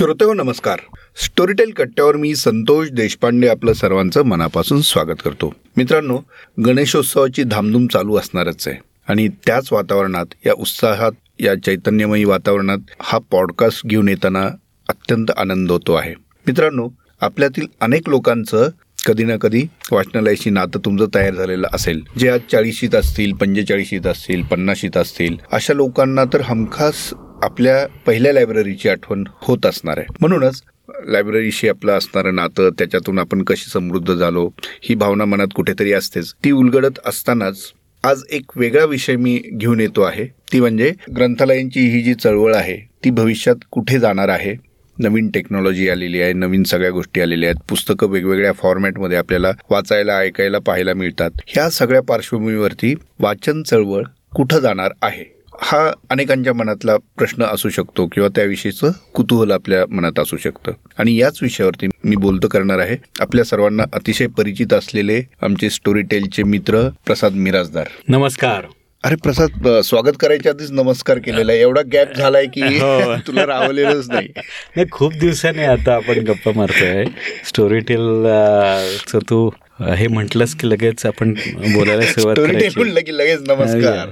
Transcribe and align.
श्रोते 0.00 0.24
हो, 0.24 0.34
नमस्कार. 0.34 0.78
स्टोरीटेल 1.24 1.70
कट्ट्यावर 1.70 2.16
मी 2.16 2.34
संतोष 2.34 2.88
देशपांडे 2.90 3.48
आपलं 3.48 3.72
सर्वांचं 3.72 4.22
मनापासून 4.22 4.80
स्वागत 4.80 5.22
करतो. 5.24 5.52
मित्रांनो 5.76 6.18
गणेशोत्सवाची 6.66 7.42
धामधूम 7.42 7.86
चालू 7.86 8.16
असणारच 8.16 8.68
आहे 8.68 8.76
आणि 9.08 9.28
त्याच 9.28 9.72
वातावरणात 9.72 10.26
या 10.46 10.52
उत्साहात 10.58 11.12
या 11.40 11.54
चैतन्यमयी 11.54 12.24
वातावरणात 12.24 12.78
हा 13.00 13.18
पॉडकास्ट 13.30 13.86
घेऊन 13.86 14.08
येताना 14.08 14.46
अत्यंत 14.88 15.26
आनंद 15.36 15.70
होतो 15.70 15.94
आहे. 15.94 16.14
मित्रांनो 16.46 16.88
आपल्यातील 17.20 17.66
अनेक 17.80 18.08
लोकांचं 18.08 18.68
कधी 19.06 19.24
ना 19.24 19.36
कधी 19.36 19.62
वाचनालयाशी 19.92 20.50
नातं 20.50 20.84
तुमचं 20.84 21.06
तयार 21.14 21.34
झालेलं 21.34 21.68
असेल. 21.72 22.02
जे 22.18 22.28
आज 22.28 22.40
चाळीशीत 22.52 22.94
असतील 22.94 23.32
पंचेचाळीशीत 23.32 24.06
असतील 24.06 24.42
पन्नाशीत 24.42 24.96
असतील 24.96 25.36
अशा 25.52 25.74
लोकांना 25.74 26.24
तर 26.24 26.40
हमखास 26.40 27.12
आपल्या 27.42 27.86
पहिल्या 28.06 28.32
लायब्ररीची 28.32 28.88
आठवण 28.88 29.24
होत 29.28 29.66
असणार 29.66 29.98
आहे. 29.98 30.06
म्हणूनच 30.20 30.62
लायब्ररीशी 31.06 31.68
आपलं 31.68 31.92
असणारं 31.92 32.34
नातं 32.34 32.70
त्याच्यातून 32.70 33.18
आपण 33.18 33.42
कशी 33.42 33.70
समृद्ध 33.70 34.14
झालो 34.14 34.48
ही 34.82 34.94
भावना 34.94 35.24
मनात 35.24 35.46
कुठेतरी 35.54 35.92
असतेच. 35.92 36.32
ती 36.44 36.50
उलगडत 36.50 36.98
असतानाच 37.06 37.72
आज 38.04 38.22
एक 38.30 38.42
वेगळा 38.56 38.84
विषय 38.84 39.16
मी 39.16 39.40
घेऊन 39.52 39.80
येतो 39.80 40.02
आहे. 40.02 40.24
ती 40.24 40.60
म्हणजे 40.60 40.92
ग्रंथालयांची 41.16 41.80
ही 41.80 42.02
जी 42.02 42.14
चळवळ 42.14 42.54
आहे 42.54 42.76
ती 43.04 43.10
भविष्यात 43.10 43.56
कुठे 43.70 43.98
जाणार 43.98 44.28
आहे? 44.28 44.54
नवीन 44.98 45.28
टेक्नॉलॉजी 45.30 45.88
आलेली 45.88 46.20
आहे 46.20 46.32
नवीन 46.32 46.62
सगळ्या 46.62 46.90
गोष्टी 46.90 47.20
आलेल्या 47.20 47.48
आहेत. 47.50 47.62
पुस्तकं 47.68 48.06
वेगवेगळ्या 48.06 48.52
फॉर्मॅटमध्ये 48.52 49.18
आपल्याला 49.18 49.52
वाचायला 49.70 50.18
ऐकायला 50.18 50.58
पाहायला 50.58 50.94
मिळतात. 50.94 51.30
ह्या 51.46 51.70
सगळ्या 51.70 52.02
पार्श्वभूमीवरती 52.02 52.94
वाचन 53.18 53.62
चळवळ 53.62 54.02
कुठं 54.34 54.58
जाणार 54.58 54.92
आहे? 55.02 55.39
हा 55.62 55.90
अनेकांच्या 56.10 56.54
मनातला 56.54 56.96
प्रश्न 56.96 57.44
असू 57.44 57.68
शकतो 57.68 58.06
किंवा 58.06 58.28
त्याविषयीचं 58.28 58.90
कुतूहल 59.14 59.50
आपल्या 59.52 59.84
मनात 59.90 60.18
असू 60.18 60.36
शकतं. 60.36 60.72
आणि 60.98 61.16
याच 61.16 61.38
विषयावरती 61.42 61.86
मी 62.04 62.16
बोलतो 62.16 62.48
करणार 62.48 62.78
आहे. 62.78 62.96
आपल्या 63.20 63.44
सर्वांना 63.44 63.82
अतिशय 63.92 64.26
परिचित 64.26 64.72
असलेले 64.72 65.22
आमचे 65.42 65.70
स्टोरी 65.70 66.02
टेलचे 66.02 66.42
मित्र 66.42 66.88
प्रसाद 67.06 67.32
मिराजदार 67.32 67.86
नमस्कार. 68.08 68.64
अरे 69.04 69.14
प्रसाद 69.14 69.68
स्वागत 69.84 70.16
करायच्या 70.20 70.52
आधीच 70.52 70.70
नमस्कार 70.70 71.18
केलेला 71.18 71.52
आहे. 71.52 71.60
एवढा 71.60 71.80
गॅप 71.92 72.16
झालाय 72.16 72.46
की 72.46 72.62
हो. 72.62 73.16
तुला 73.26 73.46
रावलेलंच 73.46 74.10
नाही. 74.10 74.28
खूप 74.90 75.12
दिवसांनी 75.12 75.62
आता 75.62 75.94
आपण 75.94 76.18
गप्पा 76.18 76.52
मारतोय. 76.56 77.04
स्टोरी 77.44 77.78
टेल 77.78 78.26
तू 79.30 79.50
हे 79.80 80.06
म्हटलंच 80.08 80.54
की 80.54 80.70
लगेच 80.70 81.06
आपण 81.06 81.32
बोलायला 81.74 82.02
सुरुवात 82.06 82.36
करायची. 82.36 82.94
लगेच 82.94 83.40
नमस्कार. 83.40 84.08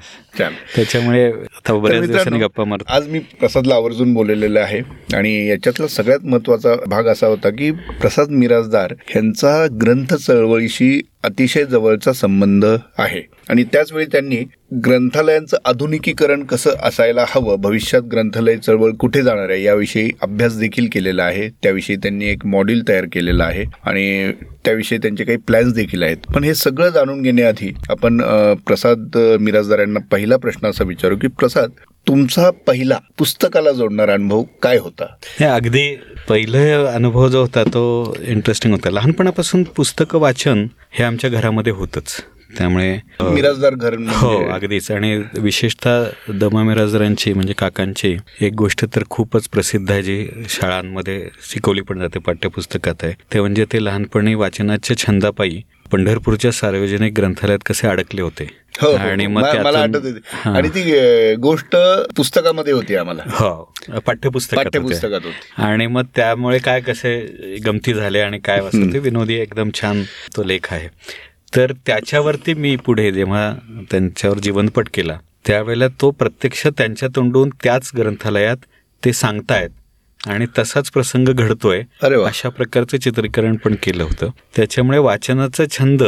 त्याच्यामुळे 0.76 1.32
आता 1.32 1.74
बऱ्याच 1.74 2.06
दिवसांनी 2.06 2.38
गप्पा 2.38 2.64
मार 2.64 2.78
आज 2.88 3.08
मी 3.08 3.18
प्रसादला 3.18 3.74
आवर्जून 3.74 4.14
बोललेलं 4.14 4.60
आहे. 4.60 4.80
आणि 5.14 5.48
याच्यातला 5.48 5.86
सगळ्यात 5.86 6.24
महत्त्वाचा 6.24 6.74
भाग 6.86 7.06
असा 7.06 7.26
होता 7.26 7.50
की 7.50 7.70
प्रसाद 7.70 8.28
मिराजदार 8.30 8.94
यांचा 9.16 9.66
ग्रंथ 9.82 10.14
चळवळीशी 10.14 11.00
अतिशय 11.24 11.64
जवळचा 11.64 12.12
संबंध 12.12 12.64
आहे. 12.64 13.22
आणि 13.50 13.64
त्याचवेळी 13.72 14.06
त्यांनी 14.12 14.36
ग्रंथालयांचं 14.84 15.56
आधुनिकीकरण 15.64 16.42
कसं 16.44 16.74
असायला 16.84 17.24
हवं 17.28 17.60
भविष्यात 17.60 18.02
ग्रंथालय 18.12 18.56
चळवळ 18.56 18.92
कुठे 19.00 19.22
जाणार 19.22 19.50
आहे 19.50 19.62
याविषयी 19.62 20.10
अभ्यास 20.22 20.58
देखील 20.58 20.88
केलेला 20.92 21.24
आहे. 21.24 21.48
त्याविषयी 21.62 21.96
त्यांनी 21.96 22.28
एक 22.30 22.46
मॉड्यूल 22.46 22.82
तयार 22.88 23.06
केलेला 23.12 23.44
आहे 23.44 23.64
आणि 23.84 24.32
त्याविषयी 24.64 24.98
त्यांचे 24.98 25.24
काही 25.24 25.38
प्लॅन्स 25.46 25.72
देखील 25.74 26.02
आहेत. 26.02 26.16
पण 26.34 26.44
हे 26.44 26.54
सगळं 26.54 26.88
जाणून 26.90 27.22
घेण्याआधी 27.22 27.72
आपण 27.90 28.20
प्रसाद 28.66 29.16
मिराजदार 29.40 29.78
यांना 29.78 30.00
पहिला 30.12 30.36
प्रश्न 30.36 30.66
असा 30.66 30.84
विचारू 30.84 31.16
की 31.16 31.28
प्रसाद 31.38 31.70
तुमचा 32.08 32.50
पहिला 32.50 32.98
पुस्तकाला 33.18 33.72
जोडणारा 33.72 34.12
अनुभव 34.12 34.42
काय 34.62 34.78
होता? 34.78 35.04
हे 35.40 35.44
अगदी 35.44 35.96
पहिलं 36.28 36.86
अनुभव 36.86 37.28
जो 37.28 37.40
होता 37.40 37.64
तो 37.64 38.14
इंटरेस्टिंग 38.20 38.74
होता. 38.74 38.90
लहानपणापासून 38.90 39.62
पुस्तकं 39.62 40.18
वाचन 40.18 40.66
हे 40.90 41.04
आमच्या 41.04 41.30
घरामध्ये 41.30 41.72
होतंच. 41.72 42.24
त्यामुळे 42.50 42.98
मिराजदार 43.22 43.74
घर 43.74 43.94
हो 44.10 44.34
अगदीच. 44.52 44.90
आणि 44.90 45.16
विशेषतः 45.38 46.04
दमा 46.40 46.62
मिराजदारांची 46.62 47.32
म्हणजे 47.32 47.52
काकांची 47.58 48.16
एक 48.40 48.52
गोष्ट 48.58 48.84
तर 48.94 49.02
खूपच 49.10 49.48
प्रसिद्ध 49.48 49.90
आहे 49.90 50.02
जी 50.02 50.26
शाळांमध्ये 50.48 51.22
शिकवली 51.50 51.80
पण 51.80 51.98
जाते 51.98 52.18
पाठ्यपुस्तकात 52.18 53.04
आहे. 53.04 53.12
ते 53.34 53.40
म्हणजे 53.40 53.64
ते 53.72 53.84
लहानपणी 53.84 54.34
वाचनाच्या 54.34 54.96
छंदापायी 54.98 55.60
पंढरपूरच्या 55.92 56.50
सार्वजनिक 56.52 57.12
ग्रंथालयात 57.16 57.58
कसे 57.66 57.86
अडकले 57.88 58.22
होते. 58.22 58.46
हो, 58.82 58.88
हो, 58.88 58.96
आणि 58.96 59.24
हो. 59.24 59.30
मग 59.32 59.56
मला 59.64 59.78
आठवत 59.78 60.46
आणि 60.46 60.68
ती 60.68 61.34
गोष्ट 61.34 61.76
पुस्तकामध्ये 62.16 62.72
होती 62.72 62.96
आम्हाला. 62.96 63.22
हो 63.30 64.00
पाठ्यपुस्तकात 64.06 65.26
आणि 65.58 65.86
मग 65.86 66.02
त्यामुळे 66.16 66.58
काय 66.58 66.80
कसे 66.80 67.16
गमती 67.64 67.94
झाले 67.94 68.20
आणि 68.20 68.38
काय 68.38 68.60
वाचत 68.60 68.92
ते? 68.92 68.98
विनोदी 68.98 69.34
एकदम 69.34 69.70
छान 69.74 70.02
तो 70.36 70.44
लेख 70.44 70.66
आहे. 70.70 70.88
तर 71.56 71.72
त्याच्यावरती 71.86 72.54
मी 72.54 72.76
पुढे 72.76 73.12
जेव्हा 73.12 73.52
त्यांच्यावर 73.90 74.38
जीवनपट 74.38 74.88
केला 74.94 75.18
त्यावेळेला 75.46 75.88
तो 76.00 76.10
प्रत्यक्ष 76.10 76.66
त्यांच्या 76.66 77.08
तोंडून 77.16 77.50
त्याच 77.62 77.90
ग्रंथालयात 77.96 78.56
ते 79.04 79.12
सांगतायत. 79.12 79.70
आणि 80.26 80.46
तसाच 80.58 80.90
प्रसंग 80.90 81.28
घडतोय 81.28 81.82
अशा 82.02 82.48
प्रकारचं 82.48 82.98
चित्रीकरण 82.98 83.56
पण 83.56 83.74
केलं 83.82 84.02
होतं. 84.02 84.30
त्याच्यामुळे 84.56 84.98
वाचनाचा 84.98 85.64
छंद 85.70 86.02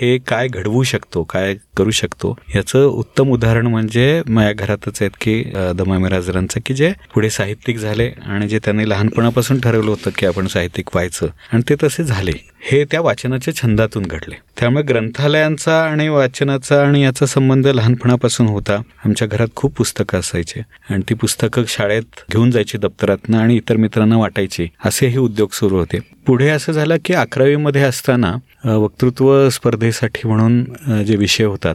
हे 0.00 0.18
काय 0.18 0.48
घडवू 0.48 0.82
शकतो 0.82 1.22
काय 1.22 1.54
करू 1.76 1.90
शकतो. 1.90 2.34
याचं 2.54 2.86
उत्तम 2.86 3.30
उदाहरण 3.32 3.66
म्हणजे 3.66 4.22
माझ्या 4.28 4.52
घरातच 4.52 5.00
आहेत 5.00 5.16
की 5.20 5.42
दमा 5.76 5.98
मिराजरांचं 5.98 6.60
की 6.66 6.74
जे 6.74 6.92
पुढे 7.14 7.30
साहित्यिक 7.30 7.78
झाले 7.78 8.10
आणि 8.26 8.48
जे 8.48 8.58
त्यांनी 8.64 8.88
लहानपणापासून 8.88 9.60
ठरवलं 9.60 9.90
होतं 9.90 10.10
की 10.18 10.26
आपण 10.26 10.46
साहित्यिक 10.46 10.88
व्हायचं. 10.94 11.26
आणि 11.52 11.62
ते 11.68 11.74
तसे 11.82 12.04
झाले. 12.04 12.32
हे 12.64 12.84
त्या 12.90 13.00
वाचनाच्या 13.00 13.54
छंदातून 13.54 14.02
घडले. 14.02 14.34
त्यामुळे 14.60 14.82
ग्रंथालयांचा 14.84 15.80
आणि 15.82 16.08
वाचनाचा 16.08 16.80
आणि 16.82 17.02
याचा 17.02 17.26
संबंध 17.26 17.66
लहानपणापासून 17.66 18.46
होता. 18.46 18.76
आमच्या 19.04 19.28
घरात 19.28 19.48
खूप 19.56 19.74
पुस्तकं 19.76 20.18
असायचे. 20.18 20.60
आणि 20.90 21.02
ती 21.08 21.14
पुस्तकं 21.14 21.64
शाळेत 21.68 22.20
घेऊन 22.30 22.50
जायची 22.50 22.78
दप्तरातनं 22.78 23.38
आणि 23.38 23.56
इतर 23.56 23.76
मित्रांना 23.76 24.16
वाटायची. 24.16 24.68
असेही 24.84 25.18
उद्योग 25.18 25.48
सुरू 25.52 25.76
होते. 25.76 25.98
पुढे 26.26 26.48
असं 26.48 26.72
झालं 26.72 26.96
की 27.04 27.14
अकरावीमध्ये 27.14 27.82
असताना 27.82 28.34
वक्तृत्व 28.64 29.48
स्पर्धेसाठी 29.48 30.28
म्हणून 30.28 31.04
जे 31.04 31.16
विषय 31.16 31.44
होता 31.44 31.71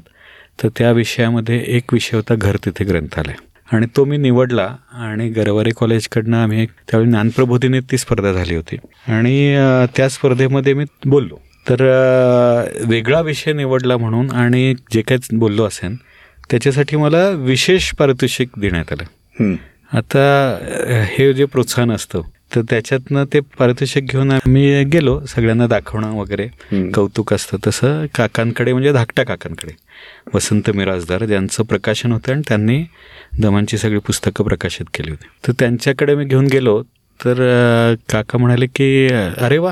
तर 0.64 0.70
त्या 0.78 0.92
विषयामध्ये 0.92 1.64
एक 1.68 1.94
विषय 1.94 2.16
होता 2.18 2.36
घर 2.36 2.56
तिथे 2.66 2.86
ग्रंथालय. 2.86 3.34
आणि 3.72 3.86
तो 3.96 4.06
मी 4.06 4.18
निवडला 4.18 4.76
आणि 4.94 5.28
गरवारे 5.30 5.70
कॉलेजकडनं 5.78 6.38
आम्ही 6.38 6.66
त्यावेळी 6.66 7.10
ज्ञानप्रबोधीने 7.10 7.80
ती 7.80 7.98
स्पर्धा 7.98 8.32
झाली 8.34 8.56
होती. 8.56 8.76
आणि 9.08 9.56
त्या 9.96 10.10
स्पर्धेमध्ये 10.10 10.74
मी 10.74 10.86
बोललो. 11.06 11.38
तर 11.70 11.84
वेगळा 12.86 13.22
विषय 13.22 13.54
निवडला 13.54 13.98
म्हणून 13.98 14.32
आणि 14.32 14.74
जे 14.94 15.02
काही 15.02 15.36
बोललो 15.38 15.66
असेल 15.66 15.96
त्याच्यासाठी 16.50 16.98
मला 16.98 17.30
विशेष 17.30 17.92
पारितोषिक 17.92 18.50
देण्यात 18.58 18.94
आलं. 18.94 19.56
आता 19.94 20.24
हे 21.10 21.34
जे 21.34 21.46
प्रोत्साहन 21.46 21.92
असतं 21.92 22.22
तर 22.56 22.62
त्याच्यातनं 22.70 23.26
ते 23.34 23.40
पारितोषिक 23.40 24.06
घेऊन 24.08 24.32
आम्ही 24.32 24.84
गेलो 24.84 25.20
सगळ्यांना 25.26 25.68
दाखवणं 25.68 26.12
वगैरे. 26.12 26.48
कौतुक 26.94 27.34
असतं. 27.34 27.58
तसं 27.68 28.06
काकांकडे 28.16 28.74
म्हणजे 28.74 28.92
धाकट्या 28.92 29.26
काकांकडे. 29.26 29.72
वसंत 30.34 30.70
मिराजदार 30.70 31.26
ज्यांचं 31.26 31.64
प्रकाशन 31.64 32.12
होतं 32.12 32.32
आणि 32.32 32.42
त्यांनी 32.48 32.84
दमांची 33.40 33.78
सगळी 33.78 34.00
पुस्तकं 34.00 34.44
प्रकाशित 34.44 34.86
केली 34.94 35.10
होती. 35.10 35.28
तर 35.48 35.54
त्यांच्याकडे 35.60 36.16
मी 36.16 36.26
घेऊन 36.26 36.48
गेलो. 36.48 36.82
तर 37.20 37.36
काका 38.10 38.38
म्हणाले 38.38 38.66
की 38.66 39.08
अरे 39.38 39.58
वा 39.58 39.72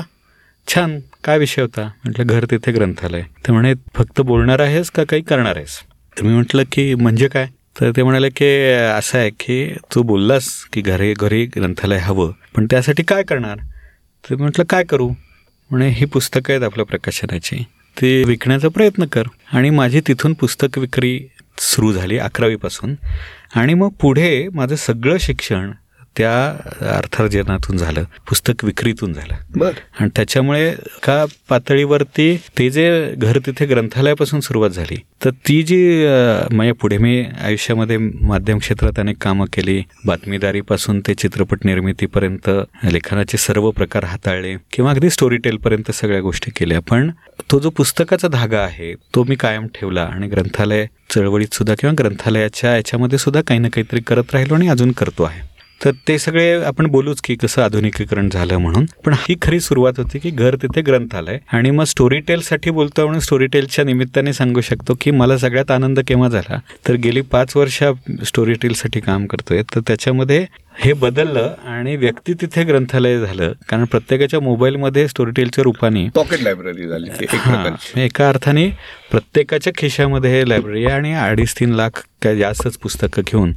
छान. 0.68 0.98
काय 1.24 1.38
विषय 1.38 1.62
होता? 1.62 1.90
म्हटलं 2.04 2.26
घर 2.26 2.44
तिथे 2.44 2.72
ग्रंथालय. 2.72 3.22
ते 3.46 3.52
म्हणे 3.52 3.74
फक्त 3.94 4.20
बोलणार 4.20 4.60
आहेस 4.60 4.90
का 4.90 5.04
काही 5.04 5.22
करणार 5.22 5.56
आहेस? 5.56 5.78
तर 6.16 6.22
मी 6.22 6.34
म्हटलं 6.34 6.62
की 6.72 6.94
म्हणजे 6.94 7.28
काय? 7.28 7.46
तर 7.80 7.90
ते 7.96 8.02
म्हणाले 8.02 8.28
की 8.28 8.72
असं 8.72 9.18
आहे 9.18 9.30
की 9.30 9.74
तू 9.94 10.02
बोललास 10.02 10.48
की 10.72 10.80
घरी 10.80 11.14
घरी 11.14 11.46
ग्रंथालय 11.46 11.96
हवं 11.96 12.32
पण 12.56 12.66
त्यासाठी 12.70 13.02
काय 13.02 13.22
करणार? 13.22 13.58
तर 14.24 14.34
म्हटलं 14.34 14.64
काय 14.64 14.84
करू? 14.84 15.08
म्हणे 15.70 15.88
ही 15.88 16.04
पुस्तकं 16.04 16.52
आहेत 16.52 16.62
आपल्या 16.62 16.86
प्रकाशनाची. 16.86 17.64
ते 18.00 18.24
विकण्याचा 18.24 18.68
प्रयत्न 18.68 19.04
कर. 19.04 19.22
आणि 19.52 19.70
माझी 19.70 20.00
तिथून 20.00 20.32
पुस्तक 20.32 20.78
विक्री 20.78 21.20
सुरू 21.58 21.92
झाली 21.92 22.18
अकरावीपासून. 22.18 22.94
आणि 23.54 23.74
मग 23.74 23.88
पुढे 23.88 24.48
माझं 24.48 24.76
सगळं 24.76 25.16
शिक्षण 25.18 25.70
त्या 26.16 26.34
अर्थार्जनातून 26.96 27.76
झालं 27.76 28.04
पुस्तक 28.28 28.64
विक्रीतून 28.64 29.12
झालं. 29.12 29.34
आणि 30.00 30.08
त्याच्यामुळे 30.16 30.70
का 31.02 31.24
पातळीवरती 31.48 32.36
ते 32.58 32.68
जे 32.70 33.14
घर 33.16 33.38
तिथे 33.46 33.66
ग्रंथालयापासून 33.66 34.40
सुरुवात 34.40 34.70
झाली 34.70 34.96
तर 35.24 35.30
ती 35.48 35.62
जी 35.62 35.78
म्हणजे 36.52 36.72
पुढे 36.72 36.98
मी 36.98 37.24
आयुष्यामध्ये 37.44 37.96
माध्यम 37.98 38.58
क्षेत्रात 38.58 38.98
अनेक 38.98 39.16
कामं 39.22 39.46
केली 39.52 39.80
बातमीदारीपासून 40.06 41.00
ते 41.06 41.14
चित्रपट 41.14 41.64
निर्मितीपर्यंत 41.64 42.50
लेखनाचे 42.92 43.38
सर्व 43.38 43.70
प्रकार 43.70 44.04
हाताळले 44.04 44.54
किंवा 44.72 44.90
अगदी 44.90 45.10
स्टोरी 45.10 45.36
टेलपर्यंत 45.36 45.90
सगळ्या 45.90 46.20
गोष्टी 46.20 46.50
केल्या. 46.56 46.80
पण 46.80 47.10
तो 47.50 47.58
जो 47.60 47.70
पुस्तकाचा 47.70 48.28
धागा 48.28 48.60
आहे 48.60 48.92
तो 49.14 49.24
मी 49.28 49.36
कायम 49.36 49.66
ठेवला 49.74 50.02
आणि 50.04 50.26
ग्रंथालय 50.28 50.86
चळवळीत 51.10 51.54
सुद्धा 51.54 51.74
किंवा 51.80 51.94
ग्रंथालयाच्या 51.98 52.74
याच्यामध्ये 52.76 53.18
सुद्धा 53.18 53.40
काही 53.46 53.60
ना 53.60 53.68
काहीतरी 53.68 54.00
करत 54.00 54.34
राहिलो 54.34 54.54
आणि 54.54 54.68
अजून 54.68 54.92
करतो 54.92 55.22
आहे. 55.22 55.40
तर 55.84 55.90
ते 56.08 56.18
सगळे 56.18 56.62
आपण 56.62 56.86
बोलूच 56.86 57.20
की 57.20 57.34
कसं 57.34 57.62
आधुनिकीकरण 57.62 58.28
झालं 58.32 58.56
म्हणून. 58.56 58.86
पण 59.04 59.14
ही 59.14 59.34
खरी 59.42 59.60
सुरुवात 59.60 59.92
होती 59.96 60.18
की 60.18 60.30
घर 60.30 60.56
तिथे 60.56 60.80
ग्रंथालय. 60.80 61.38
आणि 61.52 61.70
मग 61.70 61.84
स्टोरी 61.84 62.20
टेलसाठी 62.20 62.70
बोलतो 62.70 63.04
म्हणून 63.04 63.20
स्टोरी 63.20 63.46
टेलच्या 63.46 63.84
निमित्ताने 63.84 64.32
सांगू 64.32 64.60
शकतो 64.60 64.96
की 65.00 65.10
मला 65.10 65.38
सगळ्यात 65.38 65.70
आनंद 65.70 66.00
केव्हा 66.00 66.28
झाला? 66.28 66.58
तर 66.88 66.94
गेली 66.94 67.20
पाच 67.20 67.56
वर्ष 67.56 67.82
स्टोरी 68.24 68.52
टेलसाठी 68.52 69.00
काम 69.00 69.26
करतोय. 69.26 69.62
तर 69.62 69.80
त्याच्यामध्ये 69.86 70.46
हे 70.78 70.92
बदललं 70.92 71.54
आणि 71.66 71.94
व्यक्ती 71.96 72.32
तिथे 72.40 72.62
ग्रंथालय 72.64 73.18
झालं. 73.18 73.52
कारण 73.68 73.84
प्रत्येकाच्या 73.84 74.40
मोबाईलमध्ये 74.40 75.06
स्टोरी 75.08 75.30
टेलच्या 75.36 75.62
रूपाने 75.64 76.06
पॉकेट 76.14 76.40
लायब्ररी 76.40 76.86
झाली 76.88 77.10
एक 77.24 78.20
हां 78.20 78.28
अर्थाने 78.28 78.68
प्रत्येकाच्या 79.10 79.72
खिशामध्ये 79.78 80.30
हे 80.32 80.48
लायब्ररी 80.48 80.84
आहे 80.84 80.94
आणि 80.94 81.12
अडीच 81.14 81.54
तीन 81.60 81.72
लाख 81.74 82.02
काय 82.22 82.36
जास्तच 82.36 82.76
पुस्तकं 82.78 83.22
घेऊन 83.26 83.52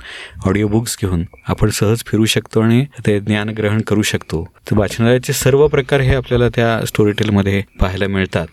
ऑडिओ 0.46 0.68
बुक्स 0.68 0.98
घेऊन 1.02 1.24
आपण 1.48 1.70
सहज 1.70 2.04
फिरू 2.08 2.26
शकतो 2.26 2.62
आणि 2.62 2.86
ते 3.08 3.20
ज्ञान 3.20 3.50
ग्रहण 3.50 3.82
करू 3.82 4.02
शकतो. 4.02 4.44
तर 4.72 4.78
वाचनालयाचे 4.78 5.34
सर्व 5.34 5.68
प्रकार 5.68 6.02
हे 6.02 6.16
आपल्याला 6.16 6.50
त्या 6.56 6.80
स्टोरी 6.86 7.12
टेलमध्ये 7.12 7.62
पाहायला 7.80 8.08
मिळतात. 8.08 8.48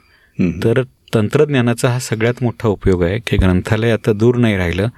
तर 0.64 0.82
तंत्रज्ञानाचा 1.14 1.88
हा 1.88 1.98
सगळ्यात 1.98 2.42
मोठा 2.42 2.68
उपयोग 2.68 3.02
आहे 3.02 3.18
की 3.26 3.36
ग्रंथालय 3.36 3.90
आता 3.90 4.12
दूर 4.12 4.36
नाही 4.36 4.56
राहिलं 4.56 4.88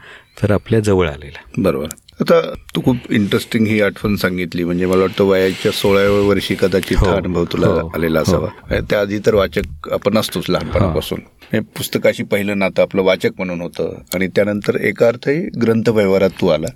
तर 0.43 0.53
आपल्या 0.53 0.81
जवळ 0.81 1.09
आलेलं 1.09 1.63
बरोबर. 1.63 1.87
आता 2.21 2.41
तू 2.77 2.81
खूप 2.83 2.97
इंटरेस्टिंग 3.11 3.67
ही 3.67 3.81
आठवण 3.81 4.17
सांगितली. 4.17 4.65
म्हणजे 4.65 4.87
मला 4.87 5.01
वाटतं 5.01 5.25
वयाच्या 5.25 5.73
सोळाव्या 5.73 6.29
वर्षी 6.29 6.57
कदाचित 6.61 6.97
हो, 6.97 7.07
हा 7.07 7.17
अनुभव 7.17 7.45
तुला 7.45 7.67
हो, 7.67 7.93
आलेला 7.95 8.19
हो. 8.19 8.23
असावा. 8.23 8.81
त्याआधी 8.91 9.19
तर 9.19 9.35
वाचक 9.35 9.89
आपण 9.93 10.19
असतोच 10.19 10.51
लहानपणापासून. 10.51 11.21
हे. 11.53 11.61
पुस्तकाशी 11.61 12.23
पहिलं 12.23 12.59
नातं 12.59 12.83
आपलं 12.83 13.03
वाचक 13.03 13.31
म्हणून 13.37 13.61
होतं. 13.61 13.95
आणि 14.15 14.29
त्यानंतर 14.29 14.81
एका 14.81 15.09
अर्थही 15.09 15.41
ग्रंथ 15.41 15.89
व्यवहारात 15.89 16.31
तू 16.31 16.49
आला. 16.49 16.67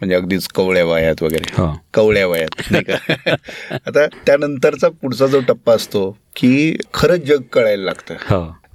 म्हणजे 0.00 0.16
अगदीच 0.16 0.48
कवळ्या 0.48 0.84
वयात 0.84 1.22
वगैरे. 1.22 1.62
कवळ्या 1.94 2.26
वयात 2.26 2.62
नाही 2.70 2.84
का? 2.84 2.96
आता 3.70 4.06
त्यानंतरचा 4.06 4.88
पुढचा 4.88 5.26
जो 5.26 5.40
टप्पा 5.40 5.74
असतो 5.74 6.18
की 6.36 6.76
खरंच 6.94 7.20
जग 7.20 7.42
कळायला 7.52 7.84
लागतं. 7.84 8.14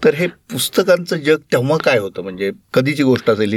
तर 0.04 0.14
हे 0.16 0.28
पुस्तकांचं 0.28 1.18
जग 1.18 1.38
तेव्हा 1.52 1.78
काय 1.78 1.98
होतं? 2.00 2.22
म्हणजे 2.22 2.52
कधीची 2.74 3.04
गोष्ट 3.04 3.30
असेल? 3.30 3.54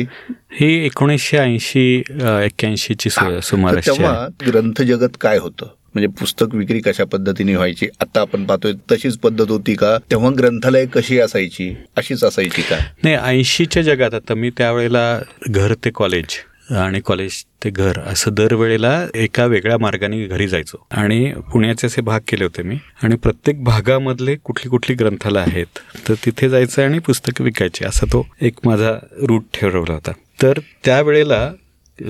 ही 0.52 0.86
एकोणीसशे 0.86 1.36
ऐंशी 1.38 2.02
एक्क्याऐंशीची 2.44 3.10
आहे. 3.10 3.86
तेव्हा 3.86 4.26
ग्रंथ 4.46 4.82
जगत 4.82 5.16
काय 5.20 5.38
होतं? 5.38 5.66
म्हणजे 5.94 6.06
पुस्तक 6.20 6.54
विक्री 6.54 6.80
कशा 6.80 7.04
पद्धतीने 7.04 7.54
व्हायची? 7.54 7.86
आता 8.00 8.20
आपण 8.20 8.44
पाहतोय 8.44 8.72
तशीच 8.92 9.18
पद्धत 9.18 9.50
होती 9.50 9.74
का? 9.74 9.96
तेव्हा 10.10 10.30
ग्रंथालय 10.38 10.86
कशी 10.86 11.18
असायची? 11.20 11.74
अशीच 11.96 12.24
असायची 12.24 12.62
का? 12.62 12.78
नाही 13.04 13.14
ऐंशीच्या 13.14 13.82
जगात 13.82 14.14
आता 14.14 14.34
मी 14.34 14.50
त्यावेळेला 14.50 15.20
घर 15.48 15.74
ते 15.84 15.90
कॉलेज 15.90 16.24
आणि 16.70 17.00
कॉलेज 17.00 17.32
ते 17.64 17.70
घर 17.70 17.98
असं 17.98 18.34
दरवेळेला 18.34 19.06
एका 19.14 19.44
वेगळ्या 19.46 19.78
मार्गाने 19.78 20.24
घरी 20.26 20.48
जायचो. 20.48 20.86
आणि 20.90 21.32
पुण्याचे 21.52 21.86
असे 21.86 22.00
भाग 22.00 22.20
केले 22.28 22.44
होते 22.44 22.62
मी. 22.62 22.76
आणि 23.02 23.16
प्रत्येक 23.16 23.64
भागामधले 23.64 24.36
कुठली 24.36 24.68
कुठली 24.68 24.94
ग्रंथालय 24.94 25.40
आहेत 25.40 25.78
तर 26.08 26.14
तिथे 26.14 26.48
जायचं 26.48 26.84
आणि 26.84 26.98
पुस्तकं 26.98 27.44
विकायची 27.44 27.84
असा 27.84 28.06
तो 28.06 28.26
एक 28.40 28.54
माझा 28.64 28.92
रूट 29.28 29.44
ठरवला 29.54 29.92
होता. 29.92 30.12
तर 30.42 30.52
त्यावेळेला 30.84 31.52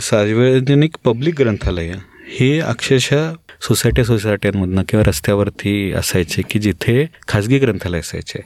सार्वजनिक 0.01 0.97
पब्लिक 1.05 1.35
ग्रंथालय 1.39 1.93
हे 2.29 2.59
अक्षरशः 2.61 3.33
सोसायट्या 3.61 4.05
सोसायट्यांमधनं 4.05 4.83
किंवा 4.89 5.05
रस्त्यावरती 5.09 5.93
असायचे 5.93 6.43
की 6.51 6.59
जिथे 6.59 7.07
खाजगी 7.29 7.59
ग्रंथालय 7.59 7.99
असायचे. 7.99 8.39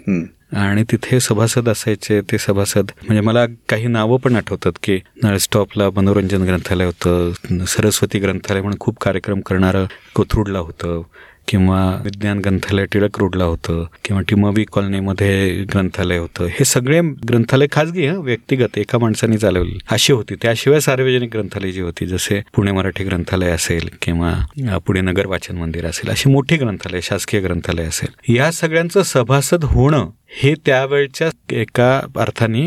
आणि 0.57 0.83
तिथे 0.93 1.21
सभासद 1.21 1.69
असायचे 1.69 2.21
ते 2.21 2.39
सभासद 2.39 2.91
म्हणजे 3.03 3.21
मला 3.21 3.47
काही 3.69 3.87
नावं 3.87 4.19
पण 4.19 4.37
आठवतात 4.37 4.73
की 4.83 4.99
नळ 5.23 5.37
स्टॉपला 5.37 5.89
मनोरंजन 5.91 6.43
ग्रंथालय 6.43 6.85
होतं 6.85 7.65
सरस्वती 7.65 8.19
ग्रंथालय 8.19 8.61
म्हणून 8.61 8.79
खूप 8.81 8.99
कार्यक्रम 9.01 9.41
करणारं 9.41 9.87
कोथरूडला 10.15 10.59
होतं 10.59 11.03
किंवा 11.49 11.81
विज्ञान 12.05 12.39
ग्रंथालय 12.39 12.85
टिळक 12.93 13.19
रोडला 13.19 13.45
होतं 13.45 13.85
किंवा 14.05 14.23
टिमवी 14.29 14.65
कॉलनीमध्ये 14.73 15.65
ग्रंथालय 15.73 16.19
होतं. 16.19 16.47
हे 16.47 16.65
सगळे 16.65 17.01
ग्रंथालय 17.29 17.67
खाजगी 17.73 18.07
हं, 18.07 18.19
व्यक्तिगत 18.19 18.79
एका 18.79 18.99
माणसाने 18.99 19.37
चालवली 19.39 19.79
अशी 19.91 20.13
होती. 20.13 20.35
त्याशिवाय 20.43 20.81
सार्वजनिक 20.81 21.31
ग्रंथालय 21.33 21.71
जी 21.73 21.81
होती 21.81 22.07
जसे 22.07 22.41
पुणे 22.55 22.73
मराठी 22.73 23.05
ग्रंथालय 23.05 23.51
असेल 23.51 23.89
किंवा 24.03 24.79
पुणे 24.87 25.01
नगर 25.01 25.27
वाचन 25.27 25.57
मंदिर 25.57 25.87
असेल 25.87 26.11
अशी 26.11 26.31
मोठी 26.31 26.57
ग्रंथालय 26.57 27.01
शासकीय 27.03 27.41
ग्रंथालय 27.41 27.85
असेल. 27.85 28.35
या 28.35 28.51
सगळ्यांचं 28.53 29.03
सभासद 29.03 29.65
होणं 29.65 30.09
हे 30.43 30.55
त्यावेळच्या 30.67 31.29
एका 31.53 32.01
अर्थाने. 32.17 32.67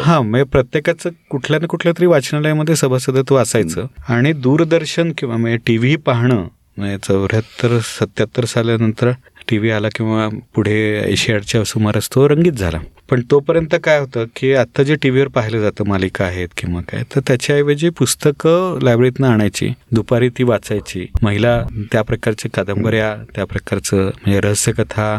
हा 0.00 0.20
म्हणजे 0.20 0.44
प्रत्येकाचं 0.44 1.10
कुठल्या 1.30 1.58
ना 1.60 1.66
कुठल्या 1.66 1.92
तरी 1.98 2.06
वाचनालयामध्ये 2.06 2.76
सभासदत्व 2.76 3.36
असायचं. 3.36 3.86
आणि 4.08 4.32
दूरदर्शन 4.32 5.12
किंवा 5.18 5.36
म्हणजे 5.36 5.58
टी 5.66 5.76
व्ही 5.78 5.96
पाहणं 5.96 6.46
म्हणजे 6.76 6.96
चौऱ्याहत्तर 6.98 7.78
सत्याहत्तर 7.78 8.44
साल्यानंतर 8.44 9.10
टी 9.48 9.58
व्ही 9.58 9.70
आला 9.70 9.88
किंवा 9.88 10.28
पुढे 10.54 10.78
एशियाडच्या 11.12 11.64
सुमारास 11.64 12.08
तो 12.14 12.28
रंगीत 12.28 12.52
झाला. 12.52 12.78
पण 13.10 13.22
तोपर्यंत 13.30 13.74
काय 13.84 13.98
होतं 14.00 14.24
की 14.36 14.52
आत्ता 14.54 14.82
जे 14.82 14.94
टी 14.94 15.10
व्हीवर 15.10 15.28
पाहिलं 15.28 15.60
जातं 15.60 15.84
मालिका 15.88 16.24
आहेत 16.24 16.48
किंवा 16.56 16.80
काय 16.80 17.02
तर 17.14 17.20
त्याच्याऐवजी 17.26 17.88
पुस्तकं 17.88 18.78
लायब्ररीतनं 18.82 19.28
आणायची 19.28 19.72
दुपारी 19.90 20.28
ती 20.28 20.42
वाचायची. 20.42 21.06
महिला 21.22 21.62
त्या 21.92 22.02
प्रकारच्या 22.02 22.50
कादंबऱ्या 22.54 23.14
त्या 23.34 23.44
प्रकारचं 23.44 23.96
म्हणजे 23.96 24.40
रहस्यकथा 24.40 25.18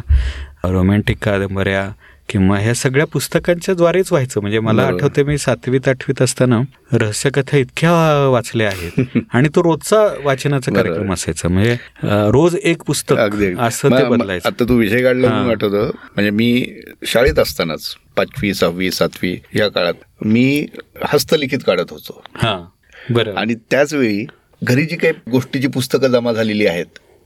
रोमॅन्टिक 0.63 1.17
कादंबऱ्या 1.23 1.89
किंवा 2.31 2.59
ह्या 2.59 2.73
सगळ्या 2.73 3.05
पुस्तकांच्या 3.05 3.75
द्वारेच 3.75 4.11
व्हायचं. 4.11 4.41
म्हणजे 4.41 4.59
मला. 4.59 4.83
आठवते 4.83 5.23
मी 5.23 5.37
सातवीत 5.37 5.87
आठवीत 5.87 6.21
असताना 6.21 6.61
रहस्यकथा 6.91 7.57
इतक्या 7.57 7.91
वाचल्या 8.29 8.67
आहेत. 8.67 9.17
आणि 9.33 9.49
तो 9.55 9.63
रोजचा 9.63 10.07
वाचनाचा. 10.23 10.73
कार्यक्रम 10.73 11.13
असायचा. 11.13 11.49
म्हणजे 11.49 11.77
रोज 12.03 12.55
एक 12.63 12.83
पुस्तक. 12.83 13.15
असं 13.59 13.89
ते 13.89 14.03
बदलायचं. 14.03 14.49
आता 14.49 14.63
तू 14.63 14.75
विषय 14.75 15.03
काढला 15.03 15.29
आठवतं. 15.29 15.85
म्हणजे 15.85 16.29
मी 16.29 16.65
शाळेत 17.05 17.39
असतानाच 17.39 17.95
पाचवी 18.17 18.53
सहावी 18.53 18.91
सातवी 18.91 19.37
या 19.55 19.67
काळात 19.67 19.93
मी 20.25 20.65
हस्तलिखित 21.03 21.59
काढत 21.65 21.91
होतो. 21.91 22.23
हा. 22.35 22.65
बरं. 23.09 23.33
आणि 23.33 23.55
त्याच 23.55 23.93
वेळी 23.93 24.25
घरी 24.63 24.85
जी 24.85 24.95
काही 24.95 25.13
गोष्टीची 25.31 25.67
पुस्तकं 25.67 26.07
जमा 26.07 26.31
झालेली 26.31 26.67
आहेत 26.67 26.85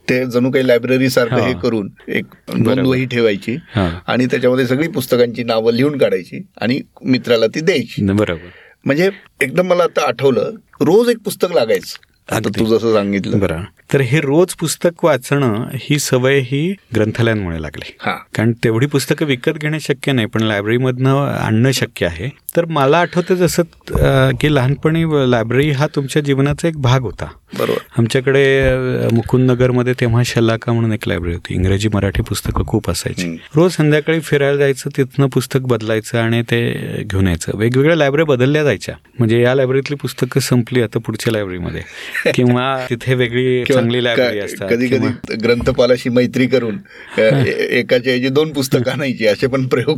ते 0.10 0.26
जणू 0.26 0.52
काही 0.52 0.68
लायब्ररी 0.68 1.10
सारखं 1.10 1.42
हा. 1.42 1.52
करून 1.54 1.90
एक 2.08 2.26
बरोबर. 2.26 2.74
नोंद 2.74 2.88
वही 2.88 3.06
ठेवायची 3.06 3.56
आणि 3.76 4.26
त्याच्यामध्ये 4.26 4.66
सगळी 4.68 4.88
पुस्तकांची 4.88 5.44
नावं 5.44 5.74
लिहून 5.74 5.98
काढायची 5.98 6.42
आणि 6.62 6.80
मित्राला 7.04 7.48
ती 7.48 7.62
द्यायची 7.62 8.06
बरोबर 8.06 8.48
म्हणजे 8.86 9.10
एकदम 9.42 9.68
मला 9.68 9.84
आता 9.84 10.08
आठवलं 10.08 10.52
रोज 10.82 11.10
एक 11.10 11.18
पुस्तक 11.18 11.54
लागायचं 11.54 12.36
आता. 12.36 12.50
तू 12.50 12.66
जसं 12.66 12.94
सांगितलं 12.94 13.40
बरं 13.40 13.62
तर 13.94 14.02
हे 14.02 14.20
रोज 14.20 14.54
पुस्तक 14.54 15.06
वाचणं 15.06 15.68
ही 15.74 16.00
सवय 16.00 16.40
ही 16.40 16.76
ग्रंथालयांमुळे 16.96 17.62
लागली. 17.62 17.96
कारण 18.36 18.52
तेवढी 18.52 18.86
पुस्तकं 18.86 19.26
विकत 19.26 19.52
घेणं 19.52 19.78
शक्य 19.80 20.12
नाही 20.12 20.28
पण 20.28 20.42
लायब्ररीमधनं 20.42 21.28
आणणं 21.28 21.72
शक्य 21.72 22.06
आहे. 22.06 22.30
तर 22.58 22.66
मला 22.66 23.00
आठवतं 23.00 23.36
जसं 23.36 23.64
की 24.32 24.56
लहानपणी 24.56 25.32
लायब्ररी 25.32 25.72
हा 25.72 25.88
तुमच्या 25.96 26.22
जीवनाचा 26.22 26.68
एक 26.68 26.78
भाग 26.78 27.02
होता. 27.02 27.26
बरोबर. 27.60 27.78
आमच्याकडे 27.98 28.72
मुकुंदनगरमध्ये 29.16 29.94
तेव्हा 29.94 30.24
शलाका 30.26 30.74
म्हणून 30.74 30.94
एक 30.94 31.08
लायब्ररी 31.08 31.34
होती. 31.34 31.54
इंग्रजी 31.54 31.90
मराठी 31.94 32.22
पुस्तकं 32.22 32.64
खूप 32.66 32.90
असायची. 32.90 33.38
रोज 33.56 33.72
संध्याकाळी 33.72 34.20
फिरायला 34.20 34.58
जायचं 34.58 34.90
तिथनं 34.98 35.28
पुस्तक 35.28 35.60
बदलायचं 35.62 36.20
आणि 36.20 36.42
ते 36.42 36.74
घेऊन 37.04 37.28
यायचं. 37.28 37.52
वेगवेगळ्या 37.56 37.98
लायब्ररी 37.98 38.24
बदलल्या 38.24 38.64
जायच्या. 38.64 38.96
म्हणजे 39.20 39.42
या 39.42 39.56
लायब्ररीतली 39.56 39.96
पुस्तकं 39.96 40.40
संपली 40.40 40.82
आता 40.82 41.00
पुढच्या 41.00 41.34
लायब्ररीमध्ये. 41.34 41.82
किंवा 42.34 42.86
तिथे 42.90 43.14
वेगळी 43.14 43.64
चांगली 43.76 44.04
लायब्ररी 44.04 44.40
असतात 44.40 44.70
कधी 44.70 44.88
कधी 44.88 45.36
ग्रंथपालाशी 45.44 46.10
मैत्री 46.10 46.48
करून 46.48 46.78
एकाच्या 47.20 48.14
ऐवजी 48.14 48.30
दोन 48.30 48.52
पुस्तकं 48.54 48.92
आणायची 48.92 49.28
असे 49.28 49.48
पण 49.48 49.66
प्रयोग 49.68 49.98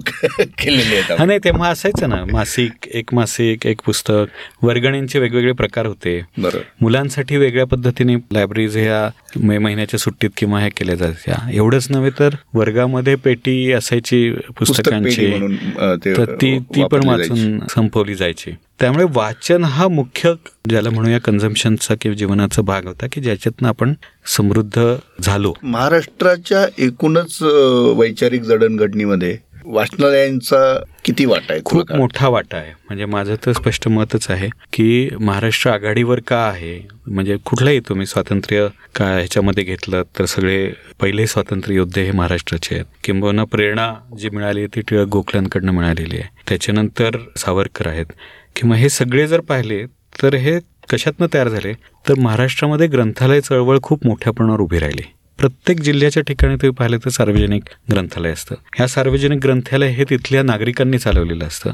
केलेले 0.59 0.95
आहेत 0.95 1.11
हा. 1.11 1.25
नाही 1.25 1.39
तेव्हा 1.43 1.69
असायचं 1.69 2.09
ना 2.09 2.23
मासिक 2.31 2.87
एक 2.93 3.13
मासिक 3.13 3.65
एक 3.67 3.81
पुस्तक. 3.85 4.25
वर्गणींचे 4.61 5.19
वेगवेगळे 5.19 5.51
प्रकार 5.51 5.85
होते. 5.85 6.19
बरोबर 6.37 6.61
मुलांसाठी 6.81 7.37
वेगळ्या 7.37 7.65
पद्धतीने 7.65 8.15
लायब्ररीज 8.33 8.77
ह्या 8.77 9.09
मे 9.43 9.57
महिन्याच्या 9.57 9.99
सुट्टीत 9.99 10.29
किंवा 10.37 10.59
ह्या 10.59 10.69
केल्या 10.77 10.95
जायच्या. 10.95 11.35
एवढंच 11.53 11.87
नव्हे 11.89 12.11
तर 12.19 12.35
वर्गामध्ये 12.53 13.15
पेटी 13.15 13.71
असायची 13.71 14.29
पुस्तकांची. 14.57 15.31
तर 16.05 16.33
ती 16.41 16.57
ती 16.75 16.83
पण. 16.91 17.07
वाचून 17.07 17.59
संपवली 17.69 18.15
जायची. 18.15 18.51
त्यामुळे 18.79 19.05
वाचन 19.13 19.63
हा 19.63 19.87
मुख्य 19.87 20.33
ज्याला 20.69 20.89
म्हणूया 20.89 21.19
कन्झम्पशनचा 21.19 21.95
किंवा 22.01 22.15
जीवनाचा 22.15 22.61
भाग 22.61 22.87
होता 22.87 23.05
की 23.11 23.21
ज्याच्यातनं 23.21 23.67
आपण 23.67 23.93
समृद्ध 24.25 24.95
झालो. 25.21 25.53
महाराष्ट्राच्या 25.63 26.65
एकूणच 26.77 27.37
वैचारिक 27.97 28.41
जडणघडणीमध्ये 28.41 29.37
वाचनालयांचा 29.65 30.79
किती 31.05 31.25
वाटा 31.25 31.53
आहे? 31.53 31.61
खूप? 31.65 31.91
मोठा 31.91 32.27
वाटा 32.27 32.57
आहे. 32.57 32.71
म्हणजे 32.71 33.05
माझं 33.05 33.35
तर 33.45 33.51
स्पष्ट 33.51 33.87
मतच 33.87 34.31
आहे 34.31 34.49
की 34.73 35.09
महाराष्ट्र 35.19 35.69
आघाडीवर 35.69 36.19
का 36.27 36.37
आहे? 36.37 36.87
म्हणजे 37.07 37.37
कुठलाही 37.37 37.79
तुम्ही 37.79 38.05
स्वातंत्र्य 38.05 38.67
का 38.95 39.05
ह्याच्यामध्ये 39.05 39.63
घेतलं 39.63 40.03
तर 40.19 40.25
सगळे 40.25 40.73
पहिले 41.01 41.27
स्वातंत्र्य 41.27 41.75
योद्धे 41.75 42.03
हे 42.03 42.11
महाराष्ट्राचे 42.11 42.75
आहेत. 42.75 42.85
किंबहुना 43.03 43.43
प्रेरणा 43.43 43.93
जी 44.19 44.29
मिळाली 44.29 44.67
ती 44.67 44.81
टिळक 44.81 45.07
गोखल्यांकडनं 45.07 45.71
मिळालेली 45.71 46.17
आहे. 46.17 46.29
त्याच्यानंतर 46.49 47.17
सावरकर 47.37 47.87
आहेत. 47.87 48.05
किंवा 48.57 48.75
हे 48.75 48.89
सगळे 48.89 49.27
जर 49.27 49.39
पाहिले 49.39 49.85
तर 50.21 50.33
हे 50.33 50.59
कशातनं 50.89 51.27
तयार 51.33 51.49
झाले? 51.49 51.73
तर 51.73 52.13
महाराष्ट्रामध्ये 52.17 52.87
ग्रंथालय 52.87 53.41
चळवळ 53.41 53.79
खूप 53.83 54.05
मोठ्या 54.05 54.33
प्रमाणावर 54.33 54.59
उभी 54.59 54.79
राहिली. 54.79 55.01
प्रत्येक 55.39 55.79
जिल्ह्याच्या 55.79 56.23
ठिकाणी 56.23 56.55
तुम्ही 56.55 56.69
पाहिलं 56.69 56.97
तर 56.97 57.09
सार्वजनिक 57.09 57.63
ग्रंथालय 57.91 58.31
असतं. 58.31 58.55
ह्या 58.75 58.87
सार्वजनिक 58.87 59.39
ग्रंथालय 59.39 59.87
हे 59.87 60.03
तिथल्या 60.03 60.43
नागरिकांनी 60.43 60.97
चालवलेलं 60.97 61.45
असतं. 61.45 61.71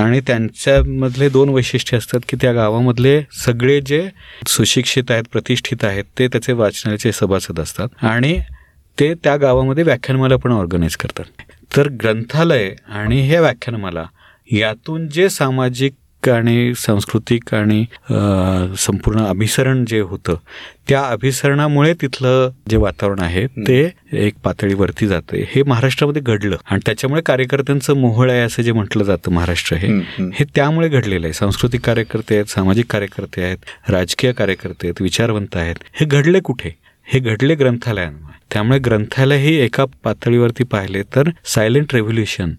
आणि 0.00 0.20
त्यांच्यामधले 0.20 1.28
दोन 1.28 1.48
वैशिष्ट्य 1.48 1.96
असतात 1.96 2.20
की 2.28 2.36
त्या 2.40 2.52
गावामधले 2.52 3.22
सगळे 3.32 3.80
जे 3.80 4.08
सुशिक्षित 4.46 5.10
आहेत 5.10 5.24
प्रतिष्ठित 5.32 5.84
आहेत 5.84 6.04
ते 6.18 6.28
त्याचे 6.28 6.52
वाचनालयाचे 6.52 7.12
सभासद 7.12 7.60
असतात. 7.60 7.88
आणि 8.02 8.40
ते 9.00 9.14
त्या 9.14 9.36
गावामध्ये 9.36 9.84
व्याख्यानमाला 9.84 10.36
पण 10.36 10.52
ऑर्गनाईज 10.52 10.96
करतात. 10.96 11.24
तर 11.76 11.88
ग्रंथालय 11.88 12.74
आणि 12.88 13.20
हे 13.20 13.38
व्याख्यानमाला 13.38 14.04
यातून 14.52 15.08
जे 15.08 15.28
सामाजिक 15.28 15.92
आणि 16.28 16.72
सांस्कृतिक 16.76 17.54
आणि 17.54 17.84
संपूर्ण 18.78 19.24
अभिसरण 19.24 19.84
जे 19.84 20.00
होतं 20.00 20.36
त्या 20.88 21.02
अभिसरणामुळे 21.02 21.92
तिथलं 21.94 22.50
जे 22.70 22.76
वातावरण 22.76 23.20
आहे 23.20 23.46
ते 23.46 23.78
एक 24.12 24.34
पातळीवरती 24.44 25.06
जाते 25.06 25.44
हे 25.50 25.62
महाराष्ट्रामध्ये 25.62 26.22
घडलं 26.22 26.56
आणि 26.70 26.80
त्याच्यामुळे 26.86 27.22
कार्यकर्त्यांचं 27.22 27.96
मोहळ 27.96 28.30
आहे 28.30 28.40
असं 28.40 28.62
जे 28.62 28.72
म्हटलं 28.72 29.04
जातं 29.04 29.32
महाराष्ट्र 29.32 29.76
हे 29.76 29.88
हे 30.34 30.44
त्यामुळे 30.54 30.88
घडलेलं 30.88 31.26
आहे. 31.26 31.32
सांस्कृतिक 31.32 31.80
कार्यकर्ते 31.80 32.34
आहेत 32.34 32.50
सामाजिक 32.50 32.86
कार्यकर्ते 32.92 33.42
आहेत 33.42 33.90
राजकीय 33.90 34.32
कार्यकर्ते 34.32 34.86
आहेत 34.86 35.02
विचारवंत 35.02 35.56
आहेत. 35.56 35.74
हे 35.92 36.06
घडले 36.06 36.40
कुठे? 36.40 36.70
हे 37.06 37.18
घडले 37.20 37.54
ग्रंथालयांमुळे. 37.54 38.32
त्यामुळे 38.52 38.78
ग्रंथालय 38.78 39.38
ही 39.38 39.54
एका 39.60 39.84
पातळीवरती 40.04 40.64
पाहिले 40.64 41.02
तर 41.16 41.28
सायलेंट 41.44 41.94
रेव्होल्युशन 41.94 42.52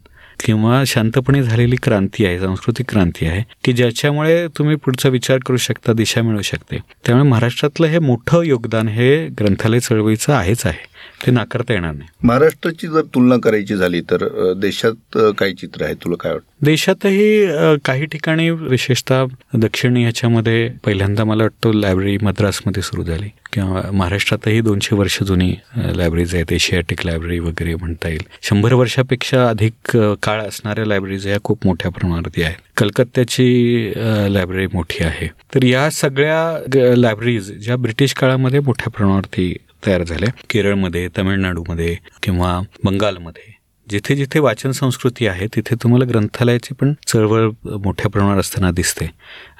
किंवा 0.44 0.84
शांतपणे 0.88 1.44
झालेली 1.44 1.76
क्रांती 1.84 2.26
आहे 2.26 2.40
सांस्कृतिक 2.40 2.90
क्रांती 2.90 3.26
आहे 3.26 3.44
की 3.64 3.74
ज्याच्यामुळे 3.74 4.48
तुम्ही 4.48 4.76
पुढचा 4.76 5.10
विचार 5.10 5.38
करू 5.46 5.58
शकता 5.58 5.94
दिशा 5.94 6.22
मिळू 6.22 6.42
शकते. 6.42 6.78
त्यामुळे 7.06 7.30
महाराष्ट्रातलं 7.30 7.88
हे 7.88 8.00
मोठं 8.00 8.42
योगदान 8.42 8.88
हे 8.88 9.28
ग्रंथालय 9.28 9.80
चळवळीचं 9.80 10.34
आहेच 10.34 10.66
आहे. 10.66 10.95
ते 11.26 11.32
नाकारता 11.32 11.74
येणार 11.74 11.94
नाही. 11.94 12.10
महाराष्ट्राची 12.24 12.88
जर 12.88 13.02
तुलना 13.16 13.38
करायची 13.44 13.76
झाली 13.76 14.02
तर 14.12 14.28
देशात 14.62 15.18
काय 15.40 15.54
चित्र 15.54 15.84
आहे? 15.86 15.94
तुला 16.04 16.16
काय 16.20 16.32
वाटतं? 16.34 16.66
देशातही 16.66 17.78
काही 17.86 18.06
ठिकाणी 18.12 18.50
विशेषतः 18.50 19.26
दक्षिण 19.54 19.98
ह्याच्यामध्ये 19.98 20.68
पहिल्यांदा 20.86 21.24
मला 21.24 21.44
वाटतं 21.44 21.74
लायब्ररी 21.80 22.18
मद्रासमध्ये 22.22 22.84
सुरू 22.84 23.04
झाली. 23.04 23.30
किंवा 23.54 23.82
महाराष्ट्रातही 23.94 24.62
दोनशे 24.62 24.96
वर्ष 24.96 25.22
जुनी 25.24 25.54
लायब्ररीज 25.96 26.34
आहेत. 26.36 26.52
एशियाटिक 26.54 27.06
लायब्ररी 27.06 27.40
वगैरे 27.40 27.76
म्हणता 27.76 28.10
येईल. 28.10 28.24
शंभर 28.44 28.74
वर्षापेक्षा 28.74 29.48
अधिक 29.50 29.98
काळ 30.24 30.42
असणाऱ्या 30.42 30.86
लायब्ररीज 30.86 31.28
या 31.28 31.38
खूप 31.44 31.66
मोठ्या 31.66 31.92
प्रमाणावरती 31.92 32.44
आहेत. 32.44 32.56
कलकत्त्याची 32.78 33.92
लायब्ररी 34.34 34.68
मोठी 34.74 35.04
आहे. 35.04 35.28
तर 35.56 35.64
या 35.64 35.90
सगळ्या 35.92 36.96
लायब्ररीज 36.96 37.52
ज्या 37.64 37.76
ब्रिटिश 37.78 38.14
काळामध्ये 38.14 38.60
मोठ्या 38.60 38.92
प्रमाणावरती 38.92 39.54
तयार 39.86 40.04
झाल्या 40.04 40.30
केरळमध्ये 40.50 41.08
तमिळनाडूमध्ये 41.18 41.96
किंवा 42.24 42.60
बंगालमध्ये. 42.84 43.54
जिथे 43.88 44.16
जिथे 44.16 44.40
वाचन 44.40 44.72
संस्कृती 44.72 45.28
आहे 45.28 45.48
तिथे 45.56 45.76
तुम्हाला 45.84 46.06
ग्रंथालयाची 46.10 46.74
पण 46.74 46.94
चळवळ 47.08 47.50
मोठ्या 47.84 48.10
प्रमाणावर 48.12 48.40
असताना 48.40 48.72
दिसते. 48.72 49.10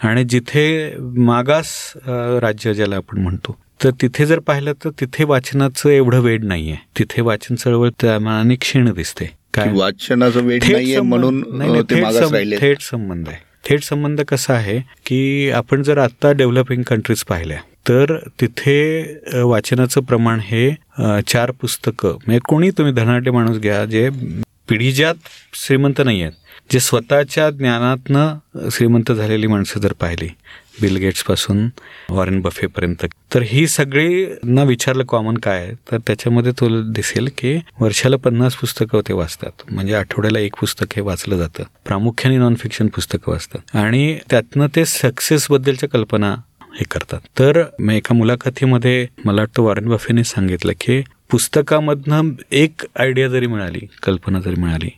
आणि 0.04 0.24
जिथे 0.24 0.66
मागास 1.00 1.68
राज्य 2.42 2.74
ज्याला 2.74 2.96
आपण 2.96 3.20
म्हणतो 3.22 3.58
तर 3.84 3.92
तिथे 4.02 4.26
जर 4.26 4.40
पाहिलं 4.40 4.74
तर 4.84 4.90
तिथे 5.00 5.24
वाचनाचं 5.24 5.90
एवढं 5.90 6.20
वेळ 6.20 6.44
नाहीये. 6.44 6.76
तिथे 7.00 7.22
वाचन 7.22 7.56
चळवळ 7.56 7.90
त्या 8.02 8.18
मानाने 8.20 8.56
क्षीण 8.56 8.92
दिसते. 8.94 9.26
काय 9.54 9.72
वाचनाचं 9.74 10.46
वेळ 10.46 10.60
नाहीये 10.72 11.02
म्हणून 11.02 11.42
थेट 12.60 12.82
संबंध 12.82 13.28
आहे. 13.30 13.44
थेट 13.66 13.84
संबंध 13.84 14.22
कसा 14.22 14.54
आहे 14.54 14.80
की 15.06 15.50
आपण 15.50 15.84
जर 15.84 15.98
आता 15.98 16.32
डेव्हलपिंग 16.32 16.84
कंट्रीज 16.84 17.24
पाहिल्या 17.24 17.58
तर 17.86 18.18
तिथे 18.42 19.42
वाचनाचं 19.42 20.02
प्रमाण 20.02 20.40
हे 20.44 20.70
चार 21.28 21.52
पुस्तकं. 21.52 22.18
म्हणजे 22.26 22.40
कोणी 22.48 22.70
तुम्ही 22.78 22.94
धनाटे 22.94 23.32
माणूस 23.32 23.58
घ्या 23.58 23.84
जे 23.86 24.10
पिढीजात 24.70 25.16
श्रीमंत 25.54 26.02
नाही 26.06 26.22
आहेत 26.22 26.34
जे 26.72 26.80
स्वतःच्या 26.80 27.50
ज्ञानातनं 27.50 28.70
श्रीमंत 28.72 29.12
झालेली 29.12 29.48
माणसं 29.48 29.80
जर 29.80 29.94
पाहिली 30.00 30.28
बिल 30.82 30.96
गेट्सपासून 30.98 31.68
वॉरेन 32.10 32.40
बफेपर्यंत 32.42 33.06
तर 33.34 33.42
ही 33.48 33.68
सगळी 33.68 34.26
न 34.44 34.64
विचारलं 34.68 35.04
कॉमन 35.10 35.38
काय 35.44 35.72
तर 35.92 35.98
त्याच्यामध्ये 36.08 36.52
तुला 36.60 36.82
दिसेल 36.94 37.30
की 37.38 37.56
वर्षाला 37.80 38.18
पन्नास 38.24 38.56
पुस्तकं 38.56 39.02
ते 39.08 39.14
वाचतात. 39.14 39.52
म्हणजे 39.72 39.94
आठवड्याला 39.96 40.40
एक 40.40 40.56
पुस्तक 40.60 40.96
हे 40.96 41.02
वाचलं 41.02 41.38
जातं. 41.38 41.64
प्रामुख्याने 41.86 42.38
नॉन 42.38 42.56
फिक्शन 42.60 42.88
पुस्तकं 42.96 43.32
वाचतात. 43.32 43.76
आणि 43.78 44.18
त्यातनं 44.30 44.68
ते 44.76 44.86
सक्सेसबद्दलच्या 44.86 45.90
कल्पना 45.90 46.36
हे 46.76 46.84
करतात. 46.84 47.20
तर 47.40 47.64
एका 47.92 48.16
मुलाखतीमध्ये 48.16 49.08
मला 49.26 49.42
वाटतं 49.42 49.64
वॉरेन 49.64 49.88
बफेने 49.88 50.24
सांगितलं 50.24 50.72
की 50.82 51.02
पुस्तकामधनं 51.32 52.30
एक 52.52 52.82
आयडिया 53.00 53.28
जरी 53.28 53.48
मिळाली 53.48 53.80
कल्पना 54.04 54.40
जरी 54.40 54.62
मिळाली 54.62 54.90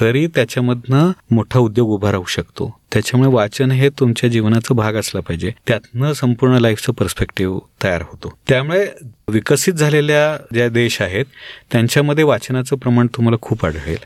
तरी 0.00 0.26
त्याच्यामधनं 0.26 1.10
मोठा 1.30 1.58
उद्योग 1.58 1.88
उभा 1.88 2.12
राहू 2.12 2.24
शकतो. 2.24 2.80
त्याच्यामुळे 2.92 3.34
वाचन 3.34 3.70
हे 3.70 3.88
तुमच्या 3.88 4.28
जीवनाचा 4.28 4.74
भाग 4.74 4.94
असला 4.94 5.20
पाहिजे. 5.20 5.52
त्यातनं 5.66 6.12
संपूर्ण 6.12 6.54
लाईफचं 6.54 6.92
पर्स्पेक्टिव्ह 6.92 7.60
तयार 7.82 8.02
होतो. 8.02 8.38
त्यामुळे 8.48 8.86
विकसित 9.28 9.72
झालेल्या 9.72 10.44
ज्या 10.52 10.68
देश 10.68 11.02
आहेत 11.02 11.24
त्यांच्यामध्ये 11.72 12.24
वाचनाचं 12.24 12.76
प्रमाण 12.76 13.06
तुम्हाला 13.06 13.36
खूप 13.42 13.66
आढळेल. 13.66 13.98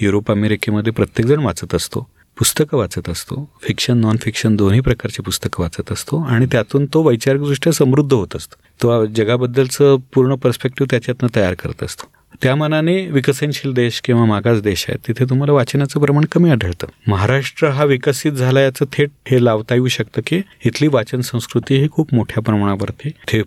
युरोप 0.00 0.30
अमेरिकेमध्ये 0.30 0.92
प्रत्येकजण 0.92 1.40
वाचत 1.40 1.74
असतो. 1.74 2.10
पुस्तकं 2.38 2.78
वाचत 2.78 3.08
असतो. 3.08 3.50
फिक्शन 3.62 3.98
नॉन 3.98 4.16
फिक्शन 4.16 4.56
दोन्ही 4.56 4.80
प्रकारची 4.80 5.22
पुस्तकं 5.22 5.62
वाचत 5.62 5.92
असतो 5.92 6.22
आणि 6.22 6.46
त्यातून 6.52 6.86
तो 6.86 7.02
वैचारिकदृष्ट्या 7.02 7.72
समृद्ध 7.72 8.12
होत 8.12 8.36
असतो. 8.36 8.56
तो 8.82 9.06
जगाबद्दलचं 9.06 9.96
पूर्ण 10.14 10.34
पर्स्पेक्टिव्ह 10.34 10.88
त्याच्यातनं 10.90 11.36
तयार 11.36 11.54
करत 11.54 11.82
असतो. 11.82 12.10
त्या 12.42 12.56
मनाने 12.56 13.06
विकसनशील 13.06 13.72
देश 13.72 14.00
किंवा 14.00 14.24
मागास 14.24 14.60
देश 14.60 14.84
आहेत 14.88 15.08
तिथे 15.08 15.24
तुम्हाला 15.30 15.52
वाचनाचं 15.52 16.00
प्रमाण 16.00 16.24
कमी 16.32 16.50
आढळतं. 16.50 16.86
महाराष्ट्र 17.06 17.68
हा 17.68 17.84
विकसित 17.84 18.32
झाला 18.32 18.60
याचं 18.60 18.84
थेट 18.92 19.10
हे 19.26 19.44
लावता 19.44 19.74
येऊ 19.74 19.88
शकतं 19.88 20.22
की 20.26 20.42
इथली 20.64 20.88
वाचन 20.88 21.20
संस्कृती 21.20 21.76
ही 21.76 21.88
खूप 21.90 22.14
मोठ्या 22.14 22.42
प्रमाणावरती 22.42 23.10
थे 23.28 23.42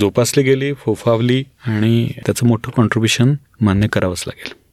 जोपासली 0.00 0.42
गेली 0.42 0.72
फोफावली 0.72 1.44
आणि 1.66 2.12
त्याचं 2.26 2.46
मोठं 2.46 2.70
कॉन्ट्रीब्युशन 2.70 3.34
मान्य 3.60 3.88
करावंच 3.88 4.24
लागेल. 4.26 4.63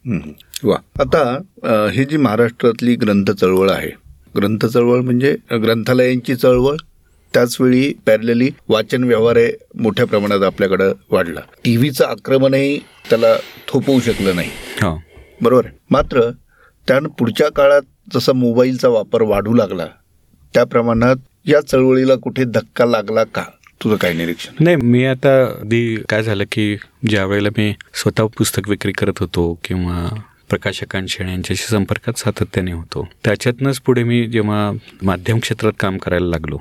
वा. 0.64 0.76
आता 1.00 1.90
ही 1.94 2.04
जी 2.06 2.18
महाराष्ट्रातली 2.18 2.96
ग्रंथ 2.96 3.32
चळवळ 3.32 3.70
आहे 3.72 3.90
ग्रंथ 4.36 4.66
चळवळ 4.66 5.02
म्हणजे 5.02 5.36
ग्रंथालयांची 5.54 6.36
चळवळ 6.36 6.76
त्याचवेळी 7.34 7.92
पॅरलली 8.06 8.50
वाचन 8.70 9.04
व्यवहार 9.04 9.38
हे 9.38 9.52
मोठ्या 9.80 10.06
प्रमाणात 10.06 10.42
आपल्याकडे 10.44 10.92
वाढला. 11.12 11.40
टीव्हीचं 11.64 12.06
आक्रमणही 12.06 12.78
त्याला 13.10 13.36
थोपवू 13.68 14.00
शकलं 14.00 14.36
नाही. 14.36 14.50
हो. 14.82 14.98
बरोबर 15.42 15.68
मात्र 15.90 16.30
त्यानं 16.88 17.10
पुढच्या 17.10 17.50
काळात 17.52 17.82
जसा 18.14 18.34
मोबाईलचा 18.34 18.88
वापर 18.88 19.22
वाढू 19.22 19.54
लागला 19.54 19.86
त्या 20.54 20.64
प्रमाणात 20.64 21.16
या 21.46 21.62
चळवळीला 21.62 22.16
कुठे 22.16 22.44
धक्का 22.44 22.86
लागला 22.86 23.24
का? 23.24 23.44
तुझं 23.84 23.96
काय 23.96 24.14
निरीक्षण? 24.14 24.64
नाही 24.64 24.76
मी 24.76 25.06
आता 25.06 25.42
अगदी 25.44 25.96
काय 26.10 26.24
झालं 26.24 26.44
की 26.52 26.76
ज्या 27.10 27.26
वेळेला 27.26 27.50
मी 27.58 27.74
स्वतः 27.94 28.26
पुस्तक 28.38 28.70
विक्री 28.70 28.92
करत 28.92 29.20
होतो 29.20 29.60
किंवा 29.64 30.08
प्रकाशकांशी 30.50 31.24
आणि 31.24 31.32
यांच्याशी 31.32 31.64
संपर्कात 31.64 32.20
सातत्याने 32.20 32.72
होतो 32.72 33.08
त्याच्यातनंच 33.24 33.80
पुढे 33.80 34.04
मी 34.04 34.24
जेव्हा 34.28 34.72
माध्यम 35.02 35.40
क्षेत्रात 35.40 35.74
काम 35.80 35.98
करायला 35.98 36.26
लागलो 36.26 36.58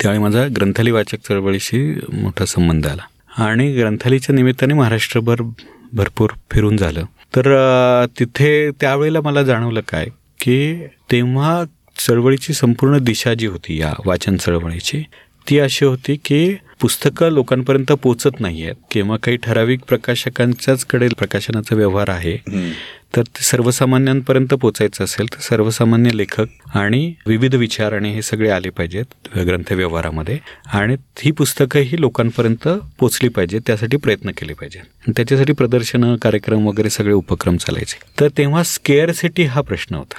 त्यावेळी 0.00 0.22
माझा 0.22 0.46
ग्रंथाली 0.46 0.90
वाचक 0.90 1.26
चळवळीशी 1.28 1.94
मोठा 2.12 2.44
संबंध 2.44 2.86
आला. 2.86 3.02
आणि 3.38 3.72
ग्रंथालीच्या 3.72 4.34
निमित्ताने 4.34 4.74
महाराष्ट्रभर 4.74 5.40
भरपूर 5.92 6.30
फिरून 6.50 6.76
झालं. 6.76 7.04
तर 7.36 7.54
तिथे 8.18 8.70
त्यावेळेला 8.70 9.20
मला 9.20 9.42
जाणवलं 9.42 9.80
काय 9.88 10.06
की 10.40 10.86
तेव्हा 11.12 11.64
चळवळीची 11.98 12.52
संपूर्ण 12.52 12.98
दिशा 12.98 13.34
जी 13.34 13.46
होती 13.46 13.80
या 13.80 13.92
वाचन 14.06 14.36
चळवळीची 14.36 15.02
ती 15.50 15.58
अशी 15.58 15.84
होती 15.84 16.16
की 16.24 16.56
पुस्तकं 16.80 17.30
लोकांपर्यंत 17.30 17.92
पोचत 17.92 18.40
नाही 18.40 18.62
आहेत 18.62 18.74
किंवा 18.90 19.16
काही 19.16 19.36
ठराविक 19.36 19.80
प्रकाशकांच्याच 19.80 20.84
कडे 20.84 21.08
प्रकाशनाचा 21.08 21.76
व्यवहार 21.76 22.08
आहे 22.08 22.38
तर 23.16 23.22
ते 23.22 23.42
सर्वसामान्यांपर्यंत 23.42 24.54
पोचायचं 24.54 25.04
असेल 25.04 25.26
तर 25.26 25.40
सर्वसामान्य 25.40 26.10
लेखक 26.14 26.44
आणि 26.74 27.14
विविध 27.26 27.54
विचार 27.54 27.92
आणि 27.92 28.12
हे 28.12 28.22
सगळे 28.22 28.50
आले 28.50 28.70
पाहिजेत 28.70 29.28
ग्रंथ 29.36 29.72
व्यवहारामध्ये. 29.72 30.38
आणि 30.72 30.96
ही 31.18 31.30
पुस्तकं 31.30 31.80
ही 31.80 32.00
लोकांपर्यंत 32.00 32.68
पोचली 32.98 33.28
पाहिजेत 33.28 33.60
त्यासाठी 33.66 33.96
प्रयत्न 33.96 34.30
केले 34.30 34.52
पाहिजेत. 34.52 35.12
त्याच्यासाठी 35.16 35.52
प्रदर्शनं 35.52 36.16
कार्यक्रम 36.16 36.66
वगैरे 36.66 36.90
सगळे 36.90 37.12
उपक्रम 37.12 37.56
चालायचे. 37.56 37.98
तर 38.20 38.28
तेव्हा 38.38 38.62
स्केअर 38.62 39.12
सिटी 39.12 39.44
हा 39.44 39.60
प्रश्न 39.60 39.94
होता. 39.94 40.18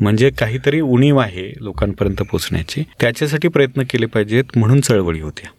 म्हणजे 0.00 0.30
काहीतरी 0.38 0.80
उणीव 0.80 1.18
आहे 1.18 1.50
लोकांपर्यंत 1.60 2.16
पोहोचण्याची. 2.20 2.82
त्याच्यासाठी 3.00 3.48
प्रयत्न 3.48 3.82
केले 3.90 4.06
पाहिजेत 4.06 4.56
म्हणून 4.58 4.80
चळवळी 4.80 5.20
होत्या. 5.20 5.50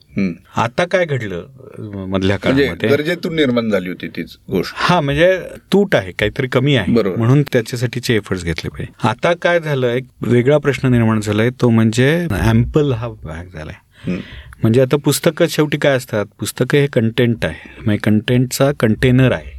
आता 0.56 0.86
काय 0.92 1.06
घडलं 1.06 1.44
मधल्या 1.80 2.08
म्हणजे 2.10 2.38
काळामध्ये? 2.38 2.90
गरजेतून 2.90 3.36
निर्माण 3.36 3.70
झाली 3.70 3.90
होती 3.90 4.08
तीच 4.08 4.36
गोष्ट. 4.52 4.74
हा 4.78 5.00
म्हणजे 5.02 5.38
तूट 5.74 5.96
आहे 5.96 6.12
काहीतरी 6.12 6.48
कमी 6.48 6.76
आहे. 6.76 6.92
म्हणून 6.92 7.42
त्याच्यासाठीचे 7.54 8.16
एफर्ट्स 8.16 8.44
घेतले 8.44 8.70
पाहिजे. 8.70 8.92
आता 9.08 9.34
काय 9.42 9.60
झालं 9.60 9.88
एक 9.88 10.08
वेगळा 10.22 10.58
प्रश्न 10.58 10.92
निर्माण 10.92 11.20
झालाय 11.20 11.50
तो 11.62 11.70
म्हणजे 11.70 12.28
ॲम्पल 12.32 12.92
हा 12.92 13.10
भाग 13.24 13.46
झालाय. 13.54 13.76
म्हणजे 14.62 14.82
आता 14.82 14.98
पुस्तकं 14.98 15.46
शेवटी 15.50 15.78
काय 15.78 15.96
असतात? 15.98 16.26
पुस्तकं 16.40 16.78
हे 16.78 16.88
कंटेंट 16.88 17.46
आहे. 17.46 17.70
म्हणजे 17.78 17.98
कंटेंटचा 18.04 18.72
कंटेनर 18.80 19.32
आहे. 19.32 19.56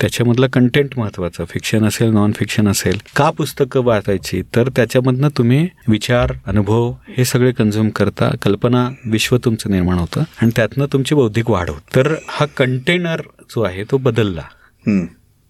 त्याच्यामधलं 0.00 0.46
कंटेंट 0.46 0.98
महत्वाचं. 0.98 1.44
फिक्शन 1.44 1.84
असेल 1.84 2.10
नॉन 2.10 2.32
फिक्शन 2.32 2.68
असेल 2.68 2.98
का 3.16 3.30
पुस्तकं 3.30 3.84
वाचायची 3.84 4.42
तर 4.56 4.68
त्याच्यामधनं 4.76 5.28
तुम्ही 5.38 5.68
विचार 5.88 6.32
अनुभव 6.46 6.92
हे 7.08 7.24
सगळे 7.24 7.52
कन्झ्युम 7.52 7.88
करता. 7.88 8.30
कल्पना 8.42 8.88
विश्व 9.06 9.36
तुमचं 9.36 9.70
निर्माण 9.70 9.98
होतं 9.98 10.22
आणि 10.42 10.50
त्यातनं 10.56 10.86
तुमची 10.92 11.14
बौद्धिक 11.14 11.50
वाढ 11.50 11.70
होत. 11.70 11.80
तर 11.96 12.14
हा 12.28 12.46
कंटेनर 12.46 13.20
जो 13.50 13.62
आहे 13.62 13.84
तो 13.84 13.96
बदलला. 13.98 14.42